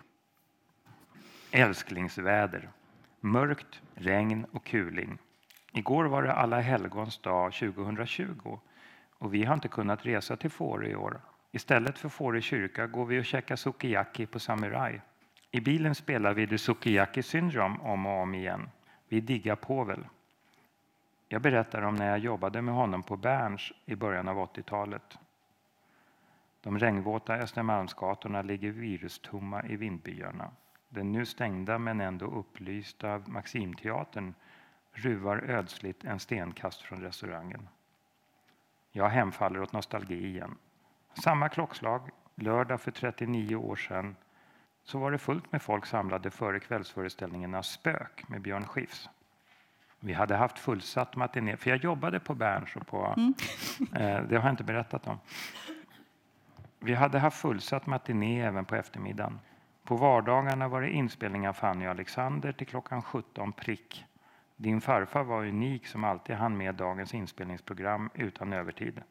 Älsklingsväder. 1.51 2.71
Mörkt, 3.21 3.81
regn 3.95 4.47
och 4.53 4.65
kuling. 4.67 5.19
Igår 5.73 6.05
var 6.05 6.23
det 6.23 6.33
alla 6.33 6.61
helgons 6.61 7.19
dag 7.19 7.53
2020 7.53 8.59
och 9.19 9.35
vi 9.35 9.45
har 9.45 9.55
inte 9.55 9.69
kunnat 9.69 10.07
resa 10.07 10.37
till 10.37 10.51
Fårö 10.51 10.89
i 10.89 10.95
år. 10.95 11.21
Istället 11.53 11.99
för 11.99 12.09
Fårö 12.09 12.41
kyrka 12.41 12.87
går 12.87 13.07
vi 13.07 13.21
och 13.21 13.25
käkar 13.25 13.57
sukiyaki 13.57 14.27
på 14.27 14.39
Samurai. 14.39 15.01
I 15.51 15.61
bilen 15.61 15.95
spelar 15.95 16.35
vi 16.35 16.47
The 16.47 16.59
Sukiyaki 16.59 17.23
Syndrome 17.23 17.79
om 17.79 18.07
och 18.07 18.23
om 18.23 18.35
igen. 18.35 18.71
Vi 19.09 19.21
diggar 19.21 19.57
Povel. 19.57 20.07
Jag 21.29 21.43
berättar 21.43 21.83
om 21.83 21.95
när 21.95 22.09
jag 22.09 22.19
jobbade 22.19 22.63
med 22.63 22.75
honom 22.75 23.03
på 23.03 23.17
Berns 23.17 23.73
i 23.87 23.97
början 23.97 24.29
av 24.29 24.37
80-talet. 24.37 25.19
De 26.61 26.79
regnvåta 26.79 27.35
Östermalmsgatorna 27.35 28.43
ligger 28.43 28.71
virustomma 28.71 29.65
i 29.65 29.77
vindbyarna. 29.77 30.51
Den 30.89 31.13
nu 31.13 31.27
stängda 31.27 31.79
men 31.79 32.01
ändå 32.01 32.27
upplysta 32.27 33.23
Maximteatern 33.27 34.35
ruvar 34.93 35.39
ödsligt 35.39 36.05
en 36.05 36.21
stenkast 36.21 36.83
från 36.83 37.01
restaurangen. 37.01 37.69
Jag 38.93 39.09
hemfaller 39.09 39.63
åt 39.63 39.73
nostalgi 39.73 40.27
igen. 40.27 40.57
Samma 41.15 41.49
klockslag, 41.49 42.11
lördag 42.35 42.81
för 42.81 42.91
39 42.91 43.57
år 43.57 43.77
sedan, 43.77 44.17
så 44.89 44.99
var 44.99 45.11
det 45.11 45.19
fullt 45.19 45.53
med 45.53 45.63
folk 45.63 45.87
samlade 45.87 46.31
före 46.31 46.61
kvällsföreställningarna 46.61 47.63
Spök 47.63 48.29
med 48.29 48.41
Björn 48.41 48.67
Skifs. 48.67 49.09
Vi 50.01 50.13
hade 50.13 50.37
haft 50.37 50.59
fullsatt 50.59 51.17
matiné, 51.17 51.57
för 51.57 51.71
jag 51.71 51.85
jobbade 51.85 52.21
på 52.21 52.35
Berns 52.35 52.77
och 52.77 52.87
på... 52.87 53.15
Eh, 53.95 54.23
det 54.23 54.37
har 54.37 54.45
jag 54.45 54.51
inte 54.51 54.65
berättat 54.65 55.07
om. 55.07 55.19
Vi 56.79 56.95
hade 56.95 57.19
haft 57.19 57.41
fullsatt 57.41 57.87
matiné 57.87 58.43
även 58.43 58.65
på 58.65 58.77
eftermiddagen. 58.77 59.41
På 59.85 59.97
vardagarna 59.97 60.69
var 60.69 60.81
det 60.81 60.91
inspelning 60.91 61.49
av 61.49 61.53
Fanny 61.53 61.87
och 61.87 61.91
Alexander 61.91 62.53
till 62.53 62.67
klockan 62.67 63.03
17 63.03 63.53
prick. 63.53 64.05
Din 64.57 64.81
farfar 64.81 65.23
var 65.23 65.47
unik 65.47 65.87
som 65.87 66.05
alltid 66.05 66.37
hann 66.37 66.57
med 66.57 66.75
dagens 66.75 67.15
inspelningsprogram 67.15 68.11
utan 68.15 68.53
övertid. 68.53 69.03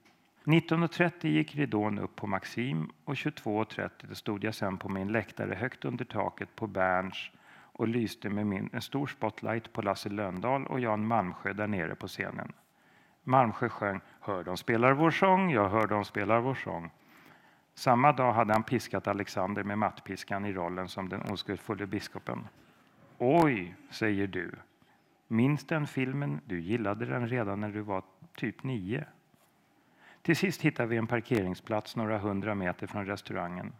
19.30 0.47 1.27
gick 1.27 1.55
ridån 1.55 1.99
upp 1.99 2.15
på 2.15 2.27
Maxim 2.27 2.91
och 3.05 3.13
22.30 3.13 4.13
stod 4.13 4.43
jag 4.43 4.55
sen 4.55 4.77
på 4.77 4.89
min 4.89 5.11
läktare 5.11 5.55
högt 5.55 5.85
under 5.85 6.05
taket 6.05 6.55
på 6.55 6.67
Berns 6.67 7.31
och 7.51 7.87
lyste 7.87 8.29
med 8.29 8.47
min, 8.47 8.69
en 8.73 8.81
stor 8.81 9.07
spotlight 9.07 9.73
på 9.73 9.81
Lasse 9.81 10.09
Lönndahl 10.09 10.65
och 10.67 10.79
Jan 10.79 11.07
Malmsjö 11.07 11.53
där 11.53 11.67
nere 11.67 11.95
på 11.95 12.07
scenen. 12.07 12.53
Malmsjö 13.23 13.69
sjöng 13.69 14.01
Hör 14.19 14.43
de 14.43 14.57
spelar 14.57 14.93
vår 14.93 15.11
sång, 15.11 15.51
jag 15.51 15.69
hör 15.69 15.87
de 15.87 16.05
spelar 16.05 16.39
vår 16.39 16.55
sång. 16.55 16.91
Samma 17.73 18.11
dag 18.11 18.33
hade 18.33 18.53
han 18.53 18.63
piskat 18.63 19.07
Alexander 19.07 19.63
med 19.63 19.77
mattpiskan 19.77 20.45
i 20.45 20.53
rollen 20.53 20.87
som 20.87 21.09
den 21.09 21.21
oskuldsfulle 21.21 21.85
biskopen. 21.85 22.47
Oj, 23.17 23.75
säger 23.89 24.27
du. 24.27 24.51
Minns 25.27 25.63
den 25.63 25.87
filmen? 25.87 26.41
Du 26.45 26.61
gillade 26.61 27.05
den 27.05 27.27
redan 27.27 27.61
när 27.61 27.69
du 27.69 27.81
var 27.81 28.03
typ 28.35 28.63
nio. 28.63 29.05
Till 30.27 30.35
sist 30.35 30.61
hittar 30.61 30.85
vi 30.85 30.97
en 30.97 31.07
parkeringsplats 31.07 31.95
några 31.95 32.17
hundra 32.17 32.55
meter 32.55 32.87
från 32.87 33.05
restaurangen. 33.05 33.73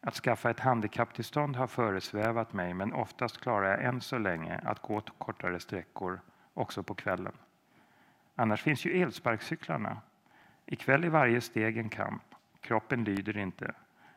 Att 0.00 0.14
skaffa 0.14 0.50
ett 0.50 0.60
handikapptillstånd 0.60 1.56
har 1.56 1.66
föresvävat 1.66 2.52
mig 2.52 2.74
men 2.74 2.92
oftast 2.92 3.40
klarar 3.40 3.70
jag 3.70 3.84
än 3.84 4.00
så 4.00 4.18
länge 4.18 4.60
att 4.64 4.82
gå 4.82 5.00
kortare 5.18 5.60
sträckor 5.60 6.20
också 6.54 6.82
på 6.82 6.94
kvällen. 6.94 7.32
Annars 8.34 8.62
finns 8.62 8.84
ju 8.84 9.02
elsparkcyklarna. 9.02 10.00
Ikväll 10.66 11.04
är 11.04 11.08
varje 11.08 11.40
steg 11.40 11.78
en 11.78 11.88
kamp. 11.88 12.22
Kroppen 12.60 13.04
lyder 13.04 13.36
inte. 13.36 13.74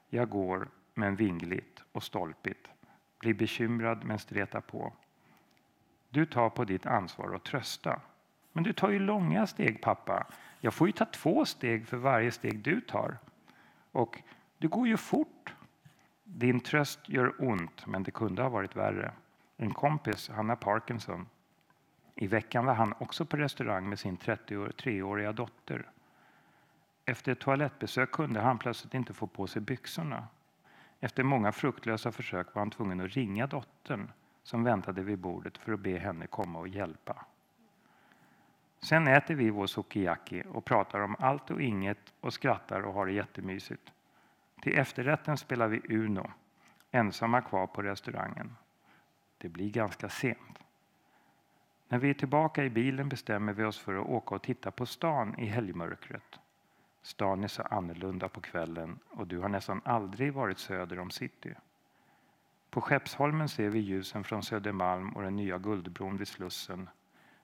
Jag 0.09 0.30
går, 0.30 0.68
men 0.93 1.16
vingligt 1.16 1.84
och 1.91 2.03
stolpigt. 2.03 2.68
Blir 3.20 3.34
bekymrad 3.34 4.03
men 4.03 4.20
stretar 4.20 4.62
på. 4.62 4.93
Du 6.09 6.26
tar 6.26 6.49
på 6.49 6.66
ditt 6.66 6.86
ansvar 6.86 7.36
att 7.36 7.43
trösta. 7.43 8.01
Men 8.51 8.64
du 8.64 8.74
tar 8.74 8.89
ju 8.89 8.99
långa 8.99 9.47
steg 9.47 9.82
pappa. 9.82 10.28
Jag 10.64 10.74
får 10.74 10.88
ju 10.88 10.91
ta 10.91 11.05
två 11.05 11.45
steg 11.45 11.88
för 11.88 11.97
varje 11.97 12.32
steg 12.32 12.59
du 12.59 12.82
tar. 12.82 13.18
Och 13.91 14.22
du 14.57 14.68
går 14.68 14.88
ju 14.88 14.97
fort. 14.97 15.53
Din 16.24 16.59
tröst 16.59 17.09
gör 17.09 17.34
ont, 17.39 17.88
men 17.88 18.03
det 18.03 18.12
kunde 18.12 18.41
ha 18.41 18.49
varit 18.49 18.76
värre. 18.76 19.14
En 19.57 19.74
kompis, 19.74 20.30
han 20.30 20.49
har 20.49 20.55
Parkinson. 20.55 21.28
I 22.16 22.28
veckan 22.28 22.66
var 22.66 22.74
han 22.74 22.93
också 22.97 23.26
på 23.26 23.38
restaurang 23.38 23.89
med 23.89 23.99
sin 23.99 24.18
33-åriga 24.18 25.32
dotter. 25.32 25.91
Efter 27.05 27.32
ett 27.32 27.39
toalettbesök 27.39 28.12
kunde 28.12 28.39
han 28.39 28.57
plötsligt 28.57 28.93
inte 28.93 29.14
få 29.14 29.28
på 29.28 29.47
sig 29.47 29.62
byxorna. 29.62 30.28
Efter 30.99 31.24
många 31.24 31.51
fruktlösa 31.51 32.12
försök 32.12 32.55
var 32.55 32.62
han 32.62 32.72
tvungen 32.72 33.01
att 33.01 33.12
ringa 33.12 33.47
dottern 33.47 34.12
som 34.43 34.64
väntade 34.64 35.03
vid 35.03 35.20
bordet 35.20 35.57
för 35.57 35.74
att 35.74 35.80
be 35.80 35.97
henne 35.97 36.28
komma 36.28 36.59
och 36.59 36.68
hjälpa. 36.68 37.26
Sen 38.82 39.07
äter 39.07 39.36
vi 39.36 39.49
vår 39.49 39.67
sukiyaki 39.67 40.43
och 40.49 40.65
pratar 40.65 40.99
om 40.99 41.15
allt 41.19 41.51
och 41.51 41.61
inget 41.61 42.13
och 42.21 42.34
skrattar 42.34 42.82
och 42.82 42.93
har 42.93 43.05
det 43.05 43.11
jättemysigt. 43.11 43.91
Till 44.61 44.77
efterrätten 44.77 45.38
spelar 45.38 45.67
vi 45.67 45.95
Uno, 45.97 46.32
ensamma 46.91 47.41
kvar 47.41 47.67
på 47.67 47.82
restaurangen. 47.82 48.55
Det 49.38 49.49
blir 49.49 49.69
ganska 49.69 50.09
sent. 50.09 50.59
När 51.88 51.99
vi 51.99 52.09
är 52.09 52.13
tillbaka 52.13 52.63
i 52.63 52.69
bilen 52.69 53.09
bestämmer 53.09 53.53
vi 53.53 53.63
oss 53.63 53.79
för 53.79 53.95
att 53.95 54.07
åka 54.07 54.36
och 54.36 54.43
titta 54.43 54.71
på 54.71 54.86
stan 54.86 55.39
i 55.39 55.45
helgmörkret. 55.45 56.39
Stan 57.01 57.43
är 57.43 57.47
så 57.47 57.61
annorlunda 57.61 58.29
på 58.29 58.41
kvällen 58.41 58.99
och 59.09 59.27
du 59.27 59.39
har 59.39 59.49
nästan 59.49 59.82
aldrig 59.86 60.34
varit 60.34 60.59
söder 60.59 60.99
om 60.99 61.11
city. 61.11 61.53
På 62.69 62.82
Skeppsholmen 62.82 63.49
ser 63.49 63.69
vi 63.69 63.79
ljusen 63.79 64.23
från 64.23 64.43
Södermalm 64.43 65.09
och 65.09 65.21
den 65.21 65.36
nya 65.36 65.57
Guldbron 65.57 66.17
vid 66.17 66.27
Slussen. 66.27 66.89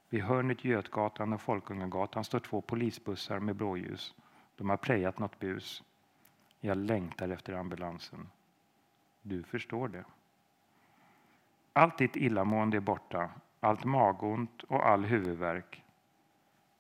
Vid 0.10 0.24
hörnet 0.24 0.66
Götgatan 0.66 1.34
och 1.34 1.42
Folkungagatan 1.42 2.24
står 2.24 2.40
två 2.40 2.62
polisbussar 2.62 3.40
med 3.40 3.56
blåljus. 3.56 4.16
De 4.56 4.70
har 4.70 4.78
prejat 4.78 5.20
något 5.20 5.40
bus. 5.40 5.84
Jag 6.60 6.78
längtar 6.78 7.30
efter 7.30 7.54
ambulansen. 7.54 8.30
Du 9.22 9.44
förstår 9.44 9.88
det. 9.88 10.04
Allt 11.74 11.98
ditt 11.98 12.16
illamående 12.16 12.78
är 12.78 12.82
borta, 12.82 13.30
allt 13.60 13.84
magont 13.84 14.64
och 14.64 14.88
all 14.88 15.06
huvudvärk. 15.06 15.84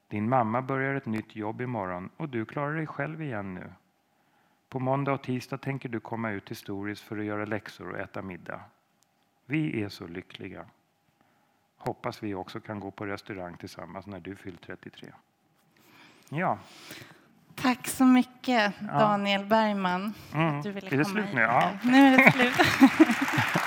Din 0.08 0.30
mamma 0.30 0.62
börjar 0.62 0.96
ett 0.96 1.06
nytt 1.06 1.36
jobb 1.36 1.62
imorgon 1.62 2.10
och 2.18 2.30
du 2.30 2.46
klarar 2.46 2.76
dig 2.76 2.88
själv 2.88 3.22
igen 3.22 3.54
nu. 3.54 3.74
På 4.70 4.80
måndag 4.80 5.14
och 5.14 5.24
tisdag 5.24 5.58
tänker 5.58 5.90
du 5.90 6.00
komma 6.00 6.32
ut 6.32 6.46
till 6.46 6.56
Storis 6.56 7.02
för 7.02 7.18
att 7.18 7.26
göra 7.26 7.46
läxor 7.46 7.90
och 7.90 8.00
äta 8.00 8.22
middag. 8.22 8.62
Vi 9.46 9.84
är 9.84 9.90
så 9.90 10.08
lyckliga. 10.08 10.66
Hoppas 11.88 12.24
vi 12.24 12.36
också 12.36 12.60
kan 12.60 12.80
gå 12.80 12.92
på 12.92 13.06
restaurang 13.06 13.58
tillsammans 13.58 14.06
när 14.06 14.20
du 14.20 14.36
fyllt 14.36 14.62
33. 14.62 15.08
Ja. 16.30 16.60
Tack 17.56 17.88
så 17.88 18.06
mycket, 18.06 18.74
Daniel 18.80 19.46
Bergman. 19.46 20.14
Mm. 20.34 20.62
Du 20.62 20.72
ville 20.72 20.88
Är 20.88 20.98
det 20.98 21.04
komma 21.04 21.16
slut 21.16 21.34
nu? 21.34 21.42
Ja. 21.42 21.70
Nu 21.84 22.08
är 22.08 22.18
det 22.18 22.32
slut. 22.32 22.54